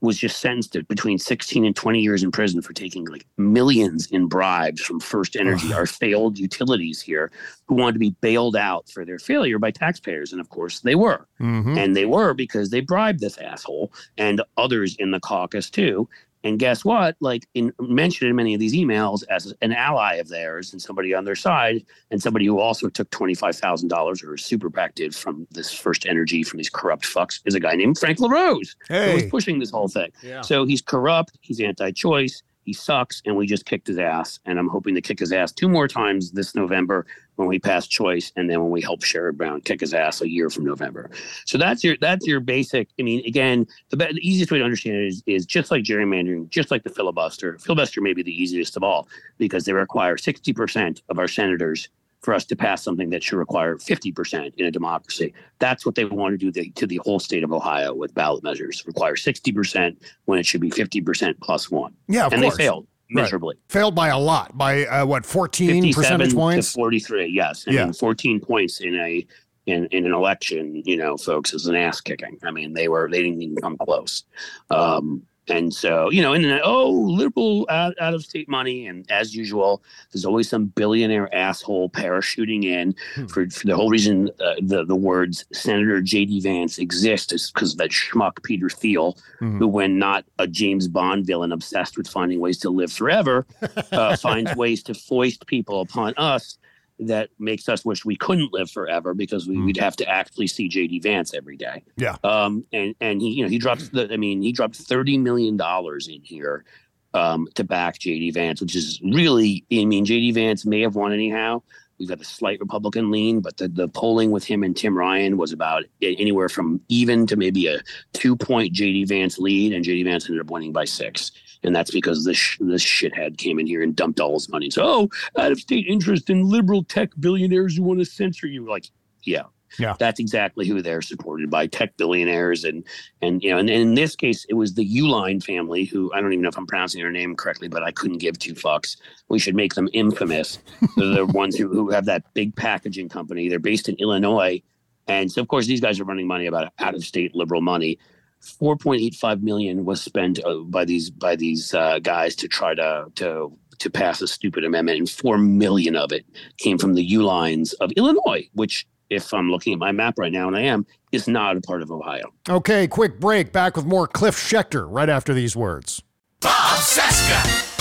was 0.00 0.18
just 0.18 0.40
sentenced 0.40 0.72
to 0.74 0.84
between 0.84 1.18
16 1.18 1.64
and 1.64 1.74
20 1.74 2.00
years 2.00 2.22
in 2.22 2.30
prison 2.30 2.60
for 2.60 2.72
taking 2.72 3.06
like 3.06 3.26
millions 3.38 4.06
in 4.08 4.26
bribes 4.26 4.82
from 4.82 5.00
First 5.00 5.34
Energy, 5.34 5.72
our 5.72 5.86
failed 5.86 6.38
utilities 6.38 7.00
here, 7.00 7.30
who 7.66 7.74
wanted 7.76 7.94
to 7.94 7.98
be 7.98 8.14
bailed 8.20 8.54
out 8.56 8.88
for 8.90 9.04
their 9.04 9.18
failure 9.18 9.58
by 9.58 9.70
taxpayers. 9.70 10.32
And 10.32 10.40
of 10.40 10.50
course, 10.50 10.80
they 10.80 10.94
were. 10.94 11.26
Mhm. 11.40 11.78
And 11.78 11.96
they 11.96 12.04
were 12.04 12.34
because 12.34 12.70
they 12.70 12.80
bribed 12.80 13.20
this 13.20 13.38
asshole 13.38 13.92
and 14.18 14.42
others 14.56 14.94
in 14.96 15.10
the 15.10 15.20
caucus 15.20 15.70
too. 15.70 16.08
And 16.44 16.58
guess 16.58 16.84
what? 16.84 17.16
Like 17.20 17.46
in 17.54 17.72
mentioned 17.80 18.28
in 18.28 18.36
many 18.36 18.54
of 18.54 18.60
these 18.60 18.74
emails 18.74 19.24
as 19.30 19.52
an 19.62 19.72
ally 19.72 20.16
of 20.16 20.28
theirs 20.28 20.72
and 20.72 20.80
somebody 20.80 21.14
on 21.14 21.24
their 21.24 21.34
side, 21.34 21.84
and 22.10 22.22
somebody 22.22 22.44
who 22.44 22.60
also 22.60 22.88
took 22.90 23.10
twenty 23.10 23.34
five 23.34 23.56
thousand 23.56 23.88
dollars 23.88 24.22
or 24.22 24.34
a 24.34 24.38
super 24.38 24.70
PAC 24.70 24.94
did 24.94 25.14
from 25.14 25.46
this 25.50 25.72
first 25.72 26.06
energy 26.06 26.42
from 26.42 26.58
these 26.58 26.70
corrupt 26.70 27.04
fucks 27.04 27.40
is 27.46 27.54
a 27.54 27.60
guy 27.60 27.74
named 27.74 27.98
Frank 27.98 28.20
LaRose 28.20 28.76
who 28.88 29.14
was 29.14 29.24
pushing 29.24 29.58
this 29.58 29.70
whole 29.70 29.88
thing. 29.88 30.12
Yeah. 30.22 30.42
So 30.42 30.66
he's 30.66 30.82
corrupt, 30.82 31.38
he's 31.40 31.60
anti-choice, 31.60 32.42
he 32.64 32.72
sucks, 32.72 33.22
and 33.24 33.36
we 33.36 33.46
just 33.46 33.66
kicked 33.66 33.86
his 33.86 33.98
ass. 33.98 34.40
And 34.44 34.58
I'm 34.58 34.68
hoping 34.68 34.94
to 34.94 35.00
kick 35.00 35.18
his 35.18 35.32
ass 35.32 35.52
two 35.52 35.68
more 35.68 35.86
times 35.86 36.32
this 36.32 36.54
November 36.54 37.06
when 37.36 37.48
we 37.48 37.58
pass 37.58 37.86
choice, 37.86 38.32
and 38.36 38.48
then 38.48 38.60
when 38.60 38.70
we 38.70 38.80
help 38.80 39.00
Sherrod 39.00 39.36
Brown 39.36 39.60
kick 39.60 39.80
his 39.80 39.92
ass 39.92 40.20
a 40.20 40.28
year 40.28 40.50
from 40.50 40.64
November. 40.64 41.10
So 41.46 41.58
that's 41.58 41.82
your 41.82 41.96
that's 42.00 42.26
your 42.26 42.40
basic. 42.40 42.88
I 42.98 43.02
mean, 43.02 43.24
again, 43.26 43.66
the, 43.90 43.96
be- 43.96 44.12
the 44.12 44.28
easiest 44.28 44.50
way 44.50 44.58
to 44.58 44.64
understand 44.64 44.96
it 44.96 45.06
is, 45.06 45.22
is 45.26 45.46
just 45.46 45.70
like 45.70 45.84
gerrymandering, 45.84 46.48
just 46.48 46.70
like 46.70 46.84
the 46.84 46.90
filibuster. 46.90 47.58
Filibuster 47.58 48.00
may 48.00 48.12
be 48.12 48.22
the 48.22 48.34
easiest 48.34 48.76
of 48.76 48.82
all 48.82 49.08
because 49.38 49.64
they 49.64 49.72
require 49.72 50.16
60% 50.16 51.02
of 51.08 51.18
our 51.18 51.28
senators 51.28 51.88
for 52.24 52.32
us 52.34 52.44
to 52.46 52.56
pass 52.56 52.82
something 52.82 53.10
that 53.10 53.22
should 53.22 53.36
require 53.36 53.76
50% 53.76 54.54
in 54.56 54.66
a 54.66 54.70
democracy. 54.70 55.34
That's 55.58 55.84
what 55.84 55.94
they 55.94 56.04
want 56.06 56.32
to 56.32 56.38
do 56.38 56.50
the, 56.50 56.70
to 56.70 56.86
the 56.86 56.96
whole 57.04 57.20
state 57.20 57.44
of 57.44 57.52
Ohio 57.52 57.94
with 57.94 58.14
ballot 58.14 58.42
measures. 58.42 58.82
Require 58.86 59.14
60% 59.14 59.96
when 60.24 60.38
it 60.38 60.46
should 60.46 60.60
be 60.62 60.70
50% 60.70 61.34
plus 61.42 61.70
one. 61.70 61.94
Yeah, 62.08 62.26
of 62.26 62.32
and 62.32 62.42
course. 62.42 62.56
they 62.56 62.64
failed 62.64 62.86
Right. 63.14 63.24
miserably. 63.24 63.56
Failed 63.68 63.94
by 63.94 64.08
a 64.08 64.18
lot, 64.18 64.56
by 64.56 64.86
uh, 64.86 65.04
what, 65.04 65.26
14 65.26 65.82
57 65.82 65.92
percentage 65.94 66.30
to 66.30 66.36
points? 66.36 66.72
43, 66.72 67.26
yes. 67.26 67.64
I 67.68 67.72
Yeah. 67.72 67.84
mean, 67.84 67.92
14 67.92 68.40
points 68.40 68.80
in 68.80 68.94
a 68.94 69.24
in, 69.66 69.86
in 69.86 70.04
an 70.06 70.12
election, 70.12 70.82
you 70.84 70.96
know, 70.96 71.16
folks, 71.18 71.52
is 71.54 71.66
an 71.66 71.74
ass 71.74 72.00
kicking. 72.00 72.38
I 72.42 72.50
mean, 72.50 72.72
they 72.72 72.88
were 72.88 73.08
they 73.10 73.22
didn't 73.22 73.42
even 73.42 73.56
come 73.56 73.76
close. 73.76 74.24
Um, 74.70 75.22
And 75.48 75.74
so, 75.74 76.10
you 76.10 76.22
know, 76.22 76.32
and 76.32 76.44
then, 76.44 76.60
oh, 76.64 76.90
liberal 76.90 77.66
out, 77.70 77.94
out 78.00 78.14
of 78.14 78.24
state 78.24 78.48
money. 78.48 78.86
And 78.86 79.10
as 79.10 79.34
usual, 79.34 79.82
there's 80.12 80.24
always 80.24 80.48
some 80.48 80.66
billionaire 80.66 81.32
asshole 81.34 81.90
parachuting 81.90 82.64
in 82.64 82.94
hmm. 83.14 83.26
for, 83.26 83.48
for, 83.50 83.66
the 83.66 83.76
whole 83.76 83.90
reason 83.90 84.30
uh, 84.40 84.54
the, 84.62 84.84
the 84.84 84.96
words 84.96 85.44
Senator 85.52 86.00
J.D. 86.00 86.40
Vance 86.40 86.78
exist 86.78 87.32
is 87.32 87.50
because 87.50 87.72
of 87.72 87.78
that 87.78 87.90
schmuck 87.90 88.42
Peter 88.42 88.70
Thiel, 88.70 89.18
hmm. 89.38 89.58
who, 89.58 89.68
when 89.68 89.98
not 89.98 90.24
a 90.38 90.46
James 90.46 90.88
Bond 90.88 91.26
villain 91.26 91.52
obsessed 91.52 91.98
with 91.98 92.08
finding 92.08 92.40
ways 92.40 92.58
to 92.60 92.70
live 92.70 92.92
forever, 92.92 93.46
uh, 93.92 94.16
finds 94.24 94.54
ways 94.56 94.82
to 94.84 94.94
foist 94.94 95.46
people 95.46 95.82
upon 95.82 96.14
us 96.16 96.58
that 97.00 97.30
makes 97.38 97.68
us 97.68 97.84
wish 97.84 98.04
we 98.04 98.16
couldn't 98.16 98.52
live 98.52 98.70
forever 98.70 99.14
because 99.14 99.48
we, 99.48 99.60
would 99.60 99.76
mm. 99.76 99.80
have 99.80 99.96
to 99.96 100.08
actually 100.08 100.46
see 100.46 100.68
JD 100.68 101.02
Vance 101.02 101.34
every 101.34 101.56
day. 101.56 101.82
Yeah. 101.96 102.16
Um, 102.22 102.64
and, 102.72 102.94
and 103.00 103.20
he, 103.20 103.30
you 103.30 103.42
know, 103.42 103.48
he 103.48 103.58
dropped 103.58 103.92
the, 103.92 104.12
I 104.12 104.16
mean, 104.16 104.42
he 104.42 104.52
dropped 104.52 104.78
$30 104.78 105.20
million 105.20 105.58
in 105.60 106.22
here 106.22 106.64
um, 107.12 107.48
to 107.54 107.64
back 107.64 107.98
JD 107.98 108.34
Vance, 108.34 108.60
which 108.60 108.76
is 108.76 109.00
really, 109.02 109.64
I 109.72 109.84
mean, 109.84 110.04
JD 110.04 110.34
Vance 110.34 110.64
may 110.64 110.80
have 110.80 110.94
won 110.94 111.12
anyhow. 111.12 111.62
We've 111.98 112.08
got 112.08 112.20
a 112.20 112.24
slight 112.24 112.60
Republican 112.60 113.10
lean, 113.10 113.40
but 113.40 113.56
the, 113.56 113.68
the 113.68 113.88
polling 113.88 114.32
with 114.32 114.44
him 114.44 114.64
and 114.64 114.76
Tim 114.76 114.96
Ryan 114.96 115.36
was 115.36 115.52
about 115.52 115.84
anywhere 116.02 116.48
from 116.48 116.80
even 116.88 117.26
to 117.28 117.36
maybe 117.36 117.68
a 117.68 117.80
two 118.12 118.36
point 118.36 118.74
JD 118.74 119.08
Vance 119.08 119.38
lead, 119.38 119.72
and 119.72 119.84
JD 119.84 120.04
Vance 120.04 120.28
ended 120.28 120.40
up 120.40 120.50
winning 120.50 120.72
by 120.72 120.84
six 120.84 121.30
and 121.64 121.74
that's 121.74 121.90
because 121.90 122.24
this 122.24 122.56
this 122.60 122.84
shithead 122.84 123.38
came 123.38 123.58
in 123.58 123.66
here 123.66 123.82
and 123.82 123.96
dumped 123.96 124.20
all 124.20 124.34
his 124.34 124.48
money. 124.48 124.70
So, 124.70 124.82
oh, 124.84 125.08
out 125.38 125.52
of 125.52 125.58
state 125.58 125.86
interest 125.86 126.30
in 126.30 126.48
liberal 126.48 126.84
tech 126.84 127.10
billionaires 127.18 127.76
who 127.76 127.82
want 127.82 128.00
to 128.00 128.04
censor 128.04 128.46
you. 128.46 128.68
Like, 128.68 128.86
yeah, 129.22 129.44
yeah, 129.78 129.94
that's 129.98 130.20
exactly 130.20 130.68
who 130.68 130.82
they're 130.82 131.02
supported 131.02 131.50
by 131.50 131.66
tech 131.66 131.96
billionaires, 131.96 132.64
and 132.64 132.84
and 133.22 133.42
you 133.42 133.50
know, 133.50 133.58
and, 133.58 133.70
and 133.70 133.80
in 133.80 133.94
this 133.94 134.14
case, 134.14 134.44
it 134.48 134.54
was 134.54 134.74
the 134.74 134.88
Uihlein 134.88 135.42
family 135.42 135.84
who 135.84 136.12
I 136.12 136.20
don't 136.20 136.32
even 136.32 136.42
know 136.42 136.50
if 136.50 136.58
I'm 136.58 136.66
pronouncing 136.66 137.00
their 137.00 137.10
name 137.10 137.34
correctly, 137.34 137.68
but 137.68 137.82
I 137.82 137.90
couldn't 137.90 138.18
give 138.18 138.38
two 138.38 138.54
fucks. 138.54 138.96
We 139.28 139.38
should 139.38 139.56
make 139.56 139.74
them 139.74 139.88
infamous. 139.92 140.58
They're 140.96 141.14
the 141.14 141.26
ones 141.26 141.56
who 141.56 141.68
who 141.68 141.90
have 141.90 142.04
that 142.04 142.22
big 142.34 142.54
packaging 142.54 143.08
company. 143.08 143.48
They're 143.48 143.58
based 143.58 143.88
in 143.88 143.96
Illinois. 143.96 144.62
And 145.06 145.30
so, 145.30 145.42
of 145.42 145.48
course, 145.48 145.66
these 145.66 145.82
guys 145.82 146.00
are 146.00 146.04
running 146.04 146.26
money 146.26 146.46
about 146.46 146.72
out 146.78 146.94
of 146.94 147.04
state 147.04 147.34
liberal 147.34 147.60
money. 147.60 147.98
4.85 148.44 149.42
million 149.42 149.84
was 149.84 150.00
spent 150.00 150.44
uh, 150.44 150.58
by 150.58 150.84
these 150.84 151.10
by 151.10 151.36
these 151.36 151.74
uh, 151.74 151.98
guys 152.00 152.34
to 152.36 152.48
try 152.48 152.74
to 152.74 153.06
to 153.16 153.56
to 153.78 153.90
pass 153.90 154.20
a 154.22 154.28
stupid 154.28 154.64
amendment, 154.64 154.98
and 154.98 155.10
four 155.10 155.38
million 155.38 155.96
of 155.96 156.12
it 156.12 156.24
came 156.58 156.78
from 156.78 156.94
the 156.94 157.12
Uihleins 157.12 157.74
of 157.80 157.90
Illinois, 157.92 158.48
which, 158.54 158.86
if 159.10 159.32
I'm 159.34 159.50
looking 159.50 159.72
at 159.72 159.78
my 159.78 159.92
map 159.92 160.18
right 160.18 160.32
now, 160.32 160.46
and 160.46 160.56
I 160.56 160.62
am, 160.62 160.86
is 161.12 161.28
not 161.28 161.56
a 161.56 161.60
part 161.60 161.82
of 161.82 161.90
Ohio. 161.90 162.32
Okay, 162.48 162.86
quick 162.86 163.20
break. 163.20 163.52
Back 163.52 163.76
with 163.76 163.84
more 163.84 164.06
Cliff 164.06 164.36
Schecter 164.36 164.86
right 164.88 165.08
after 165.08 165.34
these 165.34 165.56
words. 165.56 166.02
Bob 166.40 166.78
Cesca. 166.78 167.73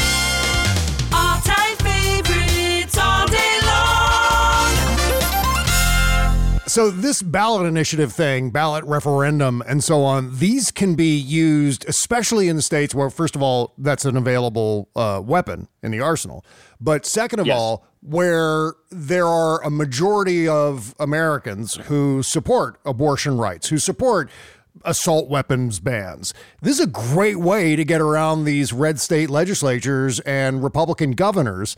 So, 6.73 6.89
this 6.89 7.21
ballot 7.21 7.67
initiative 7.67 8.13
thing, 8.13 8.49
ballot 8.49 8.83
referendum, 8.85 9.61
and 9.67 9.83
so 9.83 10.01
on, 10.01 10.39
these 10.39 10.71
can 10.71 10.95
be 10.95 11.15
used, 11.15 11.87
especially 11.87 12.47
in 12.47 12.55
the 12.55 12.63
states 12.63 12.95
where, 12.95 13.11
first 13.11 13.35
of 13.35 13.43
all, 13.43 13.75
that's 13.77 14.05
an 14.05 14.17
available 14.17 14.89
uh, 14.95 15.21
weapon 15.23 15.67
in 15.83 15.91
the 15.91 15.99
arsenal. 15.99 16.43
But 16.81 17.05
second 17.05 17.41
of 17.41 17.45
yes. 17.45 17.59
all, 17.59 17.85
where 18.01 18.73
there 18.89 19.27
are 19.27 19.63
a 19.63 19.69
majority 19.69 20.47
of 20.47 20.95
Americans 20.99 21.75
who 21.75 22.23
support 22.23 22.79
abortion 22.85 23.37
rights, 23.37 23.69
who 23.69 23.77
support 23.77 24.31
assault 24.83 25.29
weapons 25.29 25.79
bans. 25.79 26.33
This 26.63 26.79
is 26.79 26.85
a 26.85 26.89
great 26.89 27.37
way 27.37 27.75
to 27.75 27.85
get 27.85 28.01
around 28.01 28.45
these 28.45 28.73
red 28.73 28.99
state 28.99 29.29
legislatures 29.29 30.19
and 30.21 30.63
Republican 30.63 31.11
governors 31.11 31.75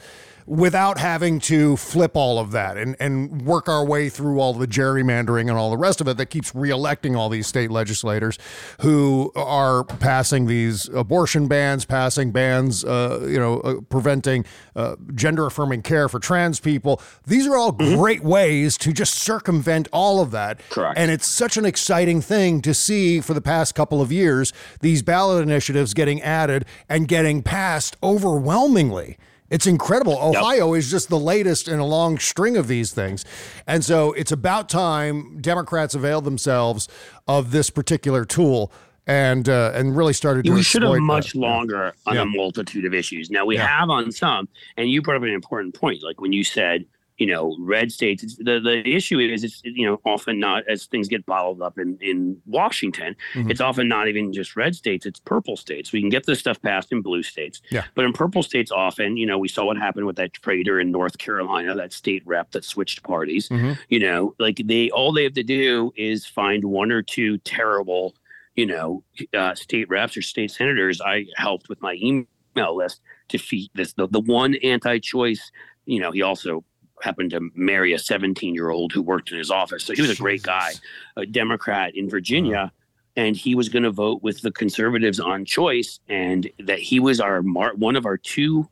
without 0.47 0.99
having 0.99 1.39
to 1.39 1.75
flip 1.77 2.11
all 2.15 2.37
of 2.37 2.51
that 2.51 2.77
and, 2.77 2.95
and 2.99 3.41
work 3.41 3.67
our 3.67 3.83
way 3.83 4.09
through 4.09 4.39
all 4.39 4.53
the 4.53 4.67
gerrymandering 4.67 5.41
and 5.41 5.51
all 5.51 5.71
the 5.71 5.77
rest 5.77 5.99
of 6.01 6.07
it 6.07 6.17
that 6.17 6.27
keeps 6.27 6.51
reelecting 6.51 7.17
all 7.17 7.29
these 7.29 7.47
state 7.47 7.71
legislators 7.71 8.37
who 8.81 9.31
are 9.35 9.83
passing 9.83 10.45
these 10.45 10.87
abortion 10.89 11.47
bans, 11.47 11.83
passing 11.85 12.31
bans, 12.31 12.83
uh, 12.85 13.25
you 13.27 13.39
know, 13.39 13.59
uh, 13.61 13.81
preventing 13.89 14.45
uh, 14.75 14.95
gender 15.15 15.47
affirming 15.47 15.81
care 15.81 16.07
for 16.07 16.19
trans 16.19 16.59
people. 16.59 17.01
These 17.25 17.47
are 17.47 17.55
all 17.55 17.73
mm-hmm. 17.73 17.95
great 17.95 18.23
ways 18.23 18.77
to 18.79 18.93
just 18.93 19.15
circumvent 19.15 19.87
all 19.91 20.21
of 20.21 20.29
that. 20.31 20.61
Correct. 20.69 20.97
And 20.97 21.09
it's 21.09 21.27
such 21.27 21.57
an 21.57 21.65
exciting 21.65 22.21
thing 22.21 22.61
to 22.61 22.73
see 22.73 23.19
for 23.19 23.33
the 23.33 23.41
past 23.41 23.73
couple 23.73 23.99
of 23.99 24.11
years 24.11 24.53
these 24.81 25.01
ballot 25.01 25.41
initiatives 25.41 25.95
getting 25.95 26.21
added 26.21 26.65
and 26.87 27.07
getting 27.07 27.41
passed 27.41 27.97
overwhelmingly. 28.03 29.17
It's 29.49 29.67
incredible. 29.67 30.17
Ohio 30.19 30.73
yep. 30.73 30.79
is 30.79 30.89
just 30.89 31.09
the 31.09 31.19
latest 31.19 31.67
in 31.67 31.79
a 31.79 31.85
long 31.85 32.17
string 32.17 32.57
of 32.57 32.67
these 32.67 32.91
things. 32.93 33.25
And 33.67 33.85
so 33.85 34.11
it's 34.13 34.31
about 34.31 34.69
time 34.69 35.39
Democrats 35.39 35.93
avail 35.93 36.21
themselves 36.21 36.87
of 37.27 37.51
this 37.51 37.69
particular 37.69 38.25
tool 38.25 38.71
and 39.07 39.47
uh, 39.47 39.71
and 39.75 39.95
really 39.95 40.13
started 40.13 40.45
to 40.45 40.51
we 40.51 40.63
should 40.63 40.81
have 40.81 40.97
much 40.97 41.33
that. 41.33 41.39
longer 41.39 41.93
on 42.05 42.15
yeah. 42.15 42.21
a 42.23 42.25
multitude 42.25 42.85
of 42.85 42.93
issues. 42.93 43.29
Now 43.29 43.45
we 43.45 43.55
yeah. 43.55 43.67
have 43.67 43.89
on 43.89 44.11
some, 44.11 44.47
and 44.77 44.89
you 44.89 45.01
brought 45.01 45.17
up 45.17 45.23
an 45.23 45.29
important 45.29 45.75
point, 45.75 46.01
like 46.03 46.19
when 46.19 46.33
you 46.33 46.43
said 46.43 46.85
you 47.17 47.27
know, 47.27 47.55
red 47.59 47.91
states. 47.91 48.35
the 48.37 48.59
the 48.59 48.83
issue 48.85 49.19
is 49.19 49.43
it's 49.43 49.61
you 49.63 49.85
know 49.85 50.01
often 50.05 50.39
not 50.39 50.63
as 50.67 50.85
things 50.85 51.07
get 51.07 51.25
bottled 51.25 51.61
up 51.61 51.77
in 51.77 51.97
in 52.01 52.41
Washington. 52.45 53.15
Mm-hmm. 53.33 53.51
It's 53.51 53.61
often 53.61 53.87
not 53.87 54.09
even 54.09 54.33
just 54.33 54.55
red 54.55 54.75
states; 54.75 55.05
it's 55.05 55.19
purple 55.19 55.55
states. 55.55 55.93
We 55.93 56.01
can 56.01 56.09
get 56.09 56.25
this 56.25 56.39
stuff 56.39 56.61
passed 56.61 56.91
in 56.91 57.01
blue 57.01 57.23
states. 57.23 57.61
Yeah. 57.71 57.85
But 57.95 58.05
in 58.05 58.11
purple 58.11 58.43
states, 58.43 58.71
often 58.71 59.15
you 59.15 59.25
know 59.25 59.37
we 59.37 59.47
saw 59.47 59.65
what 59.65 59.77
happened 59.77 60.05
with 60.05 60.17
that 60.17 60.33
traitor 60.33 60.79
in 60.79 60.91
North 60.91 61.17
Carolina, 61.17 61.73
that 61.75 61.93
state 61.93 62.21
rep 62.25 62.51
that 62.51 62.65
switched 62.65 63.03
parties. 63.03 63.47
Mm-hmm. 63.47 63.73
You 63.87 63.99
know, 63.99 64.35
like 64.37 64.61
they 64.65 64.89
all 64.89 65.13
they 65.13 65.23
have 65.23 65.33
to 65.33 65.43
do 65.43 65.93
is 65.95 66.25
find 66.25 66.65
one 66.65 66.91
or 66.91 67.01
two 67.01 67.37
terrible, 67.39 68.13
you 68.55 68.65
know, 68.65 69.03
uh, 69.33 69.55
state 69.55 69.87
reps 69.89 70.17
or 70.17 70.21
state 70.21 70.51
senators. 70.51 70.99
I 70.99 71.27
helped 71.37 71.69
with 71.69 71.81
my 71.81 71.93
email 71.93 72.75
list 72.75 72.99
to 73.29 73.37
defeat 73.37 73.71
this 73.73 73.93
the, 73.93 74.07
the 74.09 74.19
one 74.19 74.55
anti-choice. 74.55 75.51
You 75.85 75.99
know, 75.99 76.11
he 76.11 76.23
also 76.23 76.65
happened 77.01 77.31
to 77.31 77.49
marry 77.55 77.93
a 77.93 77.99
17 77.99 78.53
year 78.53 78.69
old 78.69 78.91
who 78.91 79.01
worked 79.01 79.31
in 79.31 79.37
his 79.37 79.51
office. 79.51 79.83
So 79.83 79.93
he 79.93 80.01
was 80.01 80.11
a 80.11 80.15
great 80.15 80.43
guy, 80.43 80.71
a 81.17 81.25
Democrat 81.25 81.95
in 81.95 82.09
Virginia. 82.09 82.71
And 83.17 83.35
he 83.35 83.55
was 83.55 83.69
going 83.69 83.83
to 83.83 83.91
vote 83.91 84.23
with 84.23 84.41
the 84.41 84.51
conservatives 84.51 85.21
on 85.21 85.45
choice, 85.45 86.01
and 86.09 86.49
that 86.59 86.79
he 86.79 86.99
was 86.99 87.21
our 87.21 87.41
mar- 87.41 87.73
one 87.75 87.95
of 87.95 88.05
our 88.05 88.17
two 88.17 88.67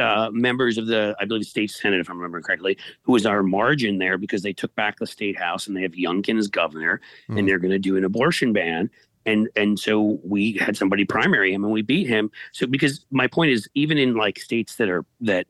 uh, 0.00 0.28
members 0.32 0.76
of 0.76 0.88
the, 0.88 1.14
I 1.20 1.24
believe, 1.24 1.44
state 1.44 1.70
senate, 1.70 2.00
if 2.00 2.10
I 2.10 2.12
remember 2.12 2.40
correctly, 2.40 2.78
who 3.02 3.12
was 3.12 3.26
our 3.26 3.44
margin 3.44 3.98
there 3.98 4.18
because 4.18 4.42
they 4.42 4.52
took 4.52 4.74
back 4.74 4.98
the 4.98 5.06
state 5.06 5.38
house 5.38 5.68
and 5.68 5.76
they 5.76 5.82
have 5.82 5.92
Youngkin 5.92 6.36
as 6.36 6.48
governor, 6.48 7.00
mm. 7.28 7.38
and 7.38 7.48
they're 7.48 7.60
going 7.60 7.70
to 7.70 7.78
do 7.78 7.96
an 7.96 8.04
abortion 8.04 8.52
ban 8.52 8.90
and 9.26 9.48
and 9.56 9.78
so 9.78 10.18
we 10.24 10.52
had 10.52 10.76
somebody 10.76 11.04
primary 11.04 11.52
him 11.52 11.64
and 11.64 11.72
we 11.72 11.82
beat 11.82 12.06
him 12.06 12.30
so 12.52 12.66
because 12.66 13.04
my 13.10 13.26
point 13.26 13.50
is 13.50 13.68
even 13.74 13.98
in 13.98 14.14
like 14.14 14.38
states 14.38 14.76
that 14.76 14.88
are 14.88 15.04
that 15.20 15.46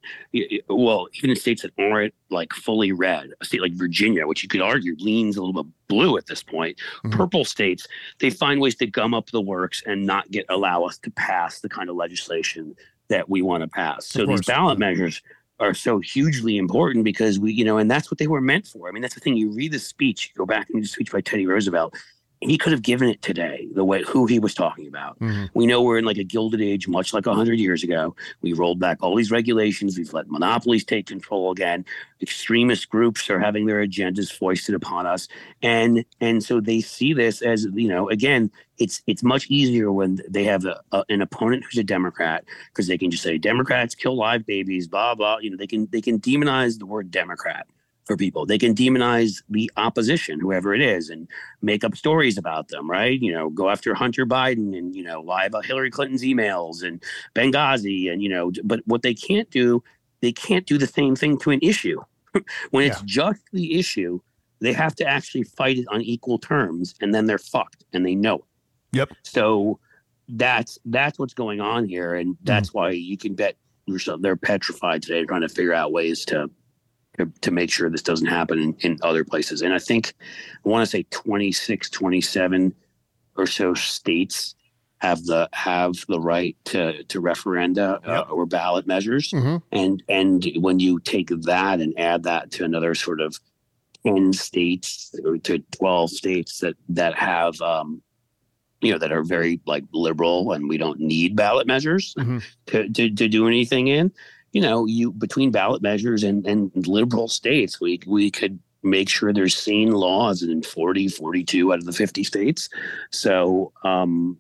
well 0.69 1.07
even 1.15 1.31
in 1.31 1.37
states 1.37 1.63
that 1.63 1.73
aren't 1.79 2.15
like 2.31 2.53
fully 2.53 2.91
red 2.91 3.31
a 3.41 3.45
state 3.45 3.61
like 3.61 3.73
virginia 3.73 4.27
which 4.27 4.43
you 4.43 4.49
could 4.49 4.63
argue 4.63 4.97
leans 4.99 5.37
a 5.37 5.43
little 5.43 5.63
bit 5.63 5.73
blue 5.89 6.17
at 6.17 6.27
this 6.27 6.43
point 6.43 6.77
mm-hmm. 6.79 7.17
purple 7.17 7.45
states 7.45 7.87
they 8.19 8.31
find 8.31 8.61
ways 8.61 8.75
to 8.75 8.87
gum 8.87 9.15
up 9.15 9.31
the 9.31 9.41
works 9.41 9.83
and 9.87 10.05
not 10.05 10.29
get 10.31 10.45
allow 10.49 10.83
us 10.83 10.99
to 10.99 11.11
pass 11.13 11.61
the 11.61 11.69
kind 11.69 11.89
of 11.89 11.97
legislation 11.97 12.75
that 13.09 13.29
we 13.29 13.43
want 13.43 13.63
to 13.63 13.69
pass 13.69 14.07
so 14.07 14.27
these 14.27 14.45
ballot 14.45 14.79
measures 14.79 15.23
are 15.59 15.75
so 15.75 16.01
hugely 16.01 16.59
important 16.59 17.03
because 17.03 17.39
we, 17.39 17.51
you 17.53 17.65
know, 17.65 17.79
and 17.79 17.91
that's 17.91 18.11
what 18.11 18.19
they 18.19 18.27
were 18.27 18.43
meant 18.43 18.67
for. 18.67 18.89
I 18.89 18.93
mean, 18.93 19.01
that's 19.01 19.15
the 19.15 19.21
thing. 19.21 19.37
You 19.37 19.51
read 19.51 19.73
the 19.73 19.79
speech, 19.79 20.31
you 20.31 20.39
go 20.39 20.45
back 20.45 20.69
and 20.69 20.77
read 20.77 20.85
the 20.85 20.89
speech 20.89 21.11
by 21.11 21.23
Teddy 21.23 21.47
Roosevelt, 21.47 21.95
he 22.41 22.59
could 22.59 22.73
have 22.73 22.83
given 22.83 23.09
it 23.09 23.23
today 23.23 23.67
the 23.75 23.85
way 23.85 24.03
who 24.03 24.27
he 24.27 24.39
was 24.39 24.55
talking 24.55 24.87
about. 24.87 25.19
Mm-hmm. 25.21 25.47
We 25.55 25.67
know 25.67 25.83
we're 25.83 25.99
in 25.99 26.05
like 26.05 26.19
a 26.19 26.25
gilded 26.25 26.61
age, 26.61 26.87
much 26.87 27.15
like 27.15 27.25
hundred 27.25 27.59
years 27.59 27.83
ago. 27.83 28.15
We 28.43 28.53
rolled 28.53 28.79
back 28.79 28.99
all 29.01 29.17
these 29.17 29.31
regulations. 29.31 29.97
We've 29.97 30.13
let 30.13 30.29
monopolies 30.29 30.85
take 30.85 31.07
control 31.07 31.51
again. 31.51 31.85
Extremist 32.21 32.89
groups 32.91 33.29
are 33.31 33.39
having 33.39 33.67
their 33.67 33.85
agendas 33.85 34.31
foisted 34.31 34.75
upon 34.75 35.07
us, 35.07 35.29
and 35.63 36.05
and 36.21 36.43
so 36.43 36.61
they 36.61 36.81
see 36.81 37.13
this 37.13 37.43
as 37.43 37.67
you 37.75 37.89
know 37.89 38.09
again. 38.11 38.51
It's 38.79 39.03
it's 39.07 39.23
much 39.23 39.47
easier 39.49 39.91
when 39.91 40.21
they 40.29 40.45
have 40.45 40.67
a, 40.67 40.81
a, 40.93 41.05
an 41.09 41.23
opponent 41.23 41.65
who's 41.65 41.79
a 41.79 41.85
Democrat 41.85 42.45
because 42.69 42.87
they 42.87 42.99
can 42.99 43.11
just 43.11 43.23
say 43.23 43.39
Democrats 43.39 43.95
kill 43.95 44.17
live 44.17 44.45
babies, 44.45 44.87
blah 44.87 45.15
blah. 45.15 45.39
You 45.39 45.51
know 45.51 45.57
they 45.57 45.67
can 45.67 45.89
they 45.91 46.03
can 46.03 46.21
demonize 46.21 46.79
the 46.79 46.87
word 46.87 47.11
Democrat 47.11 47.67
for 48.07 48.17
people. 48.17 48.47
They 48.47 48.59
can 48.59 48.75
demonize 48.75 49.43
the 49.49 49.71
opposition, 49.77 50.41
whoever 50.41 50.75
it 50.75 50.81
is, 50.81 51.11
and 51.11 51.29
make 51.61 51.85
up 51.85 51.97
stories 51.97 52.39
about 52.39 52.69
them, 52.69 52.91
right? 52.91 53.21
You 53.21 53.33
know, 53.33 53.51
go 53.51 53.69
after 53.69 53.95
Hunter 53.95 54.25
Biden 54.25 54.77
and, 54.77 54.95
you 54.95 55.03
know, 55.03 55.21
lie 55.21 55.45
about 55.45 55.67
Hillary 55.67 55.91
Clinton's 55.91 56.23
emails 56.23 56.83
and 56.83 57.03
Benghazi. 57.35 58.11
And, 58.11 58.23
you 58.23 58.29
know, 58.29 58.53
but 58.65 58.81
what 58.87 59.03
they 59.03 59.15
can't 59.15 59.51
do, 59.51 59.83
they 60.21 60.33
can't 60.33 60.67
do 60.67 60.79
the 60.79 60.87
same 60.87 61.17
thing 61.17 61.39
to 61.39 61.51
an 61.51 61.61
issue. 61.63 62.01
when 62.71 62.85
it's 62.85 63.03
just 63.03 63.43
the 63.53 63.79
issue, 63.79 64.21
they 64.61 64.73
have 64.73 64.95
to 64.97 65.07
actually 65.07 65.43
fight 65.43 65.79
it 65.79 65.87
on 65.89 66.01
equal 66.01 66.39
terms 66.39 66.95
and 67.01 67.15
then 67.15 67.27
they're 67.27 67.39
fucked 67.39 67.85
and 67.93 68.07
they 68.07 68.15
know 68.15 68.37
it. 68.37 68.45
Yep. 68.93 69.13
So 69.25 69.81
that's 70.29 70.79
that's 70.87 71.19
what's 71.19 71.35
going 71.35 71.61
on 71.61 71.87
here, 71.87 72.15
and 72.15 72.31
hmm. 72.31 72.45
that's 72.45 72.73
why 72.73 72.91
you 72.91 73.17
can 73.17 73.35
bet 73.35 73.57
yourself 73.87 74.21
they're 74.21 74.37
petrified 74.37 75.03
today, 75.03 75.25
trying 75.25 75.43
to 75.43 75.49
figure 75.49 75.75
out 75.75 75.93
ways 75.93 76.25
to 76.27 76.51
to, 77.19 77.31
to 77.41 77.51
make 77.51 77.71
sure 77.71 77.89
this 77.91 78.03
doesn't 78.03 78.27
happen 78.27 78.59
in, 78.59 78.77
in 78.81 78.99
other 79.03 79.25
places. 79.25 79.63
And 79.63 79.73
I 79.75 79.79
think 79.79 80.15
I 80.65 80.69
want 80.69 80.83
to 80.83 80.91
say 80.91 81.05
26, 81.11 81.91
27 81.91 82.75
or 83.37 83.47
so 83.47 83.75
states 83.75 84.55
have 84.99 85.23
the 85.27 85.47
have 85.53 85.95
the 86.09 86.19
right 86.19 86.57
to 86.65 87.05
to 87.05 87.21
referenda 87.21 88.01
uh, 88.09 88.25
or 88.31 88.47
ballot 88.47 88.87
measures. 88.87 89.31
Mhm. 89.31 89.63
And 89.73 90.03
and 90.09 90.47
when 90.57 90.81
you 90.81 91.01
take 91.01 91.29
that 91.29 91.81
and 91.81 91.93
add 91.99 92.23
that 92.23 92.51
to 92.53 92.65
another 92.65 92.95
sort 92.95 93.21
of 93.21 93.39
10 94.07 94.33
states 94.33 95.15
or 95.25 95.37
to 95.39 95.59
12 95.73 96.11
states 96.11 96.61
that 96.61 96.77
that 96.89 97.15
have 97.15 97.61
um 97.61 98.01
you 98.81 98.93
know 98.93 98.99
that 98.99 99.13
are 99.13 99.23
very 99.25 99.61
like 99.67 99.85
liberal 99.93 100.53
and 100.53 100.69
we 100.69 100.79
don't 100.79 101.01
need 101.01 101.37
ballot 101.37 101.67
measures 101.67 102.15
Mhm. 102.17 102.43
to, 102.67 102.89
to 102.91 103.11
to 103.11 103.29
do 103.29 103.47
anything 103.47 103.89
in 103.89 104.11
you 104.57 104.63
know 104.63 104.87
you 104.87 105.13
between 105.13 105.51
ballot 105.51 105.83
measures 105.83 106.23
and 106.25 106.47
and 106.47 106.87
liberal 106.87 107.29
states 107.29 107.79
we 107.79 108.01
we 108.07 108.31
could 108.31 108.59
make 108.83 109.11
sure 109.11 109.31
there's 109.31 109.55
sane 109.55 109.93
laws 109.93 110.43
in 110.43 110.63
40 110.63 111.09
42 111.09 111.73
out 111.75 111.79
of 111.81 111.85
the 111.85 111.93
50 111.93 112.25
states. 112.25 112.71
So 113.11 113.73
um 113.85 114.39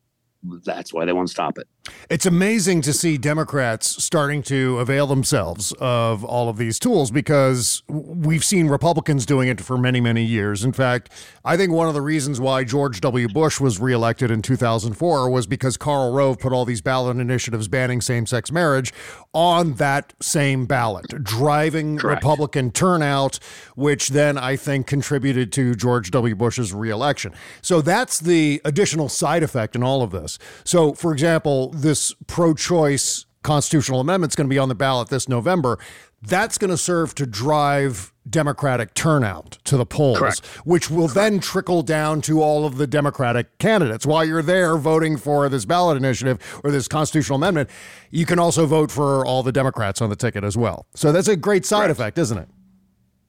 that's 0.64 0.90
why 0.94 1.04
they 1.04 1.12
want 1.12 1.28
to 1.28 1.32
stop 1.32 1.58
it 1.58 1.68
It's 2.08 2.26
amazing 2.26 2.82
to 2.82 2.92
see 2.92 3.18
Democrats 3.18 4.02
starting 4.02 4.42
to 4.44 4.78
avail 4.78 5.06
themselves 5.06 5.72
of 5.80 6.24
all 6.24 6.48
of 6.48 6.56
these 6.56 6.78
tools 6.78 7.10
because 7.10 7.82
we've 7.88 8.44
seen 8.44 8.68
Republicans 8.68 9.26
doing 9.26 9.48
it 9.48 9.60
for 9.60 9.76
many, 9.76 10.00
many 10.00 10.22
years. 10.22 10.64
In 10.64 10.72
fact, 10.72 11.10
I 11.44 11.56
think 11.56 11.72
one 11.72 11.88
of 11.88 11.94
the 11.94 12.00
reasons 12.00 12.40
why 12.40 12.64
George 12.64 13.00
W. 13.00 13.28
Bush 13.28 13.60
was 13.60 13.80
reelected 13.80 14.30
in 14.30 14.42
2004 14.42 15.30
was 15.30 15.46
because 15.46 15.76
Karl 15.76 16.12
Rove 16.12 16.38
put 16.38 16.52
all 16.52 16.64
these 16.64 16.80
ballot 16.80 17.16
initiatives 17.16 17.68
banning 17.68 18.00
same 18.00 18.26
sex 18.26 18.52
marriage 18.52 18.92
on 19.32 19.74
that 19.74 20.14
same 20.20 20.66
ballot, 20.66 21.06
driving 21.22 21.98
Correct. 21.98 22.22
Republican 22.22 22.70
turnout, 22.70 23.38
which 23.74 24.08
then 24.08 24.38
I 24.38 24.56
think 24.56 24.86
contributed 24.86 25.52
to 25.52 25.74
George 25.74 26.10
W. 26.10 26.34
Bush's 26.34 26.72
reelection. 26.72 27.34
So 27.62 27.80
that's 27.80 28.20
the 28.20 28.60
additional 28.64 29.08
side 29.08 29.42
effect 29.42 29.76
in 29.76 29.82
all 29.82 30.02
of 30.02 30.10
this. 30.10 30.38
So, 30.64 30.94
for 30.94 31.12
example, 31.12 31.70
this 31.82 32.14
pro 32.26 32.54
choice 32.54 33.26
constitutional 33.42 34.00
amendment 34.00 34.32
is 34.32 34.36
going 34.36 34.48
to 34.48 34.52
be 34.52 34.58
on 34.58 34.68
the 34.68 34.74
ballot 34.74 35.08
this 35.08 35.28
November. 35.28 35.78
That's 36.20 36.58
going 36.58 36.70
to 36.70 36.76
serve 36.76 37.14
to 37.16 37.26
drive 37.26 38.12
Democratic 38.28 38.92
turnout 38.94 39.58
to 39.64 39.76
the 39.76 39.86
polls, 39.86 40.18
Correct. 40.18 40.44
which 40.64 40.90
will 40.90 41.06
then 41.06 41.38
trickle 41.38 41.82
down 41.82 42.20
to 42.22 42.42
all 42.42 42.66
of 42.66 42.76
the 42.76 42.86
Democratic 42.88 43.56
candidates. 43.58 44.04
While 44.04 44.24
you're 44.24 44.42
there 44.42 44.76
voting 44.76 45.16
for 45.16 45.48
this 45.48 45.64
ballot 45.64 45.96
initiative 45.96 46.60
or 46.64 46.72
this 46.72 46.88
constitutional 46.88 47.36
amendment, 47.36 47.70
you 48.10 48.26
can 48.26 48.40
also 48.40 48.66
vote 48.66 48.90
for 48.90 49.24
all 49.24 49.44
the 49.44 49.52
Democrats 49.52 50.02
on 50.02 50.10
the 50.10 50.16
ticket 50.16 50.42
as 50.42 50.56
well. 50.56 50.86
So 50.94 51.12
that's 51.12 51.28
a 51.28 51.36
great 51.36 51.64
side 51.64 51.90
effect, 51.90 52.18
isn't 52.18 52.38
it? 52.38 52.48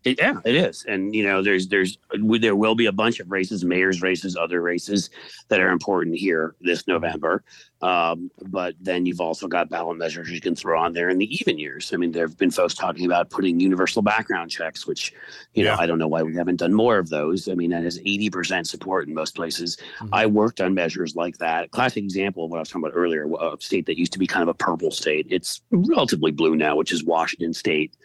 It, 0.03 0.19
yeah, 0.19 0.39
it 0.45 0.55
is, 0.55 0.85
and 0.87 1.13
you 1.13 1.23
know, 1.23 1.41
there's 1.41 1.67
there's 1.67 1.97
there 2.39 2.55
will 2.55 2.75
be 2.75 2.85
a 2.85 2.91
bunch 2.91 3.19
of 3.19 3.29
races, 3.29 3.65
mayors 3.65 4.01
races, 4.01 4.37
other 4.37 4.61
races 4.61 5.09
that 5.49 5.59
are 5.59 5.69
important 5.69 6.15
here 6.15 6.55
this 6.61 6.87
November. 6.87 7.43
Um, 7.81 8.31
but 8.47 8.73
then 8.79 9.05
you've 9.05 9.21
also 9.21 9.47
got 9.47 9.69
ballot 9.69 9.97
measures 9.97 10.31
you 10.31 10.41
can 10.41 10.55
throw 10.55 10.79
on 10.81 10.93
there 10.93 11.09
in 11.09 11.19
the 11.19 11.31
even 11.35 11.59
years. 11.59 11.93
I 11.93 11.97
mean, 11.97 12.11
there 12.11 12.25
have 12.25 12.37
been 12.37 12.49
folks 12.49 12.73
talking 12.73 13.05
about 13.05 13.29
putting 13.29 13.59
universal 13.59 14.01
background 14.01 14.49
checks, 14.49 14.87
which 14.87 15.13
you 15.53 15.63
know 15.63 15.71
Yeah. 15.71 15.77
I 15.79 15.85
don't 15.85 15.99
know 15.99 16.07
why 16.07 16.23
we 16.23 16.35
haven't 16.35 16.55
done 16.55 16.73
more 16.73 16.97
of 16.97 17.09
those. 17.09 17.47
I 17.49 17.53
mean, 17.53 17.71
that 17.71 17.83
has 17.83 17.99
eighty 17.99 18.29
percent 18.29 18.67
support 18.67 19.07
in 19.07 19.13
most 19.13 19.35
places. 19.35 19.77
I 20.11 20.25
worked 20.25 20.61
on 20.61 20.73
measures 20.73 21.15
like 21.15 21.37
that. 21.39 21.71
Classic 21.71 22.03
example 22.03 22.45
of 22.45 22.51
what 22.51 22.57
I 22.57 22.61
was 22.61 22.69
talking 22.69 22.83
about 22.83 22.95
earlier, 22.95 23.27
a 23.39 23.57
state 23.59 23.85
that 23.87 23.97
used 23.97 24.13
to 24.13 24.19
be 24.19 24.27
kind 24.27 24.43
of 24.43 24.49
a 24.49 24.53
purple 24.53 24.91
state. 24.91 25.27
It's 25.29 25.61
relatively 25.71 26.31
blue 26.31 26.55
now, 26.55 26.75
which 26.75 26.91
is 26.91 27.03
Washington 27.03 27.53
State 27.53 27.95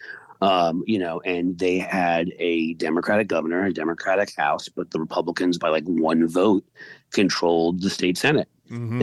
um, 0.43 0.83
you 0.85 0.99
know, 0.99 1.21
and 1.21 1.57
they 1.57 1.77
had 1.77 2.31
a 2.37 2.73
Democratic 2.75 3.27
governor, 3.27 3.65
a 3.65 3.73
Democratic 3.73 4.35
House, 4.35 4.67
but 4.69 4.91
the 4.91 4.99
Republicans, 4.99 5.57
by 5.57 5.69
like 5.69 5.85
one 5.85 6.27
vote, 6.27 6.65
controlled 7.11 7.81
the 7.81 7.89
state 7.89 8.17
Senate. 8.17 8.49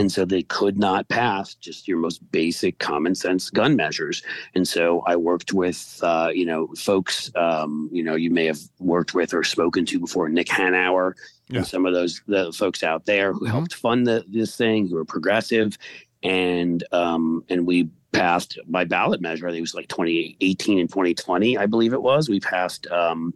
And 0.01 0.11
so 0.11 0.25
they 0.25 0.43
could 0.43 0.79
not 0.79 1.09
pass 1.09 1.55
just 1.55 1.87
your 1.87 1.99
most 1.99 2.19
basic 2.33 2.79
common 2.81 3.15
sense 3.15 3.51
gun 3.51 3.77
measures. 3.77 4.21
And 4.57 4.67
so 4.67 5.03
I 5.07 5.15
worked 5.15 5.53
with, 5.53 6.01
uh, 6.03 6.31
you 6.35 6.45
know, 6.45 6.67
folks, 6.77 7.31
um, 7.37 7.89
you 7.93 8.03
know, 8.03 8.17
you 8.17 8.31
may 8.31 8.47
have 8.47 8.59
worked 8.81 9.15
with 9.15 9.33
or 9.33 9.45
spoken 9.45 9.87
to 9.87 10.01
before, 10.01 10.29
Nick 10.29 10.49
Hanauer 10.49 11.13
Yeah. 11.49 11.59
and 11.59 11.67
some 11.67 11.87
of 11.87 11.93
those 11.95 12.21
the 12.27 12.53
folks 12.53 12.83
out 12.83 13.05
there 13.07 13.33
who 13.33 13.45
helped 13.45 13.75
fund 13.75 14.09
the, 14.09 14.25
this 14.29 14.57
thing, 14.57 14.89
who 14.89 14.97
are 14.97 15.05
progressive. 15.05 15.79
And 16.23 16.83
um, 16.91 17.45
and 17.49 17.65
we 17.65 17.91
passed 18.13 18.59
by 18.67 18.85
ballot 18.85 19.21
measure. 19.21 19.47
I 19.47 19.51
think 19.51 19.59
it 19.59 19.63
was 19.63 19.75
like 19.75 19.89
2018 19.89 20.79
and 20.81 20.89
2020, 20.89 21.57
I 21.57 21.67
believe 21.67 21.93
it 21.93 22.03
was. 22.03 22.29
We 22.29 22.41
passed 22.41 22.87
um, 22.89 23.35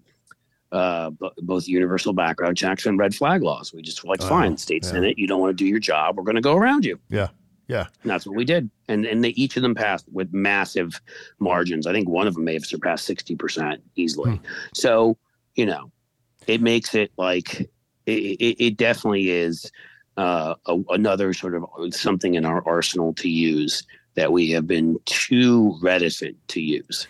uh, 0.72 1.10
b- 1.10 1.30
both 1.38 1.68
universal 1.68 2.12
background 2.12 2.56
checks 2.56 2.86
and 2.86 2.98
red 2.98 3.14
flag 3.14 3.42
laws. 3.42 3.72
We 3.72 3.82
just 3.82 4.02
were 4.02 4.10
like, 4.10 4.22
Oh, 4.22 4.28
fine, 4.28 4.56
state 4.56 4.84
yeah. 4.84 4.90
senate, 4.90 5.18
you 5.18 5.26
don't 5.26 5.40
want 5.40 5.56
to 5.56 5.64
do 5.64 5.68
your 5.68 5.78
job, 5.78 6.16
we're 6.16 6.24
going 6.24 6.34
to 6.34 6.40
go 6.40 6.56
around 6.56 6.84
you. 6.84 6.98
Yeah. 7.08 7.28
Yeah. 7.66 7.86
And 8.02 8.10
that's 8.10 8.26
what 8.26 8.36
we 8.36 8.44
did. 8.44 8.70
And 8.88 9.06
and 9.06 9.24
they 9.24 9.30
each 9.30 9.56
of 9.56 9.62
them 9.62 9.74
passed 9.74 10.04
with 10.12 10.32
massive 10.34 11.00
margins. 11.38 11.86
I 11.86 11.92
think 11.92 12.08
one 12.08 12.26
of 12.26 12.34
them 12.34 12.44
may 12.44 12.52
have 12.52 12.66
surpassed 12.66 13.08
60% 13.08 13.78
easily. 13.96 14.32
Hmm. 14.32 14.44
So, 14.74 15.16
you 15.54 15.64
know, 15.64 15.90
it 16.46 16.60
makes 16.60 16.94
it 16.94 17.10
like 17.16 17.60
it, 18.06 18.12
it, 18.12 18.64
it 18.64 18.76
definitely 18.76 19.30
is 19.30 19.70
uh, 20.16 20.54
a, 20.66 20.78
another 20.90 21.32
sort 21.32 21.54
of 21.54 21.64
something 21.94 22.34
in 22.34 22.44
our 22.44 22.62
arsenal 22.66 23.14
to 23.14 23.28
use 23.28 23.82
that 24.14 24.32
we 24.32 24.50
have 24.50 24.66
been 24.66 24.98
too 25.04 25.78
reticent 25.80 26.36
to 26.48 26.60
use. 26.60 27.06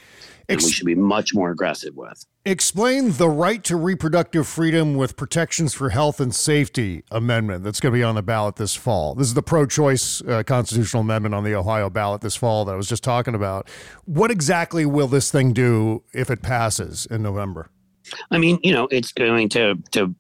And 0.46 0.61
we 0.61 0.70
should 0.70 0.84
be 0.84 0.94
much 0.94 1.32
more 1.32 1.50
aggressive 1.50 1.96
with. 1.96 2.22
Explain 2.44 3.12
the 3.12 3.30
right 3.30 3.64
to 3.64 3.76
reproductive 3.76 4.46
freedom 4.46 4.94
with 4.94 5.16
protections 5.16 5.72
for 5.72 5.88
health 5.88 6.20
and 6.20 6.34
safety 6.34 7.02
amendment 7.11 7.64
that's 7.64 7.80
going 7.80 7.94
to 7.94 7.98
be 7.98 8.02
on 8.02 8.14
the 8.14 8.22
ballot 8.22 8.57
this 8.57 8.74
fall. 8.74 9.14
This 9.14 9.28
is 9.28 9.32
the 9.32 9.42
pro 9.42 9.64
choice 9.64 10.20
uh, 10.20 10.42
constitutional 10.42 11.00
amendment 11.00 11.34
on 11.34 11.44
the 11.44 11.55
Ohio 11.55 11.88
ballot 11.88 12.20
this 12.20 12.36
fall 12.36 12.66
that 12.66 12.72
I 12.72 12.76
was 12.76 12.86
just 12.86 13.02
talking 13.02 13.34
about. 13.34 13.70
What 14.05 14.30
exactly 14.30 14.84
will 14.84 15.09
this 15.09 15.30
thing 15.30 15.55
do 15.55 16.02
if 16.12 16.30
it 16.30 16.42
passes 16.42 17.07
in 17.07 17.22
November? 17.22 17.70
I 18.30 18.36
mean, 18.36 18.59
you 18.62 18.72
know, 18.72 18.88
it's 18.90 19.12
going 19.12 19.48
to 19.50 19.76
to 19.92 20.14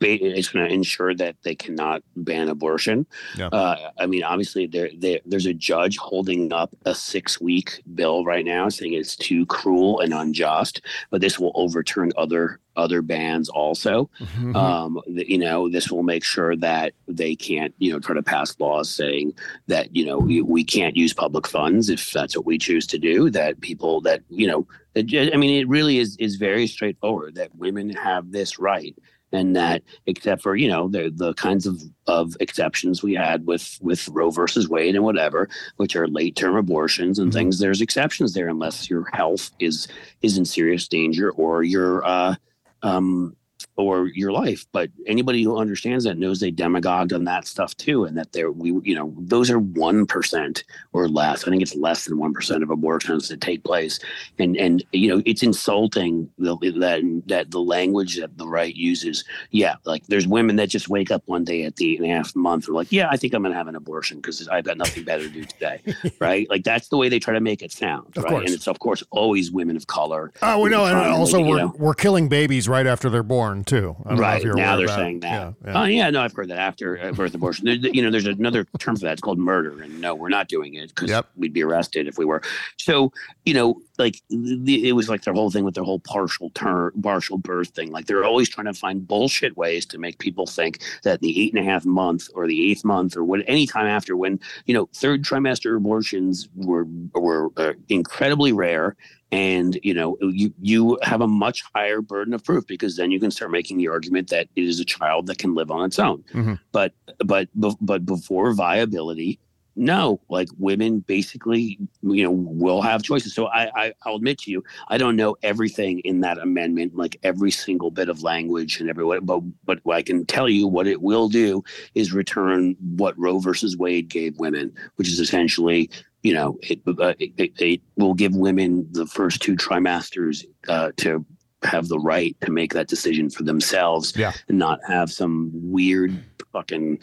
it's 0.00 0.48
going 0.48 0.66
to 0.68 0.74
ensure 0.74 1.14
that 1.14 1.36
they 1.42 1.54
cannot 1.54 2.02
ban 2.16 2.48
abortion. 2.48 3.06
Yeah. 3.36 3.48
Uh, 3.48 3.90
I 3.98 4.06
mean, 4.06 4.22
obviously, 4.22 4.66
there, 4.66 4.90
there 4.96 5.20
there's 5.24 5.46
a 5.46 5.54
judge 5.54 5.96
holding 5.96 6.52
up 6.52 6.74
a 6.84 6.94
six 6.94 7.40
week 7.40 7.82
bill 7.94 8.24
right 8.24 8.44
now, 8.44 8.68
saying 8.68 8.92
it's 8.92 9.16
too 9.16 9.46
cruel 9.46 10.00
and 10.00 10.12
unjust. 10.12 10.80
But 11.10 11.20
this 11.20 11.38
will 11.38 11.52
overturn 11.54 12.12
other 12.16 12.60
other 12.76 13.02
bans 13.02 13.48
also. 13.48 14.10
Mm-hmm. 14.20 14.54
Um, 14.54 15.00
you 15.06 15.38
know, 15.38 15.68
this 15.68 15.90
will 15.90 16.02
make 16.02 16.24
sure 16.24 16.56
that 16.56 16.92
they 17.08 17.34
can't, 17.34 17.74
you 17.78 17.92
know, 17.92 17.98
try 17.98 18.14
to 18.14 18.22
pass 18.22 18.58
laws 18.60 18.90
saying 18.90 19.34
that 19.66 19.94
you 19.94 20.04
know 20.04 20.18
we, 20.18 20.42
we 20.42 20.64
can't 20.64 20.96
use 20.96 21.12
public 21.12 21.46
funds 21.46 21.88
if 21.88 22.10
that's 22.12 22.36
what 22.36 22.46
we 22.46 22.58
choose 22.58 22.86
to 22.88 22.98
do. 22.98 23.30
That 23.30 23.60
people 23.60 24.00
that 24.02 24.22
you 24.28 24.46
know, 24.46 24.66
I 24.96 25.36
mean, 25.36 25.60
it 25.60 25.68
really 25.68 25.98
is 25.98 26.16
is 26.18 26.36
very 26.36 26.66
straightforward 26.66 27.34
that 27.36 27.54
women 27.56 27.90
have 27.90 28.32
this 28.32 28.58
right, 28.58 28.94
and 29.32 29.56
that 29.56 29.82
except 30.06 30.42
for 30.42 30.56
you 30.56 30.68
know 30.68 30.88
the 30.88 31.12
the 31.14 31.34
kinds 31.34 31.66
of 31.66 31.82
of 32.06 32.36
exceptions 32.40 33.02
we 33.02 33.14
had 33.14 33.46
with 33.46 33.78
with 33.82 34.08
Roe 34.08 34.30
versus 34.30 34.68
Wade 34.68 34.94
and 34.94 35.04
whatever, 35.04 35.48
which 35.76 35.96
are 35.96 36.06
late 36.06 36.36
term 36.36 36.56
abortions 36.56 37.18
and 37.18 37.32
things. 37.32 37.58
There's 37.58 37.80
exceptions 37.80 38.34
there 38.34 38.48
unless 38.48 38.88
your 38.88 39.06
health 39.12 39.50
is 39.58 39.88
is 40.22 40.38
in 40.38 40.44
serious 40.44 40.88
danger 40.88 41.30
or 41.32 41.62
your 41.62 42.04
uh, 42.04 42.34
um, 42.82 43.36
or 43.76 44.08
your 44.08 44.32
life. 44.32 44.66
But 44.72 44.90
anybody 45.06 45.42
who 45.42 45.58
understands 45.58 46.04
that 46.04 46.18
knows 46.18 46.40
they 46.40 46.50
demagogued 46.50 47.12
on 47.12 47.24
that 47.24 47.46
stuff 47.46 47.76
too, 47.76 48.04
and 48.04 48.16
that 48.16 48.32
they're 48.32 48.50
we 48.50 48.72
you 48.82 48.94
know 48.94 49.14
those 49.18 49.50
are 49.50 49.58
one 49.58 50.06
percent 50.06 50.64
or 50.92 51.08
less. 51.08 51.46
I 51.46 51.50
think 51.50 51.62
it's 51.62 51.74
less 51.76 52.04
than 52.04 52.18
one 52.18 52.32
percent 52.32 52.62
of 52.62 52.70
abortions 52.70 53.28
that 53.28 53.40
take 53.40 53.64
place, 53.64 53.98
and 54.38 54.56
and 54.56 54.84
you 54.92 55.08
know 55.08 55.22
it's 55.26 55.42
insulting 55.42 56.30
the, 56.38 56.56
that 56.78 57.22
that 57.26 57.50
the 57.50 57.60
language 57.60 58.16
that 58.16 58.36
the 58.38 58.48
right 58.48 58.74
uses. 58.74 59.24
Yeah, 59.50 59.76
like 59.84 60.06
there's 60.06 60.26
women 60.26 60.56
that 60.56 60.68
just 60.68 60.88
wake 60.88 61.10
up 61.10 61.22
one 61.26 61.44
day 61.44 61.64
at 61.64 61.76
the 61.76 61.92
eight 61.92 62.00
and 62.00 62.10
a 62.10 62.14
half 62.14 62.34
month, 62.34 62.66
and 62.66 62.74
like, 62.76 62.90
yeah, 62.90 63.08
I 63.10 63.16
think 63.16 63.34
I'm 63.34 63.42
gonna 63.42 63.54
have 63.54 63.68
an 63.68 63.76
abortion 63.76 64.18
because 64.18 64.46
I've 64.48 64.64
got 64.64 64.78
nothing 64.78 65.04
better 65.04 65.24
to 65.24 65.30
do 65.32 65.44
today, 65.44 65.80
right? 66.20 66.48
Like 66.48 66.64
that's 66.64 66.88
the 66.88 66.96
way 66.96 67.08
they 67.08 67.18
try 67.18 67.34
to 67.34 67.40
make 67.40 67.62
it 67.62 67.72
sound, 67.72 68.16
Of 68.16 68.24
right? 68.24 68.30
course. 68.30 68.44
And 68.46 68.54
it's 68.54 68.68
of 68.68 68.78
course 68.78 69.02
always 69.10 69.50
women 69.52 69.76
of 69.76 69.86
color. 69.86 70.32
Oh, 70.42 70.60
we 70.60 70.70
know, 70.70 70.84
and 70.86 70.96
also 70.96 71.38
like, 71.38 71.44
you 71.46 71.50
we're 71.50 71.58
know, 71.58 71.74
we're 71.78 71.94
killing 71.94 72.28
babies 72.28 72.68
right 72.68 72.86
after 72.86 73.10
they're 73.10 73.22
born 73.22 73.64
too. 73.66 73.96
I 74.04 74.08
don't 74.10 74.18
know 74.18 74.24
if 74.24 74.32
right 74.32 74.42
you're 74.42 74.54
now 74.54 74.76
they're 74.76 74.88
saying 74.88 75.20
that. 75.20 75.30
Yeah, 75.30 75.52
yeah. 75.64 75.82
Oh 75.82 75.84
yeah, 75.84 76.10
no, 76.10 76.22
I've 76.22 76.32
heard 76.32 76.48
that 76.48 76.58
after 76.58 77.12
birth 77.12 77.34
abortion. 77.34 77.66
There, 77.66 77.74
you 77.76 78.02
know, 78.02 78.10
there's 78.10 78.26
another 78.26 78.64
term 78.78 78.96
for 78.96 79.02
that. 79.02 79.12
It's 79.12 79.20
called 79.20 79.38
murder, 79.38 79.82
and 79.82 80.00
no, 80.00 80.14
we're 80.14 80.28
not 80.28 80.48
doing 80.48 80.74
it 80.74 80.88
because 80.94 81.10
Yep. 81.10 81.26
we'd 81.36 81.52
be 81.52 81.62
arrested 81.62 82.06
if 82.06 82.16
we 82.16 82.24
were. 82.24 82.42
So 82.78 83.12
you 83.44 83.54
know, 83.54 83.80
like 83.98 84.22
the, 84.30 84.88
it 84.88 84.92
was 84.92 85.08
like 85.08 85.22
their 85.22 85.34
whole 85.34 85.50
thing 85.50 85.64
with 85.64 85.74
their 85.74 85.84
whole 85.84 85.98
partial 86.00 86.50
term, 86.50 86.92
partial 87.02 87.38
birth 87.38 87.68
thing. 87.68 87.90
Like 87.90 88.06
they're 88.06 88.24
always 88.24 88.48
trying 88.48 88.66
to 88.66 88.74
find 88.74 89.06
bullshit 89.06 89.56
ways 89.56 89.84
to 89.86 89.98
make 89.98 90.18
people 90.18 90.46
think 90.46 90.80
that 91.02 91.20
the 91.20 91.42
eight 91.42 91.52
and 91.54 91.62
a 91.62 91.68
half 91.68 91.84
month 91.84 92.28
or 92.34 92.46
the 92.46 92.70
eighth 92.70 92.84
month 92.84 93.16
or 93.16 93.24
what 93.24 93.42
any 93.46 93.66
time 93.66 93.86
after 93.86 94.16
when 94.16 94.38
you 94.66 94.74
know 94.74 94.88
third 94.94 95.22
trimester 95.24 95.76
abortions 95.76 96.48
were 96.54 96.86
were 97.14 97.50
uh, 97.56 97.72
incredibly 97.88 98.52
rare 98.52 98.96
and 99.32 99.78
you 99.82 99.92
know 99.92 100.16
you 100.20 100.52
you 100.60 100.98
have 101.02 101.20
a 101.20 101.26
much 101.26 101.64
higher 101.74 102.00
burden 102.00 102.32
of 102.32 102.44
proof 102.44 102.66
because 102.66 102.96
then 102.96 103.10
you 103.10 103.18
can 103.18 103.30
start 103.30 103.50
making 103.50 103.76
the 103.76 103.88
argument 103.88 104.28
that 104.30 104.48
it 104.54 104.64
is 104.64 104.78
a 104.78 104.84
child 104.84 105.26
that 105.26 105.38
can 105.38 105.54
live 105.54 105.70
on 105.70 105.84
its 105.84 105.98
own 105.98 106.22
Mhm. 106.32 106.58
but 106.72 106.92
but 107.24 107.48
but 107.80 108.06
before 108.06 108.52
viability 108.52 109.38
no 109.76 110.20
like 110.28 110.48
women 110.58 111.00
basically 111.00 111.78
you 112.02 112.22
know 112.22 112.30
will 112.30 112.80
have 112.80 113.02
choices 113.02 113.34
so 113.34 113.46
I, 113.46 113.70
I 113.74 113.92
i'll 114.04 114.16
admit 114.16 114.38
to 114.40 114.50
you 114.50 114.64
i 114.88 114.96
don't 114.96 115.16
know 115.16 115.36
everything 115.42 116.00
in 116.00 116.20
that 116.20 116.38
amendment 116.38 116.96
like 116.96 117.18
every 117.22 117.50
single 117.50 117.90
bit 117.90 118.08
of 118.08 118.22
language 118.22 118.80
and 118.80 118.88
every 118.88 119.04
but 119.20 119.40
but 119.64 119.78
i 119.90 120.02
can 120.02 120.24
tell 120.24 120.48
you 120.48 120.66
what 120.66 120.86
it 120.86 121.02
will 121.02 121.28
do 121.28 121.62
is 121.94 122.12
return 122.12 122.74
what 122.96 123.18
roe 123.18 123.38
versus 123.38 123.76
wade 123.76 124.08
gave 124.08 124.38
women 124.38 124.72
which 124.96 125.08
is 125.08 125.20
essentially 125.20 125.90
you 126.22 126.34
know, 126.34 126.58
it, 126.62 126.80
uh, 126.88 127.14
it, 127.20 127.30
it, 127.36 127.52
it 127.60 127.80
will 127.96 128.12
give 128.14 128.34
women 128.34 128.88
the 128.90 129.06
first 129.06 129.40
two 129.40 129.54
trimesters 129.54 130.44
uh, 130.66 130.90
to 130.96 131.24
have 131.62 131.86
the 131.86 132.00
right 132.00 132.36
to 132.40 132.50
make 132.50 132.72
that 132.74 132.88
decision 132.88 133.30
for 133.30 133.44
themselves 133.44 134.12
Yeah. 134.16 134.32
and 134.48 134.58
not 134.58 134.80
have 134.88 135.12
some 135.12 135.50
weird 135.54 136.20
fucking 136.52 136.98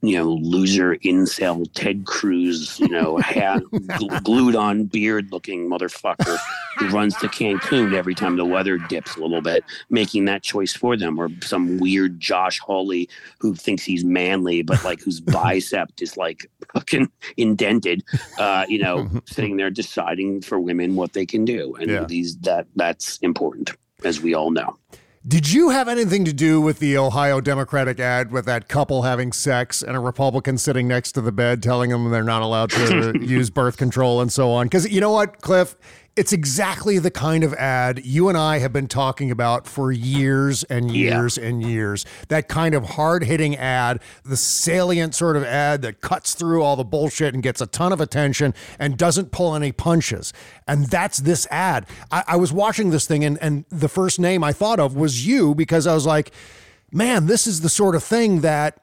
you 0.00 0.16
know 0.16 0.30
loser 0.34 0.94
incel 0.98 1.66
ted 1.74 2.04
cruz 2.04 2.78
you 2.78 2.88
know 2.88 3.16
hat, 3.18 3.60
gl- 3.72 4.22
glued 4.22 4.54
on 4.54 4.84
beard 4.84 5.32
looking 5.32 5.68
motherfucker 5.68 6.38
who 6.78 6.88
runs 6.90 7.16
to 7.16 7.26
cancun 7.26 7.92
every 7.92 8.14
time 8.14 8.36
the 8.36 8.44
weather 8.44 8.78
dips 8.78 9.16
a 9.16 9.20
little 9.20 9.40
bit 9.42 9.64
making 9.90 10.24
that 10.24 10.42
choice 10.42 10.72
for 10.72 10.96
them 10.96 11.18
or 11.20 11.28
some 11.42 11.78
weird 11.78 12.20
josh 12.20 12.60
hawley 12.60 13.08
who 13.40 13.54
thinks 13.56 13.82
he's 13.82 14.04
manly 14.04 14.62
but 14.62 14.82
like 14.84 15.00
whose 15.00 15.20
bicep 15.32 15.90
is 16.00 16.16
like 16.16 16.48
fucking 16.72 17.10
indented 17.36 18.04
uh 18.38 18.64
you 18.68 18.78
know 18.78 19.08
sitting 19.26 19.56
there 19.56 19.70
deciding 19.70 20.40
for 20.42 20.60
women 20.60 20.94
what 20.94 21.12
they 21.12 21.26
can 21.26 21.44
do 21.44 21.74
and 21.80 21.90
Yeah. 21.90 22.04
these 22.04 22.36
that 22.38 22.66
that's 22.76 23.18
important 23.18 23.72
as 24.04 24.20
we 24.20 24.32
all 24.34 24.50
know 24.52 24.76
Did 25.26 25.52
you 25.52 25.70
have 25.70 25.86
anything 25.86 26.24
to 26.24 26.32
do 26.32 26.60
with 26.60 26.80
the 26.80 26.98
Ohio 26.98 27.40
Democratic 27.40 28.00
ad 28.00 28.32
with 28.32 28.44
that 28.46 28.66
couple 28.66 29.02
having 29.02 29.32
sex 29.32 29.80
and 29.80 29.96
a 29.96 30.00
Republican 30.00 30.58
sitting 30.58 30.88
next 30.88 31.12
to 31.12 31.20
the 31.20 31.30
bed 31.30 31.62
telling 31.62 31.90
them 31.90 32.10
they're 32.10 32.24
not 32.24 32.42
allowed 32.42 32.70
to 32.70 33.16
use 33.22 33.48
birth 33.48 33.76
control 33.76 34.20
and 34.20 34.32
so 34.32 34.50
on? 34.50 34.66
Because 34.66 34.90
you 34.90 35.00
know 35.00 35.12
what, 35.12 35.40
Cliff? 35.40 35.76
It's 36.14 36.32
exactly 36.32 36.98
the 36.98 37.10
kind 37.10 37.42
of 37.42 37.54
ad 37.54 38.04
you 38.04 38.28
and 38.28 38.36
I 38.36 38.58
have 38.58 38.70
been 38.70 38.86
talking 38.86 39.30
about 39.30 39.66
for 39.66 39.90
years 39.90 40.62
and 40.64 40.90
Yeah. 40.94 41.16
years 41.18 41.38
and 41.38 41.62
years. 41.62 42.04
That 42.28 42.48
kind 42.48 42.74
of 42.74 42.84
hard 42.90 43.24
hitting 43.24 43.56
ad, 43.56 43.98
the 44.22 44.36
salient 44.36 45.14
sort 45.14 45.36
of 45.38 45.44
ad 45.44 45.80
that 45.82 46.02
cuts 46.02 46.34
through 46.34 46.62
all 46.62 46.76
the 46.76 46.84
bullshit 46.84 47.32
and 47.32 47.42
gets 47.42 47.62
a 47.62 47.66
ton 47.66 47.94
of 47.94 48.00
attention 48.02 48.52
and 48.78 48.98
doesn't 48.98 49.32
pull 49.32 49.54
any 49.54 49.72
punches. 49.72 50.34
And 50.68 50.84
that's 50.86 51.16
this 51.16 51.46
ad. 51.50 51.86
I, 52.10 52.24
I 52.28 52.36
was 52.36 52.52
watching 52.52 52.90
this 52.90 53.06
thing, 53.06 53.24
and, 53.24 53.38
and 53.40 53.64
the 53.70 53.88
first 53.88 54.20
name 54.20 54.44
I 54.44 54.52
thought 54.52 54.78
of 54.80 54.94
was 54.94 55.26
you 55.26 55.54
because 55.54 55.86
I 55.86 55.94
was 55.94 56.04
like, 56.04 56.30
man, 56.92 57.24
this 57.24 57.46
is 57.46 57.62
the 57.62 57.70
sort 57.70 57.94
of 57.94 58.04
thing 58.04 58.42
that 58.42 58.80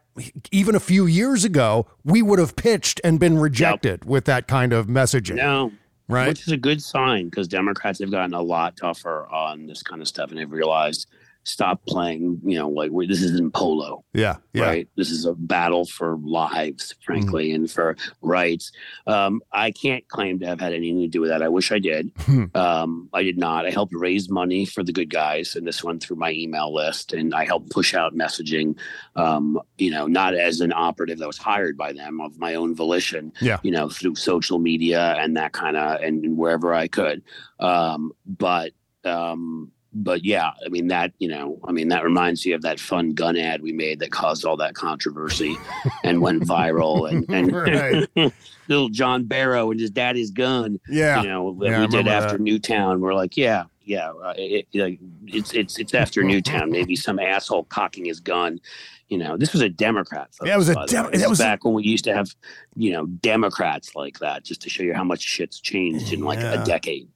even 0.52 0.74
a 0.74 0.80
few 0.80 1.06
years 1.06 1.46
ago 1.46 1.86
we 2.04 2.24
would 2.24 2.40
have 2.40 2.56
pitched 2.56 3.00
and 3.04 3.20
been 3.20 3.38
rejected 3.38 4.04
with 4.04 4.26
that 4.26 4.48
kind 4.48 4.74
of 4.74 4.88
messaging. 4.88 5.36
No. 5.36 5.72
Right. 6.10 6.28
Which 6.30 6.42
is 6.42 6.52
a 6.52 6.58
good 6.58 6.82
sign 6.82 7.30
because 7.30 7.48
Democrats 7.48 8.00
have 8.00 8.10
gotten 8.10 8.34
a 8.34 8.42
lot 8.42 8.76
tougher 8.76 9.28
on 9.28 9.68
this 9.68 9.84
kind 9.84 10.02
of 10.02 10.08
stuff 10.08 10.32
and 10.32 10.40
they've 10.40 10.52
realized 10.52 11.08
stop 11.44 11.84
playing, 11.88 12.40
you 12.44 12.58
know, 12.58 12.70
like 12.70 12.92
this 13.08 13.22
isn't 13.24 13.54
polo, 13.54 14.04
Yeah. 14.14 14.38
Yeah. 14.54 14.64
right? 14.66 14.88
This 14.96 15.10
is 15.10 15.26
a 15.26 15.34
battle 15.34 15.86
for 15.86 16.18
lives, 16.24 16.94
frankly, 17.04 17.52
and 17.54 17.70
for 17.72 17.96
rights. 18.22 18.72
Um, 19.08 19.42
I 19.52 19.72
can't 19.72 20.08
claim 20.10 20.40
to 20.40 20.46
have 20.46 20.60
had 20.60 20.74
anything 20.74 21.02
to 21.02 21.08
do 21.08 21.22
with 21.22 21.30
that. 21.32 21.42
I 21.42 21.48
wish 21.50 21.72
I 21.72 21.80
did. 21.80 22.12
Hmm. 22.20 22.44
Um, 22.54 23.10
I 23.14 23.24
did 23.24 23.38
not. 23.38 23.66
I 23.66 23.72
helped 23.72 23.94
raise 23.96 24.30
money 24.30 24.66
for 24.66 24.84
the 24.84 24.92
good 24.92 25.10
guys 25.10 25.56
and 25.56 25.66
this 25.66 25.84
one 25.84 26.00
through 26.00 26.18
my 26.18 26.32
email 26.34 26.74
list, 26.74 27.14
and 27.14 27.34
I 27.34 27.46
helped 27.46 27.72
push 27.72 27.94
out 27.96 28.14
messaging. 28.14 28.78
Um, 29.16 29.60
you 29.78 29.90
know, 29.92 30.06
not 30.08 30.36
as 30.36 30.62
an 30.62 30.72
operative 30.74 31.18
that 31.20 31.28
was 31.28 31.38
hired 31.38 31.78
by 31.78 31.94
them 31.94 32.22
of 32.22 32.38
my 32.38 32.56
own 32.56 32.76
volition. 32.76 33.32
Yeah. 33.42 33.58
You 33.64 33.72
know, 33.72 33.90
through 33.90 34.16
social 34.16 34.60
media 34.60 35.16
and 35.18 35.36
that 35.38 35.54
kind 35.54 35.78
of 35.78 36.02
and 36.02 36.38
wherever 36.38 36.74
I 36.74 36.88
could. 36.88 37.24
Um, 37.60 38.12
but 38.26 38.72
um, 39.06 39.72
but 39.94 40.24
yeah, 40.24 40.52
I 40.66 40.70
mean 40.70 40.88
that 40.88 41.12
you 41.20 41.28
know, 41.28 41.60
I 41.68 41.72
mean 41.72 41.88
that 41.90 42.04
reminds 42.04 42.46
me 42.46 42.52
of 42.54 42.62
that 42.62 42.80
fun 42.80 43.12
gun 43.12 43.36
ad 43.38 43.62
we 43.62 43.72
made 43.72 44.00
that 44.00 44.12
caused 44.12 44.46
all 44.46 44.58
that 44.58 44.76
controversy 44.76 45.58
and 46.04 46.22
went 46.22 46.44
viral, 46.48 47.10
and, 47.10 47.26
and 47.30 48.32
little 48.68 48.90
John 48.90 49.24
Barrow 49.26 49.72
and 49.72 49.80
his 49.80 49.90
daddy's 49.92 50.32
gun 50.32 50.80
Yeah. 50.90 51.22
you 51.22 51.28
know 51.28 51.58
Yeah, 51.62 51.82
we 51.82 51.88
did 51.88 52.08
after 52.08 52.38
that. 52.38 52.42
Newtown. 52.44 53.02
We're 53.02 53.14
like, 53.16 53.36
yeah, 53.36 53.64
yeah, 53.84 54.10
uh, 54.12 54.34
it, 54.38 54.68
like 54.76 55.00
it's 55.26 55.54
it's 55.54 55.80
it's 55.80 55.94
after 55.94 56.22
Newtown. 56.24 56.70
Maybe 56.72 56.96
some 56.96 57.18
asshole 57.20 57.64
cocking 57.66 58.06
his 58.06 58.20
gun. 58.20 58.60
You 59.08 59.18
know, 59.18 59.38
this 59.38 59.54
was 59.54 59.64
a 59.64 59.70
Democrat. 59.70 60.30
Yeah, 60.46 60.54
it 60.54 60.58
was 60.58 60.70
a 60.70 60.76
by 60.76 60.86
the 60.86 60.92
Dem- 60.92 61.06
way. 61.06 61.12
This 61.14 61.22
that 61.22 61.30
was 61.32 61.40
a- 61.40 61.44
back 61.44 61.66
when 61.66 61.74
we 61.74 61.82
used 61.82 62.04
to 62.04 62.14
have, 62.14 62.36
you 62.76 62.92
know, 62.92 63.08
Democrats 63.08 63.96
like 63.96 64.20
that, 64.20 64.44
just 64.44 64.62
to 64.62 64.70
show 64.70 64.84
you 64.84 64.94
how 64.94 65.04
much 65.04 65.22
shit's 65.22 65.60
changed 65.60 66.14
in 66.14 66.20
like 66.22 66.38
Yeah. 66.38 66.62
a 66.62 66.66
decade. 66.66 67.08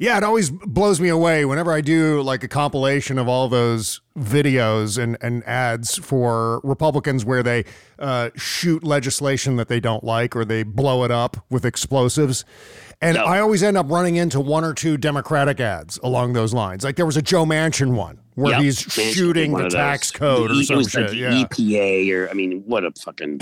Yeah, 0.00 0.16
it 0.16 0.24
always 0.24 0.50
blows 0.50 1.00
me 1.00 1.08
away 1.08 1.44
whenever 1.44 1.72
I 1.72 1.80
do 1.80 2.20
like 2.22 2.42
a 2.42 2.48
compilation 2.48 3.18
of 3.18 3.28
all 3.28 3.48
those 3.48 4.00
videos 4.18 5.00
and, 5.02 5.16
and 5.20 5.44
ads 5.44 5.98
for 5.98 6.60
Republicans 6.64 7.24
where 7.24 7.42
they 7.42 7.64
uh, 7.98 8.30
shoot 8.36 8.82
legislation 8.84 9.56
that 9.56 9.68
they 9.68 9.80
don't 9.80 10.02
like 10.04 10.34
or 10.36 10.44
they 10.44 10.62
blow 10.62 11.04
it 11.04 11.10
up 11.10 11.36
with 11.50 11.64
explosives. 11.64 12.44
And. 13.00 13.18
I 13.18 13.38
always 13.40 13.62
end 13.62 13.76
up 13.76 13.90
running 13.90 14.16
into 14.16 14.40
one 14.40 14.64
or 14.64 14.72
two 14.72 14.96
Democratic 14.96 15.60
ads 15.60 15.98
along 16.02 16.32
those 16.32 16.54
lines. 16.54 16.84
Like 16.84 16.96
there 16.96 17.04
was 17.06 17.16
a 17.16 17.22
Joe 17.22 17.44
Manchin 17.44 17.94
one 17.94 18.18
where 18.34 18.52
Yep. 18.54 18.62
he's 18.62 18.78
shooting 18.80 19.52
the 19.52 19.68
tax 19.68 20.10
code 20.10 20.50
The 20.50 20.54
or 20.54 20.56
E- 20.58 20.64
some 20.64 20.74
it 20.74 20.78
was 20.78 20.90
shit. 20.90 21.02
like 21.02 21.10
the 21.10 21.16
yeah. 21.18 21.44
EPA 21.44 22.12
or 22.14 22.30
I 22.30 22.32
mean, 22.34 22.62
what 22.66 22.84
a 22.84 22.92
fucking 22.92 23.40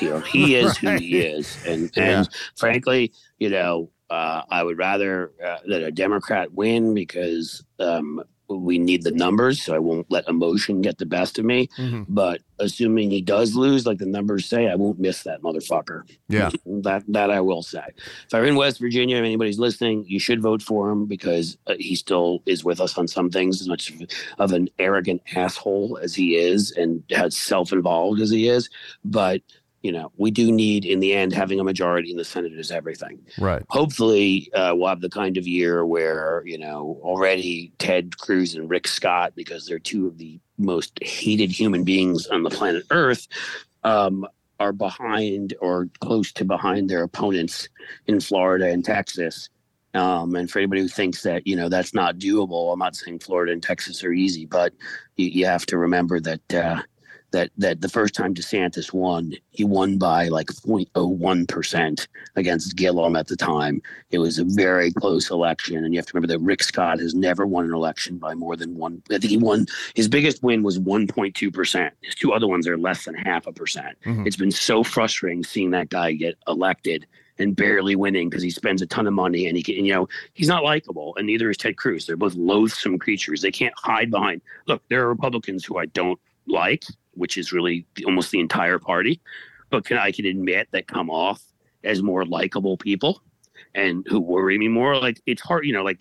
you 0.00 0.10
know, 0.10 0.20
he 0.20 0.54
is 0.56 0.76
who 0.76 0.96
he 0.96 1.18
is. 1.20 1.56
And 1.66 1.90
Yeah. 1.96 2.20
and 2.20 2.28
frankly, 2.56 3.12
you 3.38 3.48
know, 3.50 3.88
uh, 4.10 4.42
I 4.50 4.62
would 4.62 4.78
rather 4.78 5.32
uh, 5.44 5.58
that 5.66 5.82
a 5.82 5.90
Democrat 5.90 6.52
win 6.52 6.94
because 6.94 7.64
um, 7.78 8.22
we 8.48 8.78
need 8.78 9.02
the 9.02 9.10
numbers, 9.10 9.62
so 9.62 9.74
I 9.74 9.78
won't 9.78 10.10
let 10.10 10.26
emotion 10.28 10.80
get 10.80 10.96
the 10.98 11.06
best 11.06 11.38
of 11.38 11.44
me. 11.44 11.68
Mhm. 11.76 12.06
But 12.08 12.40
assuming 12.58 13.10
he 13.10 13.20
does 13.20 13.54
lose, 13.54 13.86
like 13.86 13.98
the 13.98 14.06
numbers 14.06 14.46
say, 14.46 14.68
I 14.68 14.74
won't 14.74 14.98
miss 14.98 15.22
that 15.24 15.42
motherfucker. 15.42 16.02
Yeah. 16.28 16.50
that 16.66 17.04
that 17.08 17.30
I 17.30 17.40
will 17.42 17.62
say. 17.62 17.82
If 18.26 18.34
I'm 18.34 18.44
in 18.44 18.56
West 18.56 18.80
Virginia, 18.80 19.16
if 19.16 19.24
anybody's 19.24 19.58
listening, 19.58 20.04
you 20.08 20.18
should 20.18 20.40
vote 20.40 20.62
for 20.62 20.90
him 20.90 21.04
because 21.06 21.58
uh, 21.66 21.74
he 21.78 21.94
still 21.94 22.42
is 22.46 22.64
with 22.64 22.80
us 22.80 22.96
on 22.96 23.06
some 23.06 23.28
things, 23.30 23.60
as 23.60 23.68
much 23.68 23.92
of 24.38 24.52
an 24.52 24.70
arrogant 24.78 25.20
asshole 25.34 25.98
as 26.02 26.14
he 26.14 26.36
is, 26.36 26.72
and 26.72 27.02
as 27.12 27.36
self-involved 27.36 28.20
as 28.20 28.30
he 28.30 28.48
is. 28.48 28.70
But 29.04 29.42
you 29.82 29.92
know, 29.92 30.10
we 30.16 30.30
do 30.30 30.50
need, 30.50 30.84
in 30.84 31.00
the 31.00 31.14
end, 31.14 31.32
having 31.32 31.60
a 31.60 31.64
majority 31.64 32.10
in 32.10 32.16
the 32.16 32.24
Senate 32.24 32.52
is 32.52 32.70
everything 32.70 33.20
Right. 33.38 33.62
hopefully 33.68 34.50
uh, 34.54 34.72
we'll 34.74 34.88
have 34.88 35.00
the 35.00 35.10
kind 35.10 35.36
of 35.36 35.46
year 35.46 35.84
where 35.86 36.42
you 36.44 36.58
know 36.58 36.98
already 37.02 37.72
ted 37.78 38.16
cruz 38.18 38.54
and 38.54 38.68
rick 38.68 38.88
scott 38.88 39.32
because 39.36 39.66
they're 39.66 39.78
two 39.78 40.06
of 40.06 40.18
the 40.18 40.40
most 40.56 40.98
hated 41.02 41.50
human 41.50 41.84
beings 41.84 42.26
on 42.28 42.42
the 42.42 42.50
planet 42.50 42.84
earth 42.90 43.26
um, 43.84 44.26
are 44.60 44.72
behind 44.72 45.54
or 45.60 45.88
close 46.00 46.32
to 46.32 46.44
behind 46.44 46.88
their 46.90 47.02
opponents 47.02 47.68
in 48.06 48.20
florida 48.20 48.68
and 48.68 48.84
texas 48.84 49.48
um, 49.94 50.34
and 50.34 50.50
for 50.50 50.58
anybody 50.58 50.82
who 50.82 50.88
thinks 50.88 51.22
that 51.22 51.46
you 51.46 51.56
know 51.56 51.68
that's 51.68 51.94
not 51.94 52.18
doable 52.18 52.72
i'm 52.72 52.78
not 52.78 52.96
saying 52.96 53.18
florida 53.18 53.52
and 53.52 53.62
texas 53.62 54.02
are 54.02 54.12
easy 54.12 54.46
but 54.46 54.72
you, 55.16 55.26
you 55.26 55.46
have 55.46 55.66
to 55.66 55.78
remember 55.78 56.20
that 56.20 56.54
uh, 56.54 56.82
that 57.30 57.50
that 57.58 57.80
the 57.80 57.88
first 57.88 58.14
time 58.14 58.34
DeSantis 58.34 58.92
won, 58.92 59.34
he 59.50 59.64
won 59.64 59.98
by 59.98 60.28
like 60.28 60.46
0.01 60.46 61.46
percent 61.48 62.08
against 62.36 62.76
Gillum 62.76 63.16
at 63.16 63.26
the 63.26 63.36
time. 63.36 63.82
It 64.10 64.18
was 64.18 64.38
a 64.38 64.44
very 64.44 64.92
close 64.92 65.30
election, 65.30 65.84
and 65.84 65.92
you 65.92 65.98
have 65.98 66.06
to 66.06 66.12
remember 66.14 66.32
that 66.32 66.40
Rick 66.40 66.62
Scott 66.62 66.98
has 67.00 67.14
never 67.14 67.46
won 67.46 67.64
an 67.66 67.74
election 67.74 68.18
by 68.18 68.34
more 68.34 68.56
than 68.56 68.76
one. 68.76 69.02
I 69.10 69.18
think 69.18 69.24
he 69.30 69.36
won 69.36 69.66
his 69.94 70.08
biggest 70.08 70.42
win 70.42 70.62
was 70.62 70.78
1.2 70.78 71.52
percent. 71.52 71.94
His 72.02 72.14
two 72.14 72.32
other 72.32 72.46
ones 72.46 72.66
are 72.66 72.78
less 72.78 73.04
than 73.04 73.14
half 73.14 73.46
a 73.46 73.52
percent. 73.52 73.96
Mhm. 74.04 74.26
It's 74.26 74.36
been 74.36 74.50
so 74.50 74.82
frustrating 74.82 75.44
seeing 75.44 75.70
that 75.72 75.90
guy 75.90 76.12
get 76.12 76.36
elected 76.46 77.06
and 77.40 77.54
barely 77.54 77.94
winning 77.94 78.28
because 78.28 78.42
he 78.42 78.50
spends 78.50 78.82
a 78.82 78.86
ton 78.86 79.06
of 79.06 79.12
money 79.12 79.46
and 79.46 79.56
he 79.56 79.62
can, 79.62 79.76
you 79.84 79.92
know, 79.92 80.08
he's 80.34 80.48
not 80.48 80.64
likable. 80.64 81.14
And 81.16 81.26
neither 81.28 81.48
is 81.50 81.56
Ted 81.56 81.76
Cruz. 81.76 82.04
They're 82.04 82.16
both 82.16 82.34
loathsome 82.34 82.98
creatures. 82.98 83.42
They 83.42 83.52
can't 83.52 83.74
hide 83.76 84.10
behind. 84.10 84.40
Look, 84.66 84.82
there 84.88 85.02
are 85.04 85.08
Republicans 85.08 85.64
who 85.64 85.78
I 85.78 85.86
don't 85.86 86.18
like, 86.48 86.82
which 87.18 87.36
is 87.36 87.52
really 87.52 87.84
almost 88.06 88.30
the 88.30 88.40
entire 88.40 88.78
party, 88.78 89.20
but 89.70 89.84
can 89.84 89.98
I 89.98 90.12
can 90.12 90.24
admit 90.24 90.68
that 90.72 90.86
come 90.86 91.10
off 91.10 91.42
as 91.84 92.02
more 92.02 92.24
likable 92.24 92.76
people 92.76 93.22
and 93.74 94.06
who 94.08 94.18
worry 94.20 94.56
me 94.58 94.68
more. 94.68 94.96
Like 94.96 95.20
it's 95.26 95.42
hard, 95.42 95.66
you 95.66 95.72
know. 95.72 95.84
Like 95.84 96.00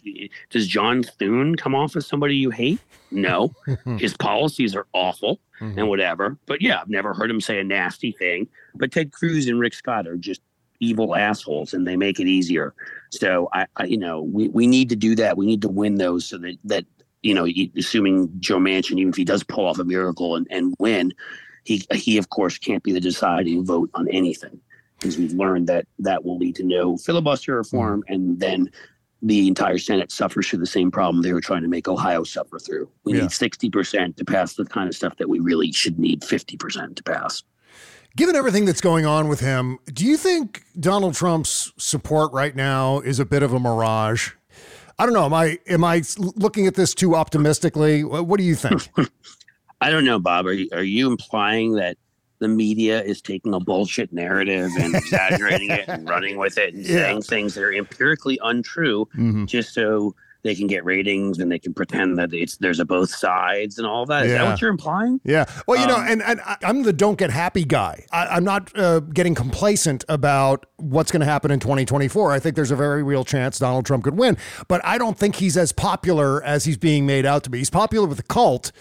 does 0.50 0.68
John 0.68 1.04
Thune 1.04 1.56
come 1.56 1.76
off 1.76 1.96
as 1.96 2.08
somebody 2.08 2.36
you 2.36 2.50
hate? 2.50 2.80
No, 3.12 3.54
his 3.98 4.16
policies 4.16 4.76
are 4.76 4.88
awful 4.94 5.40
Mm-hmm. 5.60 5.80
and 5.80 5.90
whatever. 5.90 6.38
But 6.46 6.62
yeah, 6.62 6.80
I've 6.80 6.88
never 6.88 7.16
heard 7.16 7.32
him 7.32 7.42
say 7.42 7.60
a 7.60 7.64
nasty 7.64 8.12
thing. 8.12 8.48
But 8.76 8.92
Ted 8.92 9.12
Cruz 9.12 9.48
and 9.48 9.60
Rick 9.60 9.74
Scott 9.74 10.06
are 10.06 10.16
just 10.16 10.40
evil 10.80 11.16
assholes, 11.16 11.74
and 11.74 11.88
they 11.88 11.96
make 11.98 12.20
it 12.20 12.28
easier. 12.28 12.76
So 13.10 13.50
I, 13.54 13.66
I 13.76 13.86
you 13.86 13.98
know, 13.98 14.22
we, 14.22 14.50
we 14.50 14.68
need 14.68 14.88
to 14.90 14.96
do 14.96 15.16
that. 15.16 15.36
We 15.36 15.48
need 15.48 15.64
to 15.64 15.68
win 15.68 15.96
those 15.96 16.28
so 16.28 16.38
that 16.38 16.58
that 16.66 16.86
you 17.24 17.34
know, 17.34 17.48
assuming 17.76 18.30
Joe 18.40 18.58
Manchin, 18.58 18.98
even 19.00 19.10
if 19.10 19.16
he 19.16 19.26
does 19.26 19.44
pull 19.44 19.66
off 19.66 19.80
a 19.80 19.84
miracle 19.84 20.36
and, 20.36 20.48
and 20.50 20.76
win, 20.80 21.14
he 21.64 21.86
he 21.94 22.18
of 22.18 22.30
course 22.30 22.58
can't 22.58 22.84
be 22.84 22.92
the 22.94 23.00
deciding 23.00 23.66
vote 23.66 23.90
on 23.94 24.08
anything 24.10 24.60
because 25.00 25.18
we've 25.18 25.34
learned 25.34 25.68
that 25.68 25.86
that 26.00 26.24
will 26.24 26.38
lead 26.38 26.56
to 26.56 26.64
no 26.64 26.98
filibuster 26.98 27.56
reform, 27.56 28.04
and 28.08 28.40
then 28.40 28.70
the 29.24 29.48
entire 29.48 29.80
Senate 29.80 30.12
suffers 30.12 30.48
through 30.48 30.60
the 30.60 30.66
same 30.68 30.92
problem 30.92 31.24
they 31.24 31.34
were 31.34 31.42
trying 31.42 31.64
to 31.64 31.68
make 31.68 31.88
Ohio 31.88 32.24
suffer 32.24 32.60
through. 32.60 32.88
We 33.04 33.14
Yeah. 33.14 33.22
need 33.22 33.32
sixty 33.32 33.70
percent 33.70 34.16
to 34.18 34.26
pass 34.26 34.54
the 34.54 34.66
kind 34.66 34.88
of 34.88 34.96
stuff 34.96 35.18
that 35.18 35.28
we 35.28 35.40
really 35.40 35.72
should 35.72 35.98
need 36.00 36.24
fifty 36.24 36.56
percent 36.56 36.96
to 36.98 37.04
pass. 37.04 37.44
Given 38.16 38.36
everything 38.36 38.66
that's 38.66 38.82
going 38.82 39.06
on 39.06 39.28
with 39.28 39.42
him, 39.42 39.78
do 39.94 40.04
you 40.06 40.18
think 40.18 40.64
Donald 40.80 41.14
Trump's 41.14 41.72
support 41.78 42.32
right 42.32 42.56
now 42.56 43.00
is 43.00 43.20
a 43.20 43.26
bit 43.26 43.44
of 43.44 43.54
a 43.54 43.60
mirage? 43.60 44.32
I 45.00 45.06
don't 45.06 45.14
know. 45.14 45.26
Am 45.26 45.34
I 45.34 45.60
am 45.68 45.84
I 45.84 46.02
looking 46.18 46.66
at 46.68 46.76
this 46.76 46.94
too 46.94 47.16
optimistically? 47.16 48.04
What 48.04 48.38
do 48.38 48.44
you 48.44 48.56
think? 48.56 48.90
I 49.82 49.92
don't 49.92 50.06
know, 50.06 50.18
Bob. 50.20 50.48
Are 50.48 50.54
you, 50.54 50.68
are 50.72 50.82
you 50.84 51.08
implying 51.12 51.74
that 51.74 51.98
the 52.40 52.48
media 52.48 53.04
is 53.04 53.22
taking 53.22 53.54
a 53.54 53.60
bullshit 53.60 54.12
narrative 54.12 54.72
and 54.80 54.96
exaggerating 54.96 55.70
it 55.72 55.88
and 55.88 56.08
running 56.10 56.38
with 56.38 56.58
it 56.58 56.74
and 56.74 56.84
Yeah. 56.84 56.96
saying 57.04 57.22
things 57.24 57.54
that 57.56 57.64
are 57.64 57.74
empirically 57.74 58.40
untrue 58.44 59.08
Mhm. 59.16 59.48
just 59.48 59.74
so 59.74 60.16
they 60.44 60.56
can 60.56 60.68
get 60.68 60.86
ratings 60.86 61.40
and 61.40 61.52
they 61.52 61.60
can 61.60 61.74
pretend 61.74 62.18
that 62.18 62.34
it's 62.34 62.58
there's 62.58 62.80
a 62.80 62.86
both 62.86 63.10
sides 63.10 63.78
and 63.78 63.88
all 63.88 64.06
that? 64.06 64.26
Is 64.26 64.32
that 64.34 64.46
what 64.46 64.62
you're 64.62 64.70
implying? 64.70 65.20
Yeah. 65.24 65.46
Well, 65.68 65.80
you 65.80 65.88
know, 65.88 65.98
Um, 65.98 66.08
and, 66.08 66.22
and 66.24 66.40
I- 66.42 66.58
I'm 66.64 66.84
the 66.84 66.94
don't 66.94 67.18
get 67.18 67.32
happy 67.32 67.64
guy. 67.66 68.06
I, 68.12 68.28
I'm 68.28 68.44
not 68.44 68.72
uh, 68.78 69.00
getting 69.02 69.36
complacent 69.36 70.06
about 70.08 70.66
what's 70.78 71.12
going 71.12 71.20
to 71.22 71.26
happen 71.26 71.52
in 71.52 71.60
2024. 71.60 72.32
I 72.32 72.40
think 72.40 72.56
there's 72.56 72.72
a 72.72 72.76
very 72.76 73.04
real 73.04 73.26
chance 73.26 73.60
Donald 73.60 73.86
Trump 73.86 74.04
could 74.04 74.18
win, 74.18 74.38
but 74.68 74.80
I 74.86 74.98
don't 74.98 75.18
think 75.18 75.38
he's 75.38 75.58
as 75.58 75.72
popular 75.72 76.44
as 76.44 76.66
he's 76.66 76.78
being 76.78 77.06
made 77.06 77.26
out 77.26 77.44
to 77.46 77.50
be. 77.50 77.58
He's 77.58 77.70
popular 77.70 78.08
with 78.08 78.18
the 78.18 78.24
cult, 78.24 78.72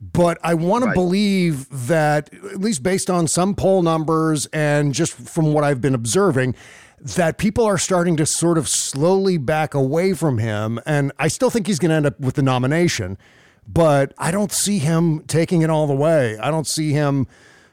but 0.00 0.38
I 0.44 0.54
want 0.54 0.84
to 0.84 0.92
believe 0.92 1.66
that, 1.88 2.32
at 2.32 2.60
least 2.60 2.82
based 2.82 3.10
on 3.10 3.26
some 3.26 3.54
poll 3.54 3.82
numbers 3.82 4.46
and 4.52 4.94
just 4.94 5.12
from 5.14 5.52
what 5.52 5.64
I've 5.64 5.80
been 5.80 5.94
observing, 5.94 6.54
that 7.00 7.38
people 7.38 7.64
are 7.64 7.78
starting 7.78 8.16
to 8.16 8.26
sort 8.26 8.58
of 8.58 8.68
slowly 8.68 9.38
back 9.38 9.74
away 9.74 10.14
from 10.14 10.38
him. 10.38 10.80
And 10.84 11.12
I 11.18 11.28
still 11.28 11.50
think 11.50 11.66
he's 11.66 11.78
going 11.78 11.90
to 11.90 11.96
end 11.96 12.06
up 12.06 12.20
with 12.20 12.34
the 12.34 12.42
nomination 12.42 13.18
but 13.68 14.14
I 14.16 14.30
don't 14.30 14.50
see 14.50 14.78
him 14.78 15.20
taking 15.26 15.62
it 15.62 15.68
all 15.70 15.86
the 15.86 15.94
way. 15.94 16.38
I 16.38 16.50
don't 16.50 16.66
see 16.66 16.92
him 16.92 17.26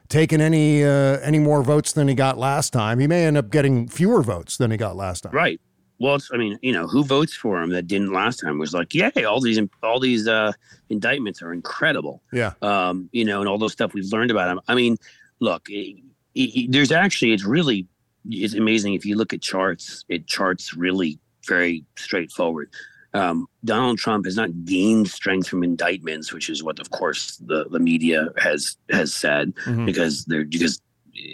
taking 0.08 0.40
any 0.40 0.84
uh, 0.84 1.18
any 1.20 1.38
more 1.38 1.62
votes 1.62 1.92
than 1.92 2.06
he 2.06 2.14
got 2.14 2.38
last 2.38 2.72
time. 2.72 2.98
He 2.98 3.06
may 3.06 3.24
end 3.24 3.36
up 3.36 3.50
getting 3.50 3.88
fewer 3.88 4.22
votes 4.22 4.58
than 4.58 4.70
he 4.70 4.76
got 4.76 4.94
last 4.94 5.22
time. 5.22 5.32
Right. 5.32 5.60
Well, 5.98 6.16
it's, 6.16 6.30
I 6.30 6.36
mean, 6.36 6.58
you 6.60 6.72
know, 6.72 6.86
who 6.86 7.02
votes 7.02 7.34
for 7.34 7.62
him 7.62 7.70
that 7.70 7.86
didn't 7.86 8.12
last 8.12 8.40
time 8.40 8.58
was 8.58 8.74
like, 8.74 8.94
yay, 8.94 9.24
all 9.24 9.40
these 9.40 9.58
all 9.82 9.98
these 9.98 10.28
uh, 10.28 10.52
indictments 10.90 11.40
are 11.40 11.52
incredible. 11.52 12.22
Yeah. 12.30 12.52
um, 12.60 13.08
you 13.12 13.24
know, 13.24 13.40
and 13.40 13.48
all 13.48 13.56
those 13.56 13.72
stuff 13.72 13.94
we've 13.94 14.12
learned 14.12 14.30
about 14.30 14.50
him. 14.50 14.60
I 14.68 14.74
mean, 14.74 14.98
look, 15.40 15.66
it, 15.70 15.96
it, 16.34 16.70
there's 16.70 16.92
actually 16.92 17.32
it's 17.32 17.44
really 17.44 17.86
it's 18.30 18.54
amazing 18.54 18.94
if 18.94 19.04
you 19.04 19.16
look 19.16 19.32
at 19.32 19.40
charts. 19.42 20.04
It 20.08 20.26
charts 20.26 20.74
really 20.74 21.18
very 21.46 21.84
straightforward. 21.96 22.70
Um, 23.14 23.46
Donald 23.64 23.98
Trump 23.98 24.26
has 24.26 24.36
not 24.36 24.64
gained 24.64 25.08
strength 25.08 25.48
from 25.48 25.62
indictments, 25.62 26.32
which 26.32 26.50
is 26.50 26.62
what, 26.62 26.78
of 26.78 26.90
course, 26.90 27.36
the 27.38 27.66
the 27.70 27.78
media 27.78 28.28
has 28.36 28.76
has 28.90 29.14
said 29.14 29.54
Mhm. 29.64 29.86
because 29.86 30.24
they're 30.26 30.44
because 30.44 30.80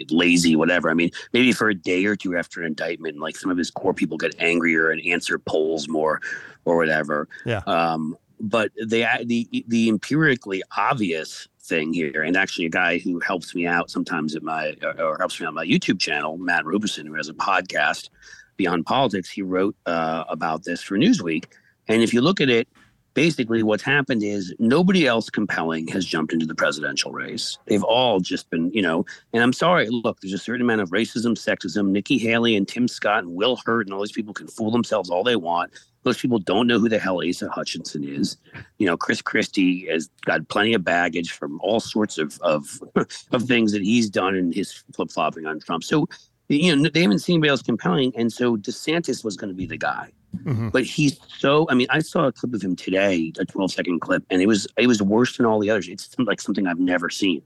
lazy, 0.09 0.55
whatever. 0.55 0.89
I 0.89 0.93
mean, 0.93 1.11
maybe 1.33 1.51
for 1.51 1.67
a 1.69 1.75
day 1.75 2.05
or 2.05 2.15
two 2.15 2.37
after 2.37 2.61
an 2.61 2.67
indictment, 2.67 3.19
like 3.19 3.35
some 3.35 3.51
of 3.51 3.57
his 3.57 3.69
core 3.69 3.93
people 3.93 4.17
get 4.17 4.33
angrier 4.39 4.91
and 4.91 5.01
answer 5.05 5.37
polls 5.37 5.89
more, 5.89 6.21
or 6.63 6.77
whatever. 6.77 7.27
Yeah. 7.45 7.61
Um, 7.67 8.17
but 8.39 8.71
the 8.75 9.05
the 9.25 9.65
the 9.67 9.89
empirically 9.89 10.63
obvious 10.77 11.47
thing 11.63 11.93
here, 11.93 12.23
and 12.23 12.35
actually 12.35 12.65
a 12.65 12.69
guy 12.69 12.97
who 12.97 13.19
helps 13.19 13.55
me 13.55 13.65
out 13.65 13.89
sometimes 13.89 14.35
at 14.35 14.43
my 14.43 14.75
or 14.99 15.17
helps 15.17 15.39
me 15.39 15.45
on 15.45 15.53
my 15.53 15.65
YouTube 15.65 15.99
channel, 15.99 16.37
Matt 16.37 16.65
Robison, 16.65 17.05
who 17.05 17.15
has 17.15 17.29
a 17.29 17.33
podcast, 17.33 18.09
Beyond 18.57 18.85
Politics, 18.85 19.29
he 19.29 19.41
wrote 19.41 19.75
uh, 19.85 20.25
about 20.29 20.63
this 20.63 20.81
for 20.81 20.97
Newsweek. 20.97 21.45
And 21.87 22.01
if 22.01 22.13
you 22.13 22.21
look 22.21 22.39
at 22.39 22.49
it, 22.49 22.67
basically 23.13 23.63
what's 23.63 23.83
happened 23.83 24.23
is 24.23 24.53
nobody 24.59 25.05
else 25.07 25.29
compelling 25.29 25.87
has 25.87 26.05
jumped 26.05 26.33
into 26.33 26.45
the 26.45 26.55
presidential 26.55 27.11
race. 27.11 27.57
They've 27.65 27.83
all 27.83 28.19
just 28.19 28.49
been, 28.49 28.71
you 28.71 28.81
know, 28.81 29.05
and 29.33 29.43
I'm 29.43 29.53
sorry, 29.53 29.87
look, 29.89 30.19
there's 30.21 30.33
a 30.33 30.37
certain 30.37 30.61
amount 30.61 30.81
of 30.81 30.89
racism, 30.89 31.33
sexism. 31.33 31.89
Nikki 31.89 32.17
Haley 32.17 32.55
and 32.55 32.67
Tim 32.67 32.87
Scott 32.87 33.23
and 33.23 33.35
Will 33.35 33.59
Hurd 33.65 33.87
and 33.87 33.93
all 33.93 34.01
these 34.01 34.11
people 34.11 34.33
can 34.33 34.47
fool 34.47 34.71
themselves 34.71 35.09
all 35.09 35.23
they 35.23 35.35
want. 35.35 35.71
Most 36.05 36.21
people 36.21 36.39
don't 36.39 36.67
know 36.67 36.79
who 36.79 36.89
the 36.89 36.99
hell 36.99 37.21
Asa 37.27 37.49
Hutchinson 37.49 38.03
is. 38.03 38.37
You 38.77 38.87
know, 38.87 38.97
Chris 38.97 39.21
Christie 39.21 39.87
has 39.89 40.09
got 40.25 40.47
plenty 40.49 40.73
of 40.73 40.83
baggage 40.83 41.31
from 41.31 41.59
all 41.61 41.79
sorts 41.79 42.17
of 42.17 42.39
of, 42.41 42.81
of 43.31 43.43
things 43.43 43.71
that 43.71 43.81
he's 43.81 44.09
done 44.09 44.35
in 44.35 44.51
his 44.51 44.73
flip 44.93 45.11
flopping 45.11 45.45
on 45.45 45.59
Trump. 45.59 45.83
So, 45.83 46.07
you 46.49 46.75
know, 46.75 46.89
they 46.89 47.01
haven't 47.01 47.19
seen 47.19 47.35
anybody 47.35 47.49
else 47.49 47.61
compelling, 47.61 48.13
and 48.15 48.31
so 48.31 48.57
DeSantis 48.57 49.23
was 49.23 49.37
going 49.37 49.49
to 49.49 49.55
be 49.55 49.65
the 49.65 49.77
guy 49.77 50.11
Mhm. 50.33 50.71
but 50.71 50.83
he's 50.83 51.19
so 51.37 51.67
i 51.69 51.75
mean 51.75 51.87
i 51.89 51.99
saw 51.99 52.25
a 52.25 52.31
clip 52.31 52.53
of 52.53 52.61
him 52.61 52.75
today 52.75 53.31
a 53.37 53.45
12 53.45 53.71
second 53.71 53.99
clip 53.99 54.23
and 54.29 54.41
it 54.41 54.47
was 54.47 54.67
it 54.77 54.87
was 54.87 55.01
worse 55.01 55.37
than 55.37 55.45
all 55.45 55.59
the 55.59 55.69
others. 55.69 55.87
It's 55.87 56.09
like 56.17 56.41
something 56.41 56.67
i've 56.67 56.79
never 56.79 57.09
seen. 57.09 57.41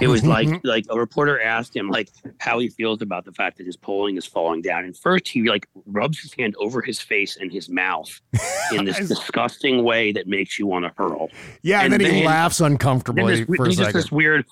It 0.00 0.08
was 0.08 0.24
like 0.24 0.48
like 0.64 0.86
a 0.88 0.98
reporter 0.98 1.40
asked 1.40 1.76
him 1.76 1.88
like 1.88 2.10
how 2.38 2.58
he 2.58 2.68
feels 2.68 3.02
about 3.02 3.24
the 3.24 3.32
fact 3.32 3.58
that 3.58 3.66
his 3.66 3.76
polling 3.76 4.16
is 4.16 4.26
falling 4.26 4.62
down. 4.62 4.84
And 4.84 4.96
first 4.96 5.28
he 5.28 5.42
like 5.48 5.68
rubs 5.86 6.20
his 6.20 6.32
hand 6.32 6.54
over 6.58 6.80
his 6.80 7.00
face 7.00 7.36
and 7.36 7.52
his 7.52 7.68
mouth 7.68 8.20
in 8.72 8.84
this 8.84 8.98
disgusting 9.08 9.84
way 9.84 10.12
that 10.12 10.26
makes 10.26 10.58
you 10.58 10.66
want 10.66 10.84
to 10.84 10.92
hurl. 10.96 11.30
Yeah, 11.62 11.82
and, 11.82 11.92
And 11.92 12.02
then, 12.02 12.14
he 12.14 12.24
laughs 12.26 12.60
uncomfortably 12.60 13.44
this, 13.44 13.56
for 13.56 13.66
a 13.66 13.68
he 13.68 13.76
just 13.76 13.92
this 13.92 14.10
weird, 14.12 14.44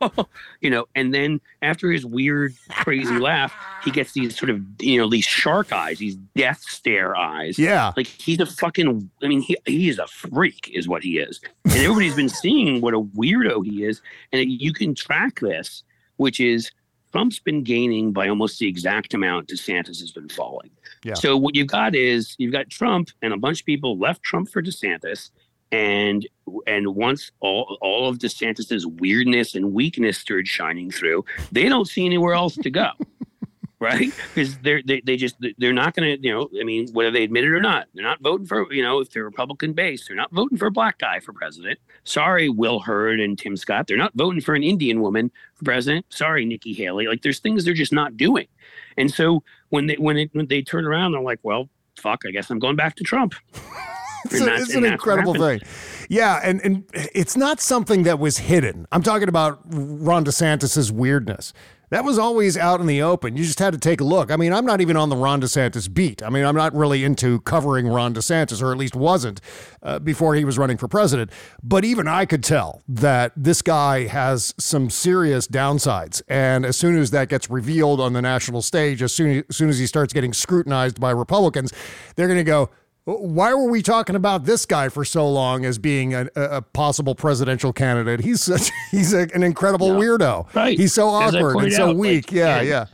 you 0.60 0.70
know, 0.70 0.86
and 0.94 1.12
then 1.12 1.40
after 1.62 1.90
his 1.90 2.04
weird, 2.06 2.54
crazy 2.70 3.18
laugh, 3.18 3.52
he 3.84 3.90
gets 3.90 4.12
these 4.12 4.38
sort 4.38 4.50
of, 4.50 4.60
you 4.80 4.98
know, 4.98 5.08
these 5.08 5.24
shark 5.24 5.72
eyes, 5.72 5.98
these 5.98 6.16
death 6.36 6.60
stare 6.60 7.15
eyes. 7.16 7.58
Yeah. 7.58 7.92
Like 7.96 8.06
he's 8.06 8.40
a 8.40 8.46
fucking, 8.46 9.10
I 9.22 9.28
mean, 9.28 9.40
he, 9.40 9.56
he 9.66 9.88
is 9.88 9.98
a 9.98 10.06
freak, 10.06 10.70
is 10.72 10.86
what 10.88 11.02
he 11.02 11.18
is. 11.18 11.40
And 11.64 11.74
everybody's 11.74 12.14
been 12.14 12.28
seeing 12.28 12.80
what 12.80 12.94
a 12.94 13.00
weirdo 13.00 13.64
he 13.64 13.84
is. 13.84 14.02
And 14.32 14.48
you 14.48 14.72
can 14.72 14.94
track 14.94 15.40
this, 15.40 15.82
which 16.16 16.40
is 16.40 16.70
Trump's 17.12 17.38
been 17.38 17.62
gaining 17.62 18.12
by 18.12 18.28
almost 18.28 18.58
the 18.58 18.68
exact 18.68 19.14
amount 19.14 19.48
DeSantis 19.48 20.00
has 20.00 20.12
been 20.12 20.28
falling. 20.28 20.70
Yeah. 21.02 21.14
So 21.14 21.36
what 21.36 21.54
you've 21.54 21.68
got 21.68 21.94
is 21.94 22.34
you've 22.38 22.52
got 22.52 22.68
Trump 22.68 23.10
and 23.22 23.32
a 23.32 23.38
bunch 23.38 23.60
of 23.60 23.66
people 23.66 23.98
left 23.98 24.22
Trump 24.22 24.50
for 24.50 24.62
DeSantis. 24.62 25.30
And 25.72 26.28
and 26.66 26.94
once 26.94 27.32
all 27.40 27.78
all 27.80 28.08
of 28.08 28.18
DeSantis's 28.18 28.86
weirdness 28.86 29.54
and 29.54 29.72
weakness 29.72 30.18
started 30.18 30.46
shining 30.46 30.90
through, 30.90 31.24
they 31.50 31.68
don't 31.68 31.88
see 31.88 32.06
anywhere 32.06 32.34
else 32.34 32.54
to 32.56 32.70
go, 32.70 32.90
right? 33.80 34.12
Because 34.34 34.58
they're 34.58 34.82
they, 34.84 35.00
they 35.00 35.16
just 35.16 35.36
they're 35.58 35.72
not 35.72 35.94
going 35.94 36.16
to 36.16 36.22
you 36.22 36.32
know 36.32 36.48
I 36.60 36.64
mean 36.64 36.88
whether 36.92 37.10
they 37.10 37.24
admit 37.24 37.44
it 37.44 37.50
or 37.50 37.60
not, 37.60 37.86
they're 37.94 38.04
not 38.04 38.20
voting 38.20 38.46
for 38.46 38.70
you 38.72 38.82
know 38.82 39.00
if 39.00 39.10
they're 39.10 39.24
Republican 39.24 39.72
based, 39.72 40.08
they're 40.08 40.16
not 40.16 40.30
voting 40.32 40.58
for 40.58 40.66
a 40.66 40.70
black 40.70 40.98
guy 40.98 41.20
for 41.20 41.32
president. 41.32 41.78
Sorry, 42.04 42.48
Will 42.48 42.80
Hurd 42.80 43.20
and 43.20 43.38
Tim 43.38 43.56
Scott, 43.56 43.86
they're 43.86 43.96
not 43.96 44.12
voting 44.14 44.40
for 44.40 44.54
an 44.54 44.62
Indian 44.62 45.00
woman 45.00 45.30
for 45.54 45.64
president. 45.64 46.04
Sorry, 46.10 46.44
Nikki 46.44 46.72
Haley. 46.74 47.06
Like 47.06 47.22
there's 47.22 47.38
things 47.38 47.64
they're 47.64 47.74
just 47.74 47.92
not 47.92 48.16
doing, 48.16 48.48
and 48.96 49.10
so 49.10 49.42
when 49.70 49.86
they 49.86 49.94
when 49.94 50.16
it 50.18 50.30
when 50.32 50.46
they 50.46 50.62
turn 50.62 50.84
around, 50.84 51.12
they're 51.12 51.20
like, 51.22 51.40
well, 51.42 51.68
fuck, 51.96 52.22
I 52.26 52.30
guess 52.30 52.50
I'm 52.50 52.58
going 52.58 52.76
back 52.76 52.96
to 52.96 53.04
Trump. 53.04 53.34
it's, 54.32 54.40
a, 54.40 54.54
it's 54.54 54.74
an 54.74 54.84
incredible 54.84 55.34
thing. 55.34 55.60
Yeah, 56.08 56.40
and 56.42 56.60
and 56.62 56.84
it's 56.94 57.36
not 57.36 57.60
something 57.60 58.04
that 58.04 58.18
was 58.18 58.38
hidden. 58.38 58.86
I'm 58.92 59.02
talking 59.02 59.28
about 59.28 59.60
Ron 59.66 60.24
DeSantis's 60.24 60.92
weirdness. 60.92 61.52
That 61.90 62.04
was 62.04 62.18
always 62.18 62.56
out 62.56 62.80
in 62.80 62.86
the 62.86 63.00
open. 63.00 63.36
You 63.36 63.44
just 63.44 63.60
had 63.60 63.72
to 63.72 63.78
take 63.78 64.00
a 64.00 64.04
look. 64.04 64.32
I 64.32 64.36
mean, 64.36 64.52
I'm 64.52 64.66
not 64.66 64.80
even 64.80 64.96
on 64.96 65.08
the 65.08 65.16
Ron 65.16 65.40
DeSantis 65.40 65.92
beat. 65.92 66.20
I 66.20 66.30
mean, 66.30 66.44
I'm 66.44 66.56
not 66.56 66.74
really 66.74 67.04
into 67.04 67.40
covering 67.42 67.86
Ron 67.86 68.12
DeSantis, 68.12 68.60
or 68.60 68.72
at 68.72 68.78
least 68.78 68.96
wasn't 68.96 69.40
uh, 69.82 70.00
before 70.00 70.34
he 70.34 70.44
was 70.44 70.58
running 70.58 70.78
for 70.78 70.88
president. 70.88 71.30
But 71.62 71.84
even 71.84 72.08
I 72.08 72.26
could 72.26 72.42
tell 72.42 72.82
that 72.88 73.32
this 73.36 73.62
guy 73.62 74.08
has 74.08 74.52
some 74.58 74.90
serious 74.90 75.46
downsides. 75.46 76.22
And 76.26 76.66
as 76.66 76.76
soon 76.76 76.98
as 76.98 77.12
that 77.12 77.28
gets 77.28 77.48
revealed 77.48 78.00
on 78.00 78.14
the 78.14 78.22
national 78.22 78.62
stage, 78.62 79.00
as 79.00 79.12
soon 79.12 79.44
as, 79.48 79.56
soon 79.56 79.68
as 79.68 79.78
he 79.78 79.86
starts 79.86 80.12
getting 80.12 80.32
scrutinized 80.32 81.00
by 81.00 81.12
Republicans, 81.12 81.72
they're 82.16 82.28
going 82.28 82.36
to 82.36 82.44
go, 82.44 82.68
why 83.06 83.54
were 83.54 83.70
we 83.70 83.82
talking 83.82 84.16
about 84.16 84.46
this 84.46 84.66
guy 84.66 84.88
for 84.88 85.04
so 85.04 85.28
long 85.30 85.64
as 85.64 85.78
being 85.78 86.12
a, 86.12 86.28
a 86.34 86.60
possible 86.60 87.14
presidential 87.14 87.72
candidate? 87.72 88.20
He's 88.20 88.42
such 88.42 88.72
he's 88.90 89.14
a, 89.14 89.28
an 89.32 89.44
incredible 89.44 89.92
no. 89.92 90.00
weirdo. 90.00 90.54
Right. 90.54 90.76
He's 90.76 90.92
so 90.92 91.08
awkward 91.08 91.56
and 91.56 91.72
so 91.72 91.90
out, 91.90 91.96
weak. 91.96 92.26
Like, 92.26 92.32
yeah, 92.32 92.60
yeah. 92.62 92.86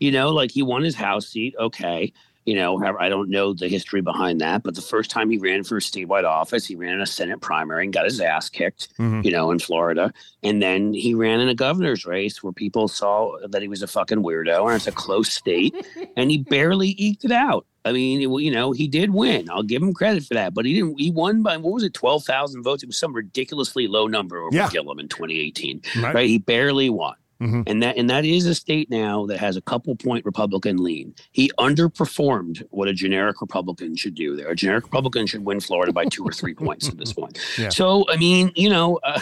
You 0.00 0.10
know, 0.10 0.30
like 0.30 0.50
he 0.50 0.62
won 0.62 0.82
his 0.82 0.94
House 0.94 1.28
seat. 1.28 1.54
Okay. 1.58 2.12
You 2.46 2.54
know, 2.54 2.82
I 2.98 3.10
don't 3.10 3.28
know 3.28 3.52
the 3.52 3.68
history 3.68 4.00
behind 4.00 4.40
that, 4.40 4.62
but 4.62 4.74
the 4.74 4.80
first 4.80 5.10
time 5.10 5.28
he 5.28 5.36
ran 5.36 5.64
for 5.64 5.80
statewide 5.80 6.24
office, 6.24 6.64
he 6.64 6.74
ran 6.76 6.94
in 6.94 7.02
a 7.02 7.06
Senate 7.06 7.42
primary 7.42 7.84
and 7.84 7.92
got 7.92 8.06
his 8.06 8.22
ass 8.22 8.48
kicked, 8.48 8.96
mm-hmm. 8.96 9.20
you 9.22 9.30
know, 9.30 9.50
in 9.50 9.58
Florida. 9.58 10.14
And 10.42 10.62
then 10.62 10.94
he 10.94 11.12
ran 11.12 11.40
in 11.40 11.50
a 11.50 11.54
governor's 11.54 12.06
race 12.06 12.42
where 12.42 12.54
people 12.54 12.88
saw 12.88 13.36
that 13.46 13.60
he 13.60 13.68
was 13.68 13.82
a 13.82 13.86
fucking 13.86 14.22
weirdo 14.22 14.64
and 14.64 14.76
it's 14.76 14.86
a 14.86 14.92
close 14.92 15.30
state 15.30 15.74
and 16.16 16.30
he 16.30 16.38
barely 16.38 16.94
eked 16.96 17.26
it 17.26 17.32
out. 17.32 17.66
I 17.88 17.92
mean, 17.92 18.20
it, 18.20 18.42
you 18.42 18.50
know, 18.50 18.72
he 18.72 18.86
did 18.86 19.10
win. 19.10 19.48
I'll 19.50 19.62
give 19.62 19.82
him 19.82 19.94
credit 19.94 20.24
for 20.24 20.34
that. 20.34 20.54
But 20.54 20.66
he 20.66 20.74
didn't. 20.74 21.00
He 21.00 21.10
won 21.10 21.42
by 21.42 21.56
what 21.56 21.72
was 21.72 21.82
it, 21.82 21.94
twelve 21.94 22.24
thousand 22.24 22.62
votes? 22.62 22.82
It 22.82 22.86
was 22.86 22.98
some 22.98 23.12
ridiculously 23.12 23.86
low 23.86 24.06
number 24.06 24.38
over 24.38 24.54
yeah. 24.54 24.68
Gillum 24.70 24.98
in 24.98 25.08
2018. 25.08 25.82
Right. 25.96 26.14
right? 26.14 26.28
He 26.28 26.38
barely 26.38 26.90
won. 26.90 27.14
Mm-hmm. 27.40 27.62
And 27.66 27.82
that 27.82 27.96
and 27.96 28.10
that 28.10 28.24
is 28.24 28.46
a 28.46 28.54
state 28.54 28.90
now 28.90 29.24
that 29.26 29.38
has 29.38 29.56
a 29.56 29.60
couple 29.60 29.94
point 29.94 30.24
Republican 30.24 30.82
lean. 30.82 31.14
He 31.30 31.52
underperformed 31.58 32.64
what 32.70 32.88
a 32.88 32.92
generic 32.92 33.40
Republican 33.40 33.94
should 33.94 34.16
do 34.16 34.34
there. 34.34 34.48
A 34.48 34.56
generic 34.56 34.84
Republican 34.84 35.26
should 35.26 35.44
win 35.44 35.60
Florida 35.60 35.92
by 35.92 36.06
two 36.06 36.24
or 36.24 36.32
three 36.32 36.54
points 36.54 36.88
at 36.88 36.98
this 36.98 37.12
point. 37.14 37.38
Yeah. 37.56 37.68
So 37.68 38.04
I 38.08 38.16
mean, 38.16 38.50
you 38.56 38.68
know, 38.68 38.98
uh, 39.04 39.20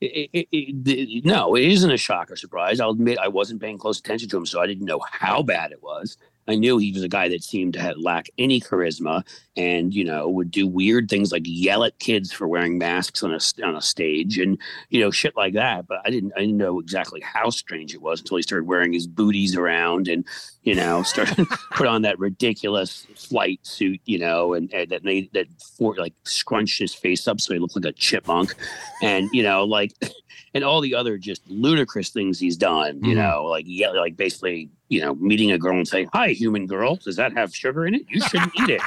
it, 0.00 0.30
it, 0.32 0.48
it, 0.52 1.24
no, 1.24 1.56
it 1.56 1.64
isn't 1.64 1.90
a 1.90 1.96
shock 1.96 2.30
or 2.30 2.36
surprise. 2.36 2.78
I'll 2.78 2.90
admit 2.90 3.18
I 3.18 3.28
wasn't 3.28 3.60
paying 3.60 3.78
close 3.78 3.98
attention 3.98 4.28
to 4.28 4.36
him, 4.36 4.46
so 4.46 4.60
I 4.60 4.66
didn't 4.68 4.86
know 4.86 5.00
how 5.10 5.42
bad 5.42 5.72
it 5.72 5.82
was. 5.82 6.16
I 6.48 6.54
knew 6.54 6.78
he 6.78 6.92
was 6.92 7.02
a 7.02 7.08
guy 7.08 7.28
that 7.28 7.42
seemed 7.42 7.74
to 7.74 7.80
have, 7.80 7.96
lack 7.98 8.28
any 8.38 8.60
charisma 8.60 9.24
and, 9.56 9.94
you 9.94 10.04
know, 10.04 10.28
would 10.28 10.50
do 10.50 10.66
weird 10.66 11.08
things 11.08 11.32
like 11.32 11.42
yell 11.44 11.84
at 11.84 11.98
kids 11.98 12.32
for 12.32 12.46
wearing 12.46 12.78
masks 12.78 13.22
on 13.22 13.32
a, 13.32 13.40
on 13.64 13.74
a 13.74 13.82
stage 13.82 14.38
and, 14.38 14.58
you 14.90 15.00
know, 15.00 15.10
shit 15.10 15.36
like 15.36 15.54
that. 15.54 15.86
But 15.86 16.00
I 16.04 16.10
didn't, 16.10 16.32
I 16.36 16.40
didn't 16.40 16.58
know 16.58 16.78
exactly 16.78 17.20
how 17.20 17.50
strange 17.50 17.94
it 17.94 18.02
was 18.02 18.20
until 18.20 18.36
he 18.36 18.42
started 18.42 18.66
wearing 18.66 18.92
his 18.92 19.06
booties 19.06 19.56
around 19.56 20.08
and, 20.08 20.24
you 20.62 20.74
know, 20.74 21.02
started 21.02 21.46
put 21.72 21.86
on 21.86 22.02
that 22.02 22.18
ridiculous 22.18 23.06
flight 23.16 23.60
suit, 23.62 24.00
you 24.04 24.18
know, 24.18 24.54
and, 24.54 24.72
and 24.72 24.90
that 24.90 25.04
made 25.04 25.32
that 25.32 25.46
for 25.78 25.94
like 25.96 26.14
scrunched 26.24 26.78
his 26.78 26.94
face 26.94 27.26
up 27.26 27.40
so 27.40 27.54
he 27.54 27.60
looked 27.60 27.76
like 27.76 27.84
a 27.86 27.92
chipmunk. 27.92 28.54
And, 29.02 29.28
you 29.32 29.42
know, 29.42 29.64
like, 29.64 29.92
and 30.54 30.64
all 30.64 30.80
the 30.80 30.94
other 30.94 31.18
just 31.18 31.42
ludicrous 31.48 32.10
things 32.10 32.38
he's 32.38 32.56
done, 32.56 32.96
you 33.04 33.14
mm-hmm. 33.14 33.20
know, 33.20 33.44
like 33.44 33.64
yeah, 33.66 33.90
like 33.90 34.16
basically, 34.16 34.70
you 34.88 35.00
know, 35.00 35.14
meeting 35.16 35.52
a 35.52 35.58
girl 35.58 35.76
and 35.76 35.88
saying, 35.88 36.08
"Hi, 36.12 36.28
human 36.30 36.66
girl, 36.66 36.96
does 36.96 37.16
that 37.16 37.32
have 37.32 37.54
sugar 37.54 37.86
in 37.86 37.94
it? 37.94 38.02
You 38.08 38.20
shouldn't 38.20 38.52
eat 38.60 38.70
it." 38.70 38.80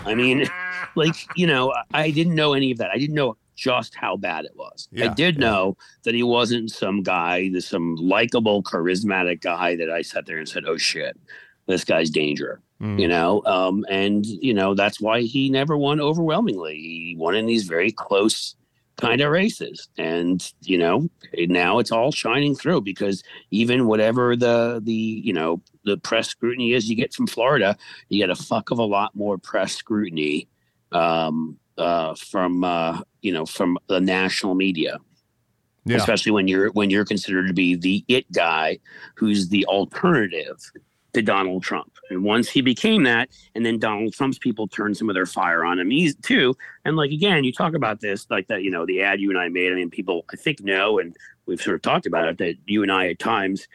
I 0.00 0.14
mean, 0.14 0.46
like 0.96 1.14
you 1.36 1.46
know, 1.46 1.72
I 1.94 2.10
didn't 2.10 2.34
know 2.34 2.54
any 2.54 2.72
of 2.72 2.78
that. 2.78 2.90
I 2.90 2.98
didn't 2.98 3.14
know 3.14 3.36
just 3.54 3.94
how 3.94 4.16
bad 4.16 4.44
it 4.44 4.54
was. 4.54 4.88
Yeah, 4.92 5.10
I 5.10 5.14
did 5.14 5.36
yeah. 5.36 5.40
know 5.40 5.76
that 6.04 6.14
he 6.14 6.22
wasn't 6.22 6.70
some 6.70 7.02
guy, 7.02 7.50
some 7.58 7.96
likable, 7.96 8.62
charismatic 8.62 9.40
guy 9.40 9.76
that 9.76 9.90
I 9.90 10.02
sat 10.02 10.26
there 10.26 10.38
and 10.38 10.48
said, 10.48 10.64
"Oh 10.66 10.76
shit, 10.76 11.18
this 11.66 11.84
guy's 11.84 12.10
danger." 12.10 12.60
Mm. 12.80 13.00
You 13.00 13.08
know, 13.08 13.42
um, 13.46 13.86
and 13.88 14.26
you 14.26 14.52
know 14.52 14.74
that's 14.74 15.00
why 15.00 15.22
he 15.22 15.48
never 15.48 15.76
won 15.76 16.00
overwhelmingly. 16.00 16.76
He 16.76 17.16
won 17.18 17.34
in 17.34 17.46
these 17.46 17.66
very 17.66 17.90
close 17.92 18.54
kind 18.96 19.20
of 19.20 19.30
races. 19.30 19.88
And 19.98 20.52
you 20.62 20.78
know 20.78 21.08
now 21.36 21.78
it's 21.78 21.92
all 21.92 22.12
shining 22.12 22.54
through 22.54 22.82
because 22.82 23.22
even 23.50 23.86
whatever 23.86 24.36
the 24.36 24.80
the 24.82 24.92
you 24.92 25.32
know 25.32 25.60
the 25.84 25.96
press 25.98 26.28
scrutiny 26.28 26.72
is 26.72 26.88
you 26.88 26.96
get 26.96 27.14
from 27.14 27.26
florida 27.26 27.76
you 28.08 28.18
get 28.18 28.30
a 28.30 28.34
fuck 28.34 28.70
of 28.70 28.78
a 28.78 28.84
lot 28.84 29.14
more 29.14 29.38
press 29.38 29.74
scrutiny 29.74 30.48
um 30.92 31.56
uh 31.78 32.14
from 32.14 32.64
uh 32.64 33.00
you 33.22 33.32
know 33.32 33.46
from 33.46 33.78
the 33.88 34.00
national 34.00 34.54
media. 34.54 34.98
Yeah. 35.88 35.98
especially 35.98 36.32
when 36.32 36.48
you're 36.48 36.72
when 36.72 36.90
you're 36.90 37.04
considered 37.04 37.46
to 37.46 37.54
be 37.54 37.76
the 37.76 38.04
it 38.08 38.30
guy 38.32 38.80
who's 39.14 39.50
the 39.50 39.64
alternative 39.66 40.58
to 41.16 41.22
Donald 41.22 41.62
Trump. 41.62 41.96
And 42.10 42.22
once 42.22 42.50
he 42.50 42.60
became 42.60 43.04
that, 43.04 43.30
and 43.54 43.64
then 43.64 43.78
Donald 43.78 44.12
Trump's 44.12 44.38
people 44.38 44.68
turned 44.68 44.98
some 44.98 45.08
of 45.08 45.14
their 45.14 45.24
fire 45.24 45.64
on 45.64 45.78
him 45.78 45.88
he's, 45.88 46.14
too. 46.16 46.54
And 46.84 46.94
like 46.94 47.10
again, 47.10 47.42
you 47.42 47.52
talk 47.52 47.74
about 47.74 48.00
this 48.00 48.26
like 48.28 48.48
that, 48.48 48.62
you 48.62 48.70
know, 48.70 48.84
the 48.84 49.00
ad 49.00 49.18
you 49.18 49.30
and 49.30 49.38
I 49.38 49.48
made. 49.48 49.72
I 49.72 49.76
mean, 49.76 49.88
people 49.88 50.26
I 50.30 50.36
think 50.36 50.60
know, 50.60 50.98
and 50.98 51.16
we've 51.46 51.60
sort 51.60 51.74
of 51.74 51.80
talked 51.80 52.04
about 52.04 52.28
it 52.28 52.38
that 52.38 52.56
you 52.66 52.82
and 52.82 52.92
I 52.92 53.08
at 53.08 53.18
times. 53.18 53.66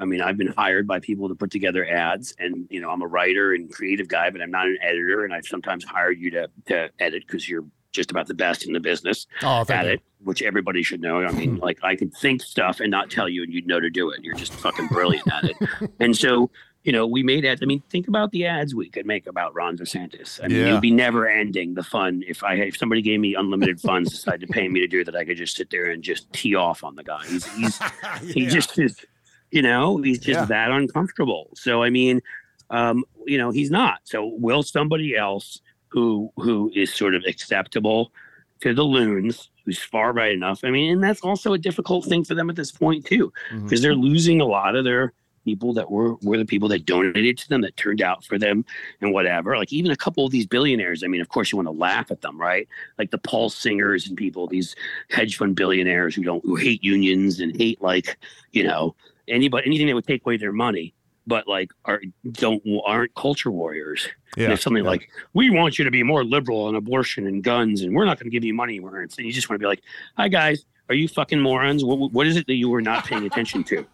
I 0.00 0.06
mean, 0.06 0.20
I've 0.20 0.36
been 0.36 0.48
hired 0.48 0.88
by 0.88 0.98
people 0.98 1.28
to 1.28 1.36
put 1.36 1.52
together 1.52 1.86
ads, 1.88 2.34
and 2.40 2.66
you 2.68 2.80
know, 2.80 2.90
I'm 2.90 3.02
a 3.02 3.06
writer 3.06 3.52
and 3.52 3.72
creative 3.72 4.08
guy, 4.08 4.30
but 4.30 4.40
I'm 4.40 4.50
not 4.50 4.66
an 4.66 4.78
editor. 4.82 5.24
And 5.24 5.32
I've 5.32 5.46
sometimes 5.46 5.84
hired 5.84 6.18
you 6.18 6.32
to 6.32 6.50
to 6.66 6.90
edit 6.98 7.24
because 7.26 7.48
you're 7.48 7.64
just 7.92 8.10
about 8.10 8.26
the 8.26 8.34
best 8.34 8.66
in 8.66 8.72
the 8.72 8.80
business 8.80 9.26
oh, 9.42 9.64
at 9.68 9.86
you. 9.86 9.92
it, 9.92 10.02
which 10.22 10.42
everybody 10.42 10.82
should 10.82 11.00
know. 11.00 11.22
I 11.22 11.32
mean, 11.32 11.56
hmm. 11.56 11.62
like 11.62 11.78
I 11.82 11.96
could 11.96 12.12
think 12.14 12.42
stuff 12.42 12.80
and 12.80 12.90
not 12.90 13.10
tell 13.10 13.28
you, 13.28 13.42
and 13.42 13.52
you'd 13.52 13.66
know 13.66 13.80
to 13.80 13.90
do 13.90 14.10
it. 14.10 14.22
You're 14.22 14.34
just 14.34 14.52
fucking 14.52 14.88
brilliant 14.88 15.30
at 15.32 15.44
it. 15.44 15.56
And 16.00 16.16
so 16.16 16.50
you 16.84 16.92
know, 16.92 17.06
we 17.06 17.22
made 17.22 17.44
ads. 17.44 17.60
I 17.62 17.66
mean, 17.66 17.82
think 17.90 18.08
about 18.08 18.30
the 18.30 18.46
ads 18.46 18.74
we 18.74 18.88
could 18.88 19.04
make 19.04 19.26
about 19.26 19.54
Ron 19.54 19.76
DeSantis. 19.76 20.42
I 20.42 20.48
mean, 20.48 20.58
yeah. 20.58 20.68
it 20.68 20.72
would 20.72 20.80
be 20.80 20.90
never 20.90 21.28
ending. 21.28 21.74
The 21.74 21.82
fun. 21.82 22.22
If 22.26 22.44
I 22.44 22.54
if 22.54 22.76
somebody 22.76 23.02
gave 23.02 23.20
me 23.20 23.34
unlimited 23.34 23.80
funds, 23.80 24.10
decided 24.12 24.46
to 24.46 24.52
pay 24.52 24.68
me 24.68 24.80
to 24.80 24.86
do 24.86 25.04
that, 25.04 25.16
I 25.16 25.24
could 25.24 25.36
just 25.36 25.56
sit 25.56 25.70
there 25.70 25.90
and 25.90 26.02
just 26.02 26.32
tee 26.32 26.54
off 26.54 26.84
on 26.84 26.94
the 26.94 27.04
guy. 27.04 27.24
He's 27.26 27.46
he's 27.54 27.80
yeah. 28.02 28.18
he 28.20 28.46
just 28.46 28.78
is, 28.78 29.04
you 29.50 29.62
know, 29.62 29.98
he's 29.98 30.18
just 30.18 30.40
yeah. 30.40 30.44
that 30.46 30.70
uncomfortable. 30.70 31.50
So 31.54 31.82
I 31.82 31.90
mean, 31.90 32.22
um, 32.70 33.04
you 33.26 33.38
know, 33.38 33.50
he's 33.50 33.70
not. 33.70 34.00
So 34.04 34.26
will 34.38 34.62
somebody 34.62 35.16
else 35.16 35.60
who 35.88 36.30
who 36.36 36.70
is 36.74 36.94
sort 36.94 37.14
of 37.14 37.24
acceptable 37.26 38.12
to 38.60 38.72
the 38.72 38.84
loons, 38.84 39.50
who's 39.64 39.82
far 39.82 40.12
right 40.12 40.32
enough? 40.32 40.60
I 40.62 40.70
mean, 40.70 40.92
and 40.92 41.02
that's 41.02 41.22
also 41.22 41.54
a 41.54 41.58
difficult 41.58 42.04
thing 42.04 42.24
for 42.24 42.34
them 42.34 42.48
at 42.48 42.56
this 42.56 42.70
point 42.70 43.04
too, 43.04 43.32
because 43.50 43.62
mm-hmm. 43.62 43.82
they're 43.82 43.94
losing 43.94 44.40
a 44.40 44.46
lot 44.46 44.76
of 44.76 44.84
their 44.84 45.12
people 45.48 45.72
that 45.72 45.90
were 45.90 46.14
were 46.16 46.36
the 46.36 46.44
people 46.44 46.68
that 46.68 46.84
donated 46.84 47.38
to 47.38 47.48
them 47.48 47.62
that 47.62 47.76
turned 47.76 48.02
out 48.02 48.22
for 48.22 48.38
them 48.38 48.64
and 49.00 49.12
whatever 49.12 49.56
like 49.56 49.72
even 49.72 49.90
a 49.90 49.96
couple 49.96 50.26
of 50.26 50.30
these 50.30 50.46
billionaires 50.46 51.02
i 51.02 51.06
mean 51.06 51.22
of 51.22 51.30
course 51.30 51.50
you 51.50 51.56
want 51.56 51.66
to 51.66 51.72
laugh 51.72 52.10
at 52.10 52.20
them 52.20 52.38
right 52.38 52.68
like 52.98 53.10
the 53.10 53.18
paul 53.18 53.48
singers 53.48 54.06
and 54.06 54.16
people 54.16 54.46
these 54.46 54.76
hedge 55.08 55.36
fund 55.38 55.56
billionaires 55.56 56.14
who 56.14 56.22
don't 56.22 56.44
who 56.44 56.54
hate 56.54 56.84
unions 56.84 57.40
and 57.40 57.56
hate 57.56 57.80
like 57.80 58.18
you 58.52 58.62
know 58.62 58.94
anybody 59.26 59.66
anything 59.66 59.86
that 59.86 59.94
would 59.94 60.06
take 60.06 60.24
away 60.26 60.36
their 60.36 60.52
money 60.52 60.92
but 61.28 61.46
like 61.46 61.70
are 61.84 62.00
don't 62.32 62.62
aren't 62.84 63.14
culture 63.14 63.50
warriors. 63.50 64.08
Yeah, 64.36 64.44
and 64.44 64.52
if 64.54 64.62
something 64.62 64.82
yeah. 64.82 64.90
like 64.90 65.10
we 65.34 65.50
want 65.50 65.78
you 65.78 65.84
to 65.84 65.90
be 65.90 66.02
more 66.02 66.24
liberal 66.24 66.64
on 66.64 66.74
abortion 66.74 67.26
and 67.26 67.44
guns, 67.44 67.82
and 67.82 67.94
we're 67.94 68.06
not 68.06 68.18
going 68.18 68.30
to 68.30 68.34
give 68.34 68.44
you 68.44 68.54
money 68.54 68.78
and 68.78 69.18
you 69.18 69.30
just 69.30 69.48
want 69.50 69.60
to 69.60 69.62
be 69.62 69.68
like, 69.68 69.82
hi 70.16 70.28
guys, 70.28 70.64
are 70.88 70.94
you 70.94 71.06
fucking 71.06 71.40
morons? 71.40 71.84
What, 71.84 72.12
what 72.12 72.26
is 72.26 72.36
it 72.36 72.46
that 72.46 72.54
you 72.54 72.70
were 72.70 72.80
not 72.80 73.04
paying 73.04 73.26
attention 73.26 73.62
to? 73.64 73.86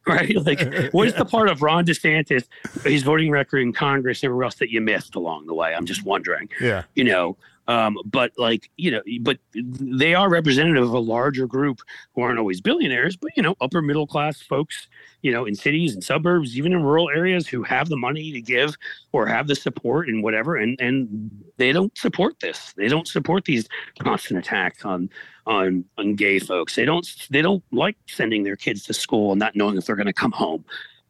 right? 0.06 0.34
Like, 0.36 0.92
what 0.92 1.06
is 1.08 1.14
the 1.14 1.24
part 1.24 1.48
of 1.48 1.62
Ron 1.62 1.84
DeSantis, 1.84 2.44
his 2.84 3.02
voting 3.02 3.30
record 3.30 3.58
in 3.58 3.72
Congress, 3.72 4.24
everywhere 4.24 4.44
else 4.44 4.54
that 4.56 4.70
you 4.70 4.80
missed 4.80 5.14
along 5.14 5.46
the 5.46 5.54
way? 5.54 5.74
I'm 5.74 5.86
just 5.86 6.04
wondering. 6.04 6.48
Yeah. 6.60 6.84
You 6.94 7.04
know, 7.04 7.36
um, 7.68 7.98
but 8.06 8.32
like, 8.38 8.70
you 8.78 8.90
know, 8.90 9.02
but 9.20 9.38
they 9.54 10.14
are 10.14 10.30
representative 10.30 10.82
of 10.82 10.94
a 10.94 10.98
larger 10.98 11.46
group 11.46 11.82
who 12.14 12.22
aren't 12.22 12.38
always 12.38 12.62
billionaires, 12.62 13.14
but, 13.14 13.30
you 13.36 13.42
know, 13.42 13.54
upper 13.60 13.82
middle 13.82 14.06
class 14.06 14.40
folks, 14.40 14.88
you 15.20 15.30
know, 15.30 15.44
in 15.44 15.54
cities 15.54 15.92
and 15.92 16.02
suburbs, 16.02 16.56
even 16.56 16.72
in 16.72 16.82
rural 16.82 17.10
areas 17.10 17.46
who 17.46 17.62
have 17.62 17.90
the 17.90 17.96
money 17.96 18.32
to 18.32 18.40
give 18.40 18.74
or 19.12 19.26
have 19.26 19.46
the 19.46 19.54
support 19.54 20.08
and 20.08 20.22
whatever. 20.22 20.56
And, 20.56 20.80
and 20.80 21.30
they 21.58 21.72
don't 21.72 21.96
support 21.96 22.40
this. 22.40 22.72
They 22.72 22.88
don't 22.88 23.06
support 23.06 23.44
these 23.44 23.68
constant 23.98 24.38
attacks 24.38 24.86
on, 24.86 25.10
on, 25.46 25.84
on 25.98 26.14
gay 26.14 26.38
folks. 26.38 26.74
They 26.74 26.86
don't, 26.86 27.06
they 27.28 27.42
don't 27.42 27.62
like 27.70 27.98
sending 28.06 28.44
their 28.44 28.56
kids 28.56 28.84
to 28.84 28.94
school 28.94 29.32
and 29.32 29.38
not 29.38 29.54
knowing 29.54 29.76
if 29.76 29.84
they're 29.84 29.94
going 29.94 30.06
to 30.06 30.12
come 30.14 30.32
home 30.32 30.64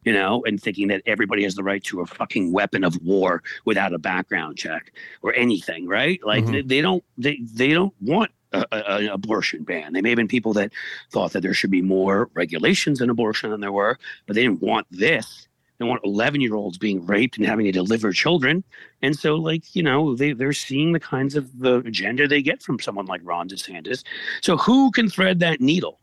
you 0.09 0.14
know, 0.14 0.42
and 0.46 0.59
thinking 0.59 0.88
that 0.88 1.02
everybody 1.04 1.42
has 1.42 1.54
the 1.54 1.62
right 1.62 1.84
to 1.84 2.00
a 2.00 2.06
fucking 2.06 2.50
weapon 2.50 2.82
of 2.82 2.96
war 3.02 3.42
without 3.66 3.92
a 3.92 3.98
background 3.98 4.56
check 4.56 4.90
or 5.20 5.34
anything, 5.34 5.86
right? 5.86 6.18
Like 6.24 6.44
mm-hmm. 6.44 6.52
they, 6.52 6.62
they, 6.62 6.80
don't 6.80 7.04
they 7.18 7.38
they 7.42 7.74
don't 7.74 7.92
want 8.00 8.30
an 8.54 9.09
abortion 9.09 9.64
ban. 9.64 9.92
They 9.92 10.00
may 10.00 10.09
have 10.09 10.16
been 10.16 10.26
people 10.26 10.54
that 10.54 10.72
thought 11.11 11.32
that 11.32 11.42
there 11.42 11.52
should 11.52 11.70
be 11.70 11.82
more 11.82 12.30
regulations 12.32 13.02
in 13.02 13.11
abortion 13.11 13.50
than 13.50 13.61
there 13.61 13.70
were, 13.70 13.98
but 14.26 14.34
they 14.34 14.44
didn't 14.44 14.62
want 14.62 14.86
this. 14.90 15.46
don't 15.78 15.90
want 15.90 16.00
11 16.04 16.40
year 16.40 16.54
olds 16.54 16.78
being 16.78 17.04
raped 17.04 17.36
and 17.36 17.44
having 17.44 17.66
to 17.66 17.72
deliver 17.72 18.11
children. 18.11 18.64
And 19.02 19.14
so, 19.14 19.34
like, 19.34 19.76
you 19.76 19.82
know, 19.82 20.16
they, 20.16 20.32
they're 20.32 20.54
seeing 20.54 20.92
the 20.92 21.00
kinds 21.00 21.34
of 21.36 21.59
the 21.59 21.80
agenda 21.80 22.26
they 22.26 22.40
get 22.40 22.62
from 22.62 22.80
someone 22.80 23.04
like 23.04 23.20
Ron 23.24 23.50
DeSantis. 23.50 24.04
So, 24.40 24.56
who 24.56 24.90
can 24.90 25.11
thread 25.11 25.40
that 25.40 25.61
needle? 25.61 26.00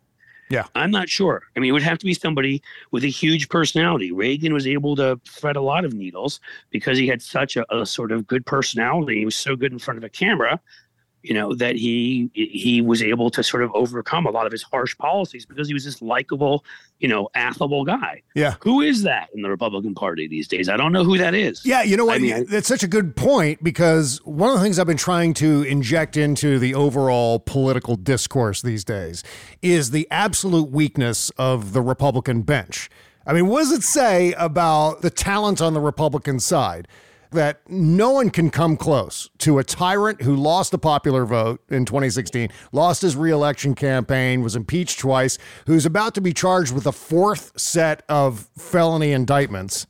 Yeah. 0.55 0.67
I'm 0.73 0.89
not 0.89 1.09
sure. 1.09 1.43
I 1.57 1.59
mean, 1.59 1.67
it 1.69 1.73
would 1.73 1.83
have 1.83 1.97
to 1.97 2.05
be 2.05 2.13
somebody 2.13 2.63
with 2.91 3.03
a 3.03 3.09
huge 3.09 3.49
personality. 3.49 4.13
Reagan 4.13 4.53
was 4.53 4.65
able 4.65 4.95
to 4.95 5.19
thread 5.27 5.57
a 5.57 5.61
lot 5.61 5.83
of 5.83 5.93
needles 5.93 6.39
because 6.69 6.97
he 6.97 7.07
had 7.07 7.21
such 7.21 7.57
a, 7.57 7.65
a 7.75 7.85
sort 7.85 8.13
of 8.13 8.25
good 8.25 8.45
personality. 8.45 9.19
He 9.19 9.25
was 9.25 9.35
so 9.35 9.57
good 9.57 9.73
in 9.73 9.79
front 9.79 9.97
of 9.97 10.05
a 10.05 10.09
camera 10.09 10.61
you 11.27 11.33
know 11.33 11.53
that 11.55 11.75
he 11.75 12.29
he 12.33 12.81
was 12.81 13.01
able 13.01 13.29
to 13.31 13.41
sort 13.43 13.63
of 13.63 13.71
overcome 13.73 14.25
a 14.25 14.31
lot 14.31 14.45
of 14.45 14.51
his 14.51 14.63
harsh 14.63 14.97
policies 14.97 15.45
because 15.45 15.67
he 15.67 15.73
was 15.73 15.83
this 15.83 16.01
likable 16.01 16.63
you 16.99 17.07
know 17.07 17.27
affable 17.35 17.83
guy 17.83 18.21
Yeah. 18.35 18.55
who 18.61 18.81
is 18.81 19.03
that 19.03 19.29
in 19.35 19.41
the 19.41 19.49
republican 19.49 19.93
party 19.95 20.27
these 20.27 20.47
days 20.47 20.69
i 20.69 20.77
don't 20.77 20.91
know 20.91 21.03
who 21.03 21.17
that 21.17 21.33
is 21.33 21.65
Yeah, 21.65 21.81
you 21.83 21.97
know 21.97 22.05
what? 22.05 22.15
I 22.15 22.19
mean, 22.19 22.45
That's 22.47 22.67
such 22.67 22.83
a 22.83 22.87
good 22.87 23.15
point 23.15 23.63
because 23.63 24.19
one 24.25 24.49
of 24.51 24.55
the 24.57 24.63
things 24.63 24.77
I've 24.79 24.87
been 24.87 24.97
trying 25.11 25.33
to 25.35 25.63
inject 25.63 26.15
into 26.15 26.59
the 26.59 26.73
overall 26.75 27.39
political 27.39 27.95
discourse 27.95 28.61
these 28.61 28.83
days 28.83 29.23
is 29.61 29.91
the 29.91 30.07
absolute 30.11 30.69
weakness 30.69 31.31
of 31.37 31.73
the 31.73 31.81
Republican 31.81 32.43
bench. 32.43 32.89
I 33.27 33.33
mean, 33.33 33.47
what 33.47 33.59
does 33.61 33.71
it 33.71 33.83
say 33.83 34.33
about 34.33 35.01
the 35.01 35.09
talent 35.09 35.59
on 35.61 35.73
the 35.73 35.79
Republican 35.81 36.39
side? 36.39 36.87
That 37.31 37.61
no 37.69 38.11
one 38.11 38.29
can 38.29 38.49
come 38.49 38.77
close 38.77 39.29
to 39.39 39.57
a 39.59 39.63
tyrant 39.63 40.21
who 40.21 40.35
lost 40.35 40.71
the 40.71 40.77
popular 40.77 41.25
vote 41.25 41.61
in 41.69 41.85
2016, 41.85 42.49
lost 42.71 43.01
his 43.01 43.15
reelection 43.15 43.75
campaign, 43.75 44.41
was 44.41 44.55
impeached 44.55 44.99
twice, 44.99 45.37
who's 45.67 45.85
about 45.85 46.13
to 46.15 46.21
be 46.21 46.33
charged 46.33 46.73
with 46.73 46.85
a 46.85 46.91
fourth 46.91 47.51
set 47.59 48.03
of 48.07 48.47
felony 48.57 49.11
indictments 49.11 49.87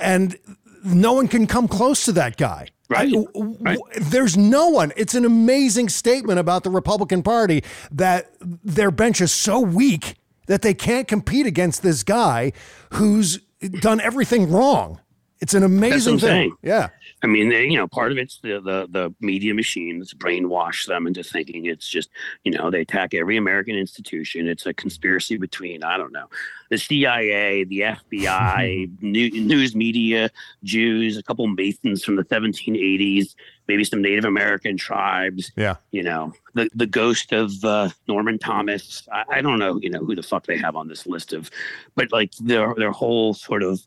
and 0.00 0.36
no 0.84 1.12
one 1.12 1.26
can 1.28 1.46
come 1.46 1.66
close 1.68 2.04
to 2.04 2.12
that 2.12 2.36
guy. 2.36 2.68
Right. 2.88 3.08
I- 3.08 3.74
w- 3.74 3.82
There's 4.00 4.36
no 4.36 4.68
one. 4.68 4.92
It's 4.96 5.14
an 5.14 5.24
amazing 5.24 5.88
statement 5.88 6.38
about 6.38 6.62
the 6.64 6.70
Republican 6.70 7.22
Party 7.22 7.62
that 7.90 8.30
their 8.40 8.90
bench 8.90 9.20
is 9.20 9.32
so 9.32 9.60
weak 9.60 10.14
that 10.46 10.62
they 10.62 10.72
can't 10.74 11.06
compete 11.06 11.46
against 11.46 11.82
this 11.82 12.02
guy 12.02 12.52
who's 12.94 13.38
done 13.80 14.00
everything 14.00 14.50
wrong. 14.50 15.00
It's 15.40 15.54
an 15.54 15.62
amazing 15.62 16.18
thing. 16.18 16.56
Yeah. 16.62 16.88
I 17.22 17.26
mean, 17.26 17.48
they, 17.48 17.64
you 17.64 17.76
know, 17.76 17.88
part 17.88 18.12
of 18.12 18.18
it's 18.18 18.38
the, 18.42 18.60
the 18.60 18.86
the 18.90 19.14
media 19.20 19.54
machine 19.54 19.98
that's 19.98 20.14
brainwashed 20.14 20.86
them 20.86 21.06
into 21.06 21.24
thinking 21.24 21.66
it's 21.66 21.88
just, 21.88 22.10
you 22.44 22.52
know, 22.52 22.70
they 22.70 22.82
attack 22.82 23.12
every 23.14 23.36
American 23.36 23.74
institution. 23.74 24.48
It's 24.48 24.66
a 24.66 24.74
conspiracy 24.74 25.36
between, 25.36 25.82
I 25.82 25.96
don't 25.96 26.12
know, 26.12 26.26
the 26.70 26.78
CIA, 26.78 27.64
the 27.64 27.80
FBI, 27.80 28.90
new, 29.02 29.30
news 29.30 29.74
media, 29.74 30.30
Jews, 30.62 31.16
a 31.16 31.22
couple 31.22 31.44
of 31.44 31.56
Masons 31.56 32.04
from 32.04 32.16
the 32.16 32.24
1780s, 32.24 33.34
maybe 33.66 33.84
some 33.84 34.02
Native 34.02 34.24
American 34.24 34.76
tribes. 34.76 35.50
Yeah. 35.56 35.76
You 35.90 36.04
know, 36.04 36.32
the 36.54 36.68
the 36.74 36.86
ghost 36.86 37.32
of 37.32 37.64
uh, 37.64 37.90
Norman 38.06 38.38
Thomas. 38.38 39.08
I, 39.12 39.24
I 39.38 39.40
don't 39.40 39.58
know, 39.58 39.78
you 39.82 39.90
know, 39.90 40.04
who 40.04 40.14
the 40.14 40.22
fuck 40.22 40.46
they 40.46 40.58
have 40.58 40.76
on 40.76 40.88
this 40.88 41.06
list 41.06 41.32
of, 41.32 41.50
but 41.96 42.12
like 42.12 42.32
their 42.40 42.74
their 42.74 42.92
whole 42.92 43.34
sort 43.34 43.62
of 43.64 43.80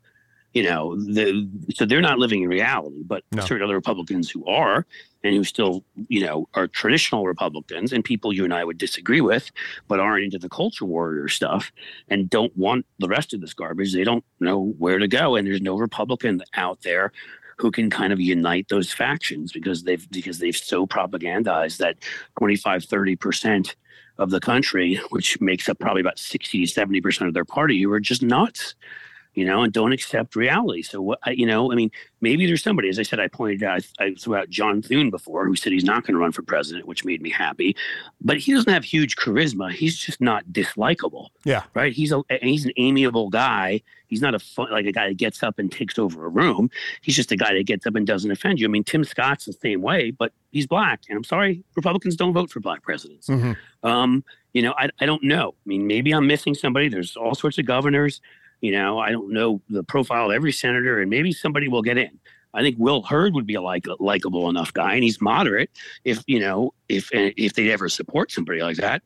you 0.53 0.63
know, 0.63 0.95
the, 0.95 1.47
so 1.73 1.85
they're 1.85 2.01
not 2.01 2.19
living 2.19 2.43
in 2.43 2.49
reality, 2.49 3.03
but 3.05 3.23
No. 3.31 3.45
certain 3.45 3.63
other 3.63 3.75
Republicans 3.75 4.29
who 4.29 4.45
are 4.45 4.85
and 5.23 5.35
who 5.35 5.43
still, 5.43 5.83
you 6.09 6.25
know, 6.25 6.47
are 6.55 6.67
traditional 6.67 7.25
Republicans 7.25 7.93
and 7.93 8.03
people 8.03 8.33
you 8.33 8.43
and 8.43 8.53
I 8.53 8.63
would 8.65 8.77
disagree 8.77 9.21
with, 9.21 9.51
but 9.87 9.99
aren't 9.99 10.25
into 10.25 10.39
the 10.39 10.49
culture 10.49 10.85
warrior 10.85 11.27
stuff 11.29 11.71
and 12.09 12.29
don't 12.29 12.55
want 12.57 12.85
the 12.99 13.07
rest 13.07 13.33
of 13.33 13.39
this 13.39 13.53
garbage. 13.53 13.93
They 13.93 14.03
don't 14.03 14.25
know 14.39 14.73
where 14.77 14.99
to 14.99 15.07
go. 15.07 15.35
And 15.35 15.47
there's 15.47 15.61
no 15.61 15.77
Republican 15.77 16.41
out 16.55 16.81
there 16.81 17.11
who 17.57 17.71
can 17.71 17.89
kind 17.89 18.11
of 18.11 18.19
unite 18.19 18.67
those 18.69 18.91
factions 18.91 19.51
because 19.51 19.83
they've 19.83 20.09
because 20.09 20.39
they've 20.39 20.55
so 20.55 20.87
propagandized 20.87 21.77
that 21.77 21.97
25, 22.39 22.85
30 22.85 23.15
percent 23.15 23.75
of 24.17 24.31
the 24.31 24.39
country, 24.39 24.99
which 25.11 25.39
makes 25.39 25.69
up 25.69 25.79
probably 25.79 26.01
about 26.01 26.19
60 26.19 26.65
to 26.65 26.67
70 26.67 26.99
percent 27.01 27.27
of 27.27 27.33
their 27.35 27.45
party, 27.45 27.81
who 27.81 27.91
are 27.91 27.99
just 27.99 28.23
nuts 28.23 28.75
you 29.33 29.45
know, 29.45 29.63
and 29.63 29.71
don't 29.71 29.93
accept 29.93 30.35
reality. 30.35 30.81
So 30.81 31.01
what, 31.01 31.19
you 31.37 31.45
know, 31.45 31.71
I 31.71 31.75
mean, 31.75 31.89
maybe 32.19 32.45
there's 32.45 32.61
somebody, 32.63 32.89
as 32.89 32.99
I 32.99 33.03
said, 33.03 33.19
I 33.19 33.27
pointed 33.29 33.63
out, 33.63 33.85
I 33.99 34.13
threw 34.19 34.35
out 34.35 34.49
John 34.49 34.81
Thune 34.81 35.09
before, 35.09 35.45
who 35.45 35.55
said 35.55 35.71
he's 35.71 35.85
not 35.85 36.03
going 36.05 36.15
to 36.15 36.19
run 36.19 36.31
for 36.33 36.41
president, 36.41 36.85
which 36.85 37.05
made 37.05 37.21
me 37.21 37.29
happy. 37.29 37.75
But 38.19 38.37
he 38.39 38.53
doesn't 38.53 38.71
have 38.71 38.83
huge 38.83 39.15
charisma. 39.15 39.71
He's 39.71 39.97
just 39.97 40.19
not 40.19 40.45
dislikable, 40.51 41.27
Yeah. 41.45 41.63
right? 41.73 41.93
He's 41.93 42.11
a 42.11 42.21
he's 42.41 42.65
an 42.65 42.73
amiable 42.77 43.29
guy. 43.29 43.81
He's 44.07 44.21
not 44.21 44.35
a 44.35 44.39
fun, 44.39 44.69
like 44.69 44.85
a 44.85 44.91
guy 44.91 45.07
that 45.07 45.15
gets 45.17 45.41
up 45.41 45.57
and 45.57 45.71
takes 45.71 45.97
over 45.97 46.25
a 46.25 46.29
room. 46.29 46.69
He's 47.01 47.15
just 47.15 47.31
a 47.31 47.37
guy 47.37 47.53
that 47.53 47.65
gets 47.65 47.87
up 47.87 47.95
and 47.95 48.05
doesn't 48.05 48.29
offend 48.29 48.59
you. 48.59 48.67
I 48.67 48.69
mean, 48.69 48.83
Tim 48.83 49.05
Scott's 49.05 49.45
the 49.45 49.53
same 49.53 49.81
way, 49.81 50.11
but 50.11 50.33
he's 50.51 50.67
black, 50.67 51.03
and 51.07 51.15
I'm 51.17 51.23
sorry, 51.23 51.63
Republicans 51.77 52.17
don't 52.17 52.33
vote 52.33 52.49
for 52.51 52.59
black 52.59 52.83
presidents. 52.83 53.27
Mhm. 53.29 53.55
Um, 53.83 54.25
you 54.53 54.61
know, 54.61 54.73
I, 54.77 54.89
I 54.99 55.05
don't 55.05 55.23
know. 55.23 55.55
I 55.65 55.65
mean, 55.69 55.87
maybe 55.87 56.11
I'm 56.11 56.27
missing 56.27 56.53
somebody. 56.53 56.89
There's 56.89 57.15
all 57.15 57.33
sorts 57.35 57.57
of 57.57 57.65
governors. 57.65 58.19
You 58.61 58.71
know, 58.71 58.99
I 58.99 59.11
don't 59.11 59.31
know 59.33 59.61
the 59.69 59.83
profile 59.83 60.27
of 60.27 60.31
every 60.31 60.51
senator, 60.51 61.01
and 61.01 61.09
maybe 61.09 61.31
somebody 61.31 61.67
will 61.67 61.81
get 61.81 61.97
in. 61.97 62.19
I 62.53 62.61
think 62.61 62.75
Will 62.77 63.01
Hurd 63.01 63.33
would 63.33 63.47
be 63.47 63.55
a 63.55 63.61
like 63.61 63.85
likable 63.99 64.49
enough 64.49 64.73
guy, 64.73 64.93
and 64.93 65.03
he's 65.03 65.21
moderate. 65.21 65.69
If 66.03 66.23
you 66.27 66.39
know, 66.39 66.73
if 66.89 67.09
if 67.13 67.53
they'd 67.53 67.71
ever 67.71 67.89
support 67.89 68.31
somebody 68.31 68.61
like 68.61 68.77
that, 68.77 69.01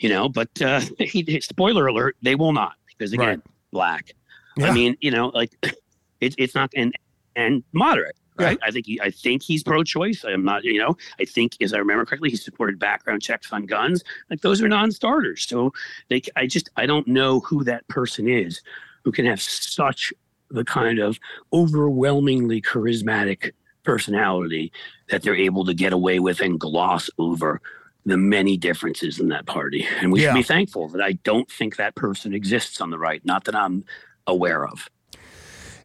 you 0.00 0.08
know. 0.08 0.28
But 0.28 0.50
uh, 0.62 0.80
he, 0.98 1.40
spoiler 1.40 1.86
alert, 1.86 2.16
they 2.22 2.34
will 2.34 2.52
not 2.52 2.74
because 2.88 3.12
again, 3.12 3.28
Right. 3.28 3.40
black. 3.72 4.12
Yeah. 4.56 4.68
I 4.68 4.72
mean, 4.72 4.96
you 5.00 5.10
know, 5.10 5.28
like 5.28 5.50
it's 6.20 6.36
it's 6.38 6.54
not 6.54 6.70
and 6.76 6.94
and 7.36 7.62
moderate. 7.72 8.16
Right. 8.38 8.58
I 8.62 8.70
think 8.70 8.86
he, 8.86 8.98
I 9.02 9.10
think 9.10 9.42
he's 9.42 9.62
pro-choice. 9.62 10.24
I'm 10.24 10.44
not, 10.46 10.64
you 10.64 10.78
know, 10.78 10.96
I 11.20 11.26
think, 11.26 11.56
as 11.60 11.74
I 11.74 11.78
remember 11.78 12.06
correctly, 12.06 12.30
he 12.30 12.36
supported 12.36 12.78
background 12.78 13.20
checks 13.20 13.52
on 13.52 13.66
guns. 13.66 14.02
Like 14.30 14.40
those 14.40 14.62
are 14.62 14.68
non-starters. 14.68 15.46
So 15.46 15.74
they, 16.08 16.22
I 16.36 16.46
just, 16.46 16.70
I 16.74 16.86
don't 16.86 17.06
know 17.06 17.40
who 17.40 17.64
that 17.64 17.86
person 17.88 18.26
is 18.30 18.62
who 19.04 19.12
can 19.12 19.26
have 19.26 19.40
such 19.40 20.12
the 20.50 20.64
kind 20.64 20.98
of 20.98 21.18
overwhelmingly 21.52 22.60
charismatic 22.60 23.52
personality 23.84 24.72
that 25.08 25.22
they're 25.22 25.36
able 25.36 25.64
to 25.64 25.74
get 25.74 25.92
away 25.92 26.18
with 26.18 26.40
and 26.40 26.58
gloss 26.60 27.08
over 27.18 27.60
the 28.04 28.16
many 28.16 28.56
differences 28.56 29.20
in 29.20 29.28
that 29.28 29.46
party. 29.46 29.86
And 30.00 30.10
we 30.12 30.20
Yeah. 30.22 30.32
should 30.32 30.38
be 30.38 30.42
thankful 30.42 30.88
that 30.88 31.02
I 31.02 31.12
don't 31.12 31.50
think 31.50 31.76
that 31.76 31.94
person 31.94 32.34
exists 32.34 32.80
on 32.80 32.90
the 32.90 32.98
right, 32.98 33.24
not 33.24 33.44
that 33.44 33.54
I'm 33.54 33.84
aware 34.26 34.66
of. 34.66 34.88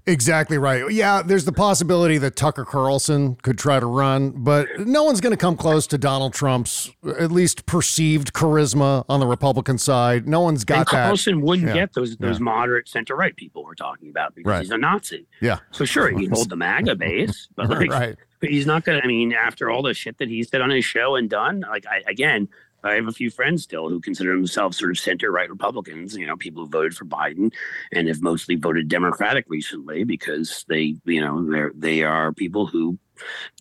Exactly 0.08 0.60
right. 0.60 0.92
Yeah, 0.92 1.24
there's 1.24 1.46
the 1.46 1.52
possibility 1.52 2.20
that 2.20 2.36
Tucker 2.36 2.64
Carlson 2.64 3.36
could 3.42 3.58
try 3.58 3.80
to 3.80 3.88
run, 3.88 4.32
but 4.44 4.68
no 4.80 5.04
one's 5.04 5.20
going 5.20 5.32
to 5.32 5.38
come 5.38 5.58
close 5.58 5.88
to 5.88 5.98
Donald 5.98 6.34
Trump's 6.34 6.92
uh, 7.04 7.14
at 7.20 7.32
least 7.32 7.66
perceived 7.66 8.32
charisma 8.34 9.04
on 9.10 9.20
the 9.20 9.26
Republican 9.26 9.80
side. 9.80 10.28
No 10.28 10.42
one's 10.42 10.62
and 10.62 10.68
got 10.68 10.78
that. 10.92 11.06
Carlson 11.06 11.42
wouldn't 11.42 11.70
Yeah. 11.70 11.74
get 11.74 11.94
those 11.94 12.18
those 12.18 12.38
Yeah. 12.38 12.44
moderate 12.44 12.88
center 12.88 13.16
right 13.16 13.36
people 13.36 13.64
we're 13.64 13.74
talking 13.74 14.10
about 14.10 14.36
because 14.36 14.50
Right. 14.50 14.62
he's 14.62 14.70
a 14.72 14.78
Nazi. 14.78 15.26
Yeah. 15.42 15.58
So 15.72 15.86
sure, 15.86 16.16
he 16.16 16.28
hold 16.28 16.50
the 16.50 16.56
MAGA 16.56 16.96
base, 16.98 17.48
but 17.56 17.70
like, 17.72 17.90
right. 17.90 18.16
but 18.42 18.50
he's 18.50 18.68
not 18.68 18.84
gonna. 18.86 19.02
I 19.04 19.08
mean, 19.08 19.34
after 19.34 19.72
all 19.72 19.82
the 19.82 19.96
shit 19.96 20.20
that 20.20 20.28
he's 20.28 20.50
said 20.50 20.62
on 20.62 20.70
his 20.70 20.86
show 20.86 21.16
and 21.16 21.28
done, 21.28 21.62
like 21.68 21.86
I 21.88 22.04
again, 22.08 22.48
I 22.86 22.94
have 22.96 23.08
a 23.08 23.12
few 23.12 23.30
friends 23.30 23.64
still 23.64 23.90
who 23.90 24.00
consider 24.00 24.32
themselves 24.36 24.78
sort 24.78 24.92
of 24.92 25.00
center 25.00 25.32
right 25.32 25.50
Republicans. 25.50 26.16
You 26.16 26.28
know, 26.28 26.38
people 26.38 26.64
who 26.64 26.70
voted 26.70 26.96
for 26.96 27.06
Biden 27.06 27.52
and 27.92 28.08
have 28.08 28.22
mostly 28.22 28.56
voted 28.56 28.88
Democratic 28.88 29.46
recently 29.50 30.04
because 30.04 30.64
they, 30.70 30.96
you 31.06 31.20
know, 31.22 31.50
they're 31.50 31.72
they 31.76 32.04
are 32.04 32.32
people 32.32 32.68
who 32.68 32.98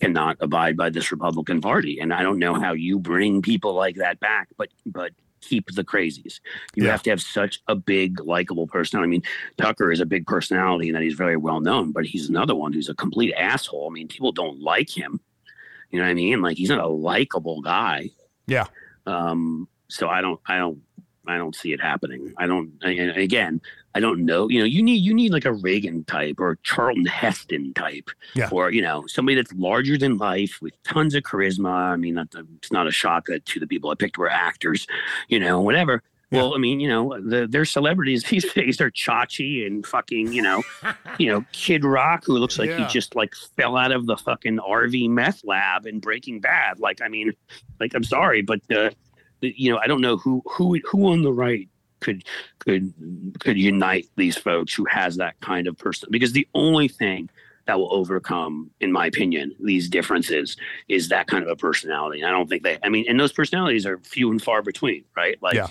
cannot 0.00 0.36
abide 0.40 0.76
by 0.76 0.90
this 0.90 1.10
Republican 1.10 1.60
Party. 1.60 2.00
And 2.00 2.12
I 2.12 2.22
don't 2.22 2.38
know 2.38 2.54
how 2.54 2.72
you 2.72 2.98
bring 2.98 3.40
people 3.42 3.72
like 3.74 3.96
that 3.96 4.20
back, 4.20 4.48
but 4.56 4.68
but 4.84 5.12
keep 5.40 5.70
the 5.74 5.84
crazies. 5.84 6.40
You 6.74 6.84
Yeah. 6.84 6.90
have 6.92 7.02
to 7.02 7.10
have 7.10 7.20
such 7.20 7.60
a 7.68 7.74
big, 7.74 8.18
likable 8.20 8.66
personality. 8.66 9.08
I 9.08 9.10
mean, 9.10 9.22
Tucker 9.58 9.92
is 9.92 10.00
a 10.00 10.06
big 10.06 10.26
personality 10.26 10.88
and 10.88 10.96
that 10.96 11.02
he's 11.02 11.14
very 11.14 11.36
well 11.36 11.60
known, 11.60 11.92
but 11.92 12.06
he's 12.06 12.30
another 12.30 12.54
one 12.54 12.72
who's 12.72 12.88
a 12.88 12.94
complete 12.94 13.34
asshole. 13.34 13.88
I 13.90 13.92
mean, 13.92 14.08
people 14.08 14.32
don't 14.32 14.60
like 14.60 14.88
him. 14.88 15.20
You 15.90 15.98
know 15.98 16.06
what 16.06 16.10
I 16.10 16.14
mean? 16.14 16.40
Like 16.40 16.56
he's 16.56 16.70
not 16.70 16.82
a 16.82 16.88
likable 16.88 17.60
guy. 17.60 18.10
Yeah. 18.46 18.66
Um, 19.06 19.68
so 19.88 20.08
I 20.08 20.20
don't, 20.20 20.40
I 20.46 20.58
don't, 20.58 20.80
I 21.26 21.38
don't 21.38 21.54
see 21.54 21.72
it 21.72 21.80
happening. 21.80 22.34
I 22.36 22.46
don't. 22.46 22.72
And 22.82 23.10
again, 23.16 23.62
I 23.94 24.00
don't 24.00 24.26
know. 24.26 24.48
You 24.50 24.58
know, 24.58 24.64
you 24.66 24.82
need 24.82 24.96
you 25.02 25.14
need 25.14 25.32
like 25.32 25.46
a 25.46 25.52
Reagan 25.54 26.04
type 26.04 26.36
or 26.38 26.58
Charlton 26.64 27.06
Heston 27.06 27.72
type, 27.72 28.10
Yeah. 28.34 28.48
or 28.52 28.70
you 28.70 28.82
know, 28.82 29.04
somebody 29.06 29.34
that's 29.36 29.52
larger 29.54 29.96
than 29.96 30.18
life 30.18 30.58
with 30.60 30.74
tons 30.82 31.14
of 31.14 31.22
charisma. 31.22 31.70
I 31.70 31.96
mean, 31.96 32.18
it's 32.18 32.72
not 32.72 32.86
a 32.86 32.90
shock 32.90 33.26
that 33.26 33.46
two 33.46 33.58
of 33.58 33.62
the 33.62 33.66
people 33.66 33.88
I 33.90 33.94
picked 33.94 34.18
were 34.18 34.28
actors. 34.28 34.86
You 35.28 35.38
know, 35.40 35.60
whatever. 35.62 36.02
Well, 36.34 36.54
I 36.54 36.58
mean, 36.58 36.80
you 36.80 36.88
know, 36.88 37.20
the, 37.20 37.46
their 37.46 37.64
celebrities 37.64 38.24
these 38.30 38.50
days 38.52 38.80
are 38.80 38.90
Chachi 38.90 39.66
and 39.66 39.86
fucking, 39.86 40.32
you 40.32 40.42
know, 40.42 40.62
you 41.18 41.28
know, 41.28 41.44
Kid 41.52 41.84
Rock, 41.84 42.24
who 42.26 42.38
looks 42.38 42.58
like 42.58 42.70
Yeah. 42.70 42.86
he 42.86 42.92
just 42.92 43.14
like 43.14 43.34
fell 43.56 43.76
out 43.76 43.92
of 43.92 44.06
the 44.06 44.16
fucking 44.16 44.58
RV 44.58 45.08
meth 45.10 45.42
lab 45.44 45.86
in 45.86 46.00
Breaking 46.00 46.40
Bad. 46.40 46.78
Like, 46.80 47.00
I 47.02 47.08
mean, 47.08 47.32
like 47.80 47.94
I'm 47.94 48.04
sorry, 48.04 48.42
but 48.42 48.60
uh, 48.74 48.90
you 49.40 49.72
know, 49.72 49.78
I 49.78 49.86
don't 49.86 50.00
know 50.00 50.16
who 50.16 50.42
who 50.46 50.78
who 50.84 51.08
on 51.10 51.22
the 51.22 51.32
right 51.32 51.68
could 52.00 52.24
could 52.58 52.92
could 53.40 53.58
unite 53.58 54.06
these 54.16 54.36
folks 54.36 54.74
who 54.74 54.84
has 54.86 55.16
that 55.16 55.38
kind 55.40 55.66
of 55.66 55.76
person 55.78 56.08
because 56.10 56.32
the 56.32 56.46
only 56.54 56.88
thing 56.88 57.28
that 57.66 57.78
will 57.78 57.92
overcome, 57.94 58.70
in 58.80 58.92
my 58.92 59.06
opinion, 59.06 59.54
these 59.58 59.88
differences 59.88 60.54
is 60.88 61.08
that 61.08 61.26
kind 61.28 61.42
of 61.42 61.48
a 61.48 61.56
personality. 61.56 62.20
And 62.20 62.28
I 62.28 62.30
don't 62.30 62.46
think 62.46 62.62
they, 62.62 62.76
I 62.82 62.90
mean, 62.90 63.06
and 63.08 63.18
those 63.18 63.32
personalities 63.32 63.86
are 63.86 63.96
few 64.00 64.30
and 64.30 64.42
far 64.42 64.60
between, 64.60 65.04
right? 65.16 65.38
Like 65.42 65.54
Yeah. 65.54 65.68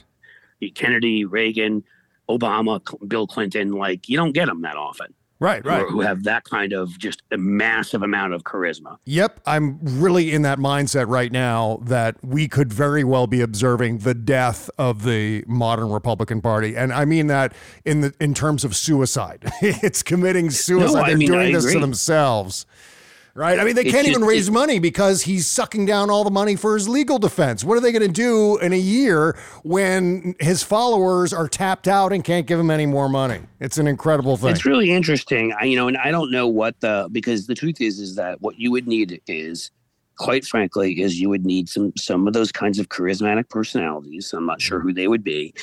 Kennedy, 0.71 1.25
Reagan, 1.25 1.83
Obama, 2.29 2.81
Bill 3.07 3.27
Clinton, 3.27 3.71
like 3.71 4.09
you 4.09 4.17
don't 4.17 4.31
get 4.31 4.47
them 4.47 4.61
that 4.61 4.75
often. 4.75 5.13
Right, 5.43 5.65
right. 5.65 5.85
Who, 5.89 5.99
have 5.99 6.23
that 6.23 6.45
kind 6.45 6.71
of 6.71 6.97
just 6.97 7.21
a 7.29 7.37
massive 7.37 8.01
amount 8.01 8.31
of 8.31 8.43
charisma. 8.43 8.97
Yep, 9.03 9.41
I'm 9.45 9.77
really 9.81 10.31
in 10.31 10.43
that 10.43 10.57
mindset 10.57 11.09
right 11.09 11.33
now 11.33 11.79
that 11.83 12.15
we 12.23 12.47
could 12.47 12.71
very 12.71 13.03
well 13.03 13.27
be 13.27 13.41
observing 13.41 13.97
the 13.99 14.13
death 14.13 14.69
of 14.77 15.03
the 15.03 15.43
modern 15.45 15.89
Republican 15.89 16.39
Party, 16.39 16.77
and 16.77 16.93
I 16.93 17.03
mean 17.03 17.27
that 17.27 17.53
in 17.83 17.99
the 17.99 18.13
in 18.21 18.33
terms 18.33 18.63
of 18.63 18.73
suicide. 18.73 19.43
it's 19.61 20.01
committing 20.01 20.49
suicide. 20.49 21.03
I 21.03 21.07
They're 21.09 21.17
mean, 21.17 21.27
doing 21.27 21.47
I 21.49 21.59
this 21.59 21.73
to 21.73 21.79
themselves. 21.79 22.65
Right? 23.35 23.57
I 23.59 23.63
mean, 23.63 23.73
they 23.73 23.83
can't 23.83 24.05
just- 24.05 24.09
even 24.09 24.23
raise 24.23 24.47
it- 24.47 24.51
money 24.51 24.77
because 24.77 25.23
he's 25.23 25.47
sucking 25.47 25.87
down 25.87 26.11
all 26.11 26.23
the 26.23 26.29
money 26.29 26.55
for 26.55 26.75
his 26.75 26.87
legal 26.87 27.17
defense. 27.17 27.63
What 27.63 27.77
are 27.77 27.81
they 27.81 27.91
going 27.91 28.03
to 28.05 28.07
do 28.07 28.57
in 28.57 28.73
a 28.73 28.77
year 28.77 29.35
when 29.63 30.35
his 30.39 30.61
followers 30.61 31.33
are 31.33 31.47
tapped 31.47 31.87
out 31.87 32.13
and 32.13 32.23
can't 32.23 32.45
give 32.45 32.59
him 32.59 32.69
any 32.69 32.85
more 32.85 33.09
money? 33.09 33.39
It's 33.59 33.79
an 33.79 33.87
incredible 33.87 34.37
thing. 34.37 34.51
It's 34.51 34.65
really 34.65 34.91
interesting. 34.91 35.51
I, 35.59 35.65
you 35.65 35.75
know, 35.75 35.87
and 35.87 35.97
I 35.97 36.11
don't 36.11 36.29
know 36.29 36.47
what 36.47 36.79
the 36.81 37.09
because 37.11 37.47
the 37.47 37.55
truth 37.55 37.81
is 37.81 37.99
is 37.99 38.15
that 38.17 38.39
what 38.41 38.59
you 38.59 38.69
would 38.69 38.87
need 38.87 39.19
is, 39.25 39.71
quite 40.17 40.45
frankly, 40.45 41.01
is 41.01 41.19
you 41.19 41.29
would 41.29 41.43
need 41.43 41.69
some 41.69 41.91
some 41.97 42.27
of 42.27 42.33
those 42.33 42.51
kinds 42.51 42.77
of 42.77 42.89
charismatic 42.89 43.49
personalities. 43.49 44.31
I'm 44.31 44.45
not 44.45 44.61
sure 44.61 44.79
who 44.79 44.93
they 44.93 45.07
would 45.07 45.23
be, 45.23 45.55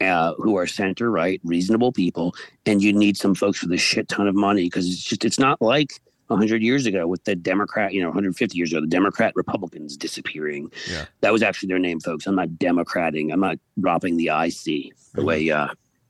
uh, 0.00 0.34
who 0.34 0.56
are 0.56 0.66
center 0.68 1.10
right, 1.10 1.40
reasonable 1.42 1.90
people, 1.90 2.36
and 2.66 2.80
you 2.80 2.92
need 2.92 3.16
some 3.16 3.34
folks 3.34 3.62
with 3.62 3.72
a 3.72 3.76
shit 3.78 4.08
ton 4.08 4.28
of 4.28 4.36
money 4.36 4.66
because 4.66 4.86
it's 4.86 5.02
just 5.02 5.24
it's 5.24 5.40
not 5.40 5.60
like. 5.60 5.90
100 6.28 6.62
years 6.62 6.86
ago 6.86 7.06
with 7.06 7.24
the 7.24 7.36
Democrat, 7.36 7.92
you 7.92 8.00
know, 8.00 8.08
150 8.08 8.56
years 8.56 8.72
ago, 8.72 8.80
the 8.80 8.86
Democrat 8.86 9.32
Republicans 9.36 9.96
disappearing. 9.96 10.70
Yeah. 10.90 11.06
That 11.20 11.32
was 11.32 11.42
actually 11.42 11.68
their 11.68 11.78
name, 11.78 12.00
folks. 12.00 12.26
I'm 12.26 12.34
not 12.34 12.58
democrating. 12.58 13.32
I'm 13.32 13.40
not 13.40 13.58
dropping 13.80 14.16
the 14.16 14.28
IC 14.28 14.92
the 15.14 15.24
way 15.24 15.50
uh, 15.50 15.68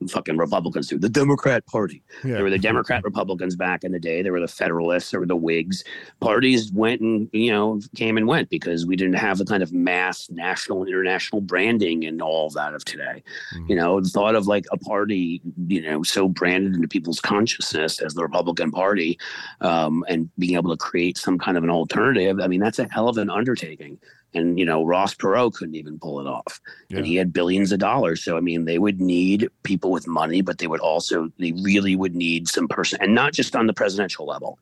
fucking 0.09 0.37
Republicans 0.37 0.89
do. 0.89 0.99
The 0.99 1.09
Democrat 1.09 1.67
Party. 1.67 2.03
Yeah. 2.25 2.35
There 2.35 2.45
were 2.45 2.51
the 2.51 2.59
Democrat 2.71 3.03
Republicans 3.05 3.57
back 3.57 3.85
in 3.85 3.93
the 3.93 3.99
day. 3.99 4.23
There 4.23 4.33
were 4.33 4.41
the 4.41 4.49
Federalists. 4.49 5.11
There 5.11 5.21
were 5.21 5.27
the 5.27 5.37
Whigs. 5.37 5.85
Parties 6.21 6.73
went 6.73 7.01
and 7.01 7.29
you 7.33 7.51
know 7.51 7.81
came 7.95 8.17
and 8.17 8.27
went 8.27 8.51
because 8.51 8.87
we 8.87 8.97
didn't 8.97 9.15
have 9.15 9.39
the 9.39 9.45
kind 9.45 9.63
of 9.63 9.73
mass 9.73 10.29
national 10.31 10.81
and 10.81 10.89
international 10.89 11.41
branding 11.41 12.05
and 12.05 12.21
all 12.21 12.47
of 12.47 12.55
that 12.55 12.75
of 12.75 12.85
today. 12.85 13.23
Mhm. 13.55 13.71
You 13.71 13.77
know, 13.77 14.01
the 14.01 14.09
thought 14.09 14.35
of 14.35 14.47
like 14.47 14.67
a 14.73 14.77
party, 14.77 15.41
you 15.67 15.81
know, 15.83 16.03
so 16.03 16.29
branded 16.29 16.75
into 16.75 16.89
people's 16.89 17.21
consciousness 17.21 18.01
as 18.01 18.15
the 18.15 18.23
Republican 18.23 18.71
Party, 18.71 19.19
um, 19.61 20.05
and 20.09 20.29
being 20.39 20.57
able 20.57 20.71
to 20.71 20.77
create 20.77 21.17
some 21.19 21.39
kind 21.39 21.57
of 21.57 21.65
an 21.65 21.71
alternative. 21.71 22.41
I 22.41 22.47
mean, 22.47 22.61
that's 22.61 22.79
a 22.79 22.89
hell 22.91 23.09
of 23.09 23.19
an 23.19 23.31
undertaking. 23.31 23.99
And 24.37 24.59
you 24.59 24.65
know, 24.65 24.85
Ross 24.85 25.15
Perot 25.15 25.55
couldn't 25.55 25.75
even 25.75 25.99
pull 25.99 26.21
it 26.21 26.27
off 26.27 26.61
Yeah. 26.91 26.99
and 26.99 27.07
he 27.07 27.17
had 27.17 27.33
billions 27.33 27.73
of 27.73 27.79
dollars. 27.79 28.23
So 28.23 28.37
I 28.37 28.41
mean, 28.41 28.65
they 28.65 28.79
would 28.79 29.01
need 29.01 29.49
people 29.63 29.91
with 29.91 30.07
money, 30.07 30.43
but 30.43 30.59
they 30.59 30.67
would 30.67 30.81
also 30.81 31.31
they 31.39 31.53
really 31.53 31.97
would 31.97 32.15
need 32.15 32.49
some 32.49 32.69
person, 32.69 32.99
and 33.01 33.15
not 33.15 33.33
just 33.33 33.57
on 33.57 33.67
the 33.67 33.75
presidential 33.75 34.27
level. 34.27 34.59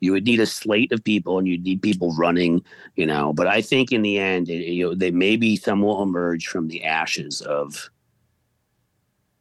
You 0.00 0.12
would 0.12 0.24
need 0.24 0.40
a 0.40 0.46
slate 0.46 0.92
of 0.92 1.04
people, 1.04 1.38
and 1.38 1.46
you'd 1.46 1.62
need 1.64 1.80
people 1.80 2.12
running, 2.16 2.62
you 2.96 3.06
know. 3.06 3.32
But 3.32 3.46
I 3.46 3.62
think 3.62 3.92
in 3.92 4.02
the 4.02 4.18
end, 4.18 4.48
it, 4.48 4.66
you 4.66 4.84
know, 4.88 4.94
they 4.94 5.10
maybe 5.12 5.56
some 5.56 5.82
will 5.82 6.02
emerge 6.02 6.46
from 6.48 6.68
the 6.68 6.84
ashes 6.84 7.40
of 7.42 7.90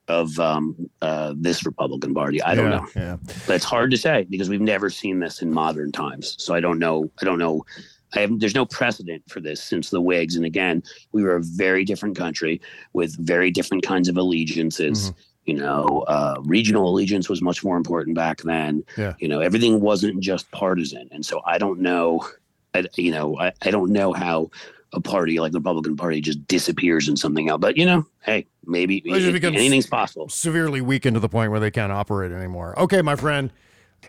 of 0.07 0.37
um, 0.39 0.89
uh, 1.01 1.33
this 1.37 1.65
Republican 1.65 2.13
Party. 2.13 2.41
I 2.41 2.55
don't 2.55 2.69
Yeah, 2.71 2.79
know, 2.79 2.87
Yeah. 2.95 3.17
but 3.47 3.55
it's 3.55 3.65
hard 3.65 3.89
to 3.91 3.97
say 3.97 4.25
because 4.29 4.49
we've 4.49 4.61
never 4.61 4.89
seen 4.89 5.19
this 5.19 5.41
in 5.41 5.51
modern 5.51 5.91
times. 5.91 6.35
So 6.39 6.53
I 6.53 6.59
don't 6.59 6.77
know. 6.79 7.09
I 7.21 7.25
don't 7.25 7.39
know. 7.39 7.65
There's 8.13 8.55
no 8.55 8.65
precedent 8.65 9.23
for 9.27 9.39
this 9.39 9.63
since 9.63 9.89
the 9.89 10.01
Whigs. 10.01 10.35
And 10.35 10.45
again, 10.45 10.83
we 11.11 11.23
were 11.23 11.35
a 11.35 11.43
very 11.43 11.83
different 11.83 12.17
country 12.17 12.61
with 12.93 13.15
very 13.17 13.51
different 13.51 13.83
kinds 13.83 14.07
of 14.07 14.17
allegiances. 14.17 15.09
Mm-hmm. 15.09 15.19
You 15.45 15.55
know, 15.55 16.05
uh, 16.07 16.35
regional 16.45 16.87
allegiance 16.87 17.27
was 17.27 17.41
much 17.41 17.63
more 17.65 17.75
important 17.75 18.15
back 18.15 18.41
then. 18.43 18.83
Yeah. 18.97 19.13
You 19.19 19.27
know, 19.27 19.41
everything 19.41 19.81
wasn't 19.81 20.21
just 20.21 20.49
partisan. 20.51 21.09
And 21.11 21.25
so 21.25 21.41
I 21.45 21.57
don't 21.57 21.81
know, 21.81 22.25
I, 22.73 22.85
you 22.95 23.11
know, 23.11 23.37
I, 23.37 23.51
I 23.61 23.71
don't 23.71 23.91
know 23.91 24.13
how 24.13 24.51
a 24.93 25.01
party 25.01 25.39
like 25.39 25.51
the 25.51 25.59
Republican 25.59 25.97
Party 25.97 26.21
just 26.21 26.47
disappears 26.47 27.09
in 27.09 27.17
something 27.17 27.49
else. 27.49 27.59
But, 27.59 27.77
you 27.77 27.85
know, 27.85 28.05
hey, 28.21 28.45
maybe 28.65 29.01
it 29.03 29.43
anything's 29.43 29.87
possible. 29.87 30.29
severely 30.29 30.79
weakened 30.79 31.15
to 31.15 31.19
the 31.19 31.29
point 31.29 31.51
where 31.51 31.59
they 31.59 31.71
can't 31.71 31.91
operate 31.91 32.31
anymore. 32.31 32.79
Okay, 32.79 33.01
my 33.01 33.15
friend. 33.15 33.51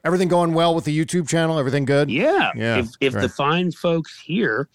Everything 0.03 0.29
going 0.29 0.55
well 0.55 0.75
with 0.75 0.85
the 0.85 0.99
YouTube 0.99 1.29
channel? 1.29 1.59
Everything 1.59 1.85
good? 1.85 2.11
Yeah. 2.11 2.51
Yeah, 2.57 2.79
If, 2.79 2.89
if 3.01 3.15
right. 3.15 3.21
the 3.23 3.29
fine 3.29 3.71
folks 3.73 4.19
here 4.21 4.69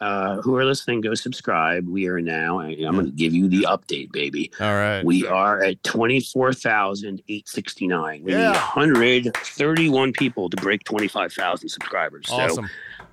uh, 0.00 0.40
who 0.40 0.56
are 0.56 0.64
listening 0.64 1.00
go 1.02 1.14
subscribe, 1.14 1.86
we 1.88 2.06
are 2.08 2.20
now, 2.20 2.60
I'm 2.60 2.76
going 2.94 3.06
to 3.06 3.12
give 3.12 3.32
you 3.34 3.48
the 3.48 3.66
update, 3.68 4.12
baby. 4.12 4.50
All 4.60 4.74
right. 4.74 5.04
We 5.04 5.26
are 5.26 5.62
at 5.62 5.82
24,869. 5.84 8.24
We 8.24 8.32
Yeah. 8.32 8.48
need 8.52 8.56
131 8.56 10.12
people 10.12 10.48
to 10.50 10.56
break 10.56 10.84
25,000 10.84 11.68
subscribers. 11.68 12.28
So 12.28 12.34
awesome. 12.36 12.68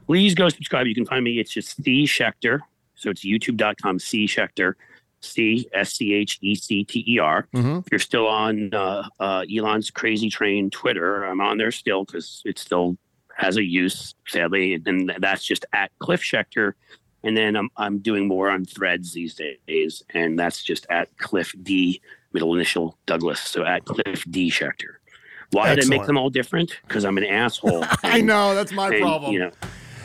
please 0.06 0.34
go 0.36 0.50
subscribe. 0.50 0.88
You 0.88 0.96
can 0.96 1.06
find 1.06 1.24
me. 1.24 1.40
It's 1.40 1.52
just 1.52 1.82
C 1.84 2.04
Schecter. 2.06 2.60
So 2.96 3.10
it's 3.12 3.24
youtube.com 3.24 4.00
C 4.00 4.26
Schecter, 4.26 4.74
C 5.22 5.68
S 5.74 5.94
C 5.94 6.14
H 6.14 6.38
E 6.42 6.56
C 6.56 6.84
T 6.84 7.04
E 7.08 7.20
R. 7.20 7.48
Mhm. 7.54 7.80
If 7.86 7.92
you're 7.92 8.00
still 8.00 8.28
on 8.28 8.74
uh, 8.74 9.08
uh, 9.20 9.44
Elon's 9.54 9.90
Crazy 9.90 10.30
Train 10.30 10.70
Twitter, 10.70 11.24
I'm 11.24 11.42
on 11.42 11.58
there 11.58 11.72
still 11.72 12.04
because 12.06 12.42
it 12.46 12.60
still 12.60 12.98
has 13.36 13.58
a 13.58 13.64
use, 13.64 14.14
sadly. 14.28 14.82
And 14.86 15.14
that's 15.20 15.44
just 15.46 15.66
at 15.74 15.92
Cliff 16.00 16.22
Schecter. 16.22 16.74
And 17.24 17.36
then 17.36 17.56
I'm, 17.56 17.70
I'm 17.78 17.98
doing 18.00 18.28
more 18.28 18.50
on 18.50 18.66
threads 18.66 19.14
these 19.14 19.36
days. 19.68 20.04
And 20.12 20.38
that's 20.40 20.64
just 20.64 20.86
at 20.90 21.16
Cliff 21.18 21.54
D, 21.64 22.02
middle 22.34 22.54
initial 22.56 22.98
Douglas. 23.06 23.40
So 23.40 23.66
at 23.66 23.86
Cliff 23.86 24.24
D 24.30 24.50
Schecter. 24.50 24.96
Why 25.52 25.74
did 25.76 25.86
I 25.86 25.88
make 25.88 26.06
them 26.06 26.18
all 26.18 26.30
different? 26.30 26.78
Because 26.88 27.06
I'm 27.06 27.18
an 27.18 27.26
asshole. 27.26 27.86
I 28.04 28.22
know 28.22 28.54
that's 28.54 28.72
my 28.72 28.90
and, 28.90 29.02
problem. 29.02 29.32
You 29.34 29.40
know, 29.40 29.52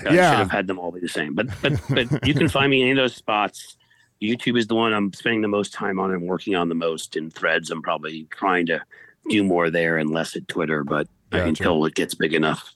I 0.08 0.14
Yeah. 0.14 0.30
should 0.30 0.38
have 0.38 0.50
had 0.50 0.66
them 0.66 0.78
all 0.78 0.92
be 0.92 1.00
the 1.00 1.08
same. 1.08 1.34
But 1.34 1.48
but 1.60 1.72
but 1.90 2.26
you 2.26 2.32
can 2.34 2.48
find 2.48 2.70
me 2.70 2.78
in 2.82 2.88
any 2.88 2.92
of 2.92 2.96
those 3.04 3.14
spots. 3.16 3.76
YouTube 4.22 4.56
is 4.56 4.66
the 4.68 4.74
one 4.76 4.92
I'm 4.92 5.12
spending 5.12 5.42
the 5.42 5.48
most 5.48 5.72
time 5.74 5.98
on 5.98 6.12
and 6.12 6.22
working 6.22 6.54
on 6.54 6.68
the 6.68 6.74
most. 6.74 7.16
In 7.16 7.30
Threads, 7.30 7.70
I'm 7.70 7.82
probably 7.82 8.26
trying 8.30 8.66
to 8.66 8.80
do 9.28 9.42
more 9.42 9.70
there 9.70 9.98
and 9.98 10.10
less 10.10 10.36
at 10.36 10.46
Twitter. 10.48 10.84
But 10.84 11.08
Gotcha. 11.30 11.44
until 11.48 11.84
it 11.86 11.94
gets 11.94 12.14
big 12.14 12.32
enough, 12.34 12.74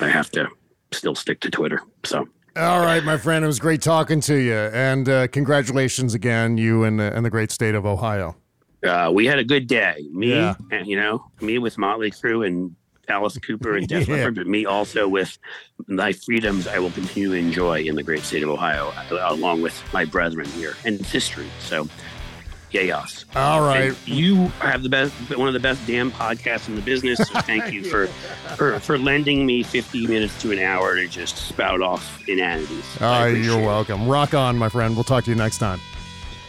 I 0.00 0.08
have 0.08 0.30
to 0.32 0.48
still 0.92 1.14
stick 1.14 1.40
to 1.40 1.50
Twitter. 1.50 1.82
So 2.04 2.28
All 2.56 2.80
right, 2.80 3.04
my 3.04 3.16
friend. 3.16 3.44
It 3.44 3.46
was 3.48 3.58
great 3.60 3.82
talking 3.82 4.20
to 4.22 4.34
you, 4.34 4.54
and 4.54 5.08
uh, 5.08 5.28
congratulations 5.28 6.14
again, 6.14 6.58
you 6.58 6.82
and 6.84 6.98
the, 6.98 7.14
and 7.14 7.24
the 7.24 7.30
great 7.30 7.50
state 7.52 7.74
of 7.76 7.86
Ohio. 7.86 8.36
uh, 8.84 9.10
we 9.12 9.26
had 9.26 9.38
a 9.38 9.44
good 9.44 9.66
day. 9.66 10.06
Me, 10.12 10.30
Yeah. 10.30 10.54
and, 10.72 10.86
you 10.86 10.96
know, 10.96 11.24
me 11.40 11.58
with 11.58 11.76
Motley 11.78 12.10
Crue 12.10 12.46
and 12.46 12.74
Alice 13.08 13.38
Cooper 13.38 13.76
and 13.76 13.88
Def 13.88 14.06
Yeah. 14.08 14.16
Leppard, 14.16 14.34
but 14.36 14.46
me 14.46 14.66
also 14.66 15.08
with 15.08 15.36
my 15.86 16.12
freedoms 16.12 16.66
I 16.66 16.78
will 16.78 16.90
continue 16.92 17.30
to 17.30 17.34
enjoy 17.34 17.82
in 17.82 17.96
the 17.96 18.02
great 18.02 18.20
state 18.22 18.42
of 18.42 18.50
Ohio, 18.50 18.92
uh, 19.10 19.26
along 19.28 19.62
with 19.62 19.80
my 19.92 20.04
brethren 20.04 20.46
here 20.50 20.76
and 20.84 21.00
history. 21.04 21.48
So, 21.58 21.88
yeah, 22.70 22.82
yes. 22.82 23.24
All 23.34 23.62
right. 23.62 23.86
And 23.86 23.96
you 24.06 24.46
have 24.60 24.84
the 24.84 24.88
best, 24.88 25.12
one 25.36 25.48
of 25.48 25.54
the 25.54 25.58
best 25.60 25.84
damn 25.88 26.12
podcasts 26.12 26.68
in 26.68 26.76
the 26.76 26.82
business. 26.82 27.18
So 27.18 27.40
thank 27.40 27.72
you 27.72 27.82
for, 27.82 28.06
for 28.56 28.78
for 28.78 28.96
lending 28.96 29.44
me 29.44 29.64
50 29.64 30.06
minutes 30.06 30.40
to 30.42 30.52
an 30.52 30.60
hour 30.60 30.94
to 30.94 31.08
just 31.08 31.36
spout 31.36 31.82
off 31.82 32.22
inanities. 32.28 32.84
I 33.00 33.22
Uh, 33.22 33.26
you're 33.26 33.60
it. 33.60 33.66
welcome. 33.66 34.06
Rock 34.06 34.34
on, 34.34 34.56
my 34.56 34.68
friend. 34.68 34.94
We'll 34.94 35.02
talk 35.02 35.24
to 35.24 35.30
you 35.30 35.36
next 35.36 35.58
time. 35.58 35.80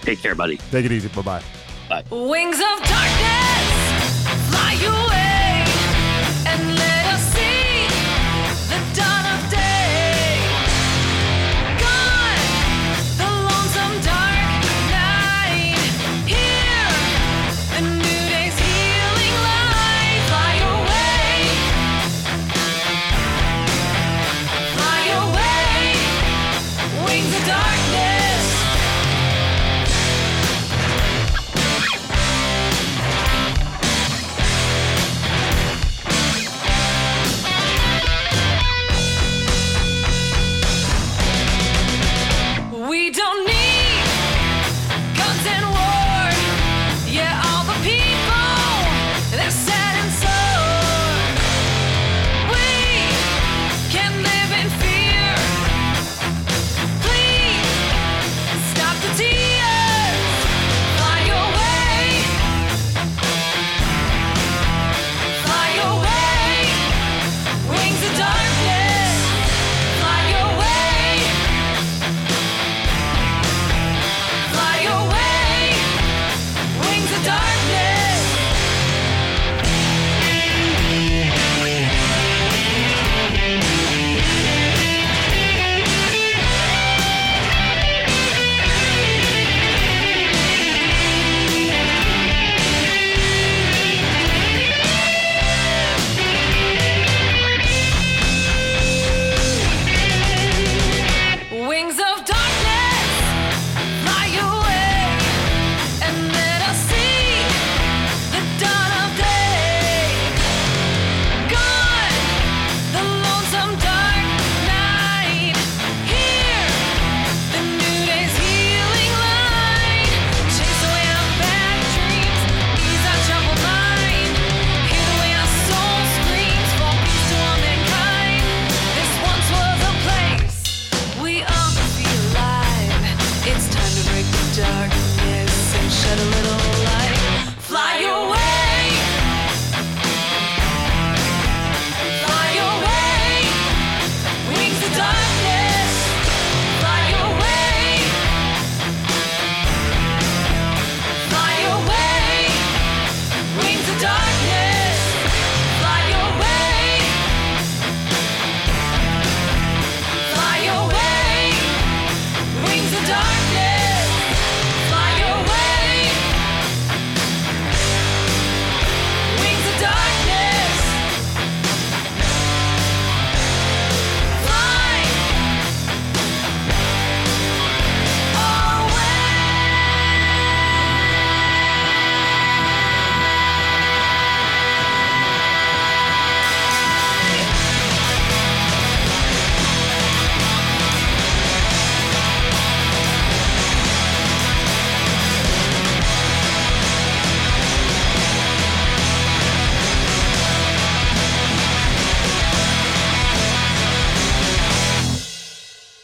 Take 0.02 0.20
care, 0.22 0.36
buddy. 0.36 0.58
Take 0.70 0.86
it 0.86 0.92
easy. 0.92 1.08
Bye 1.08 1.22
bye. 1.24 1.44
Bye. 1.90 2.04
Wings 2.12 2.58
of 2.60 2.84
darkness, 2.88 4.28
fly 4.50 4.74
away. 4.86 5.61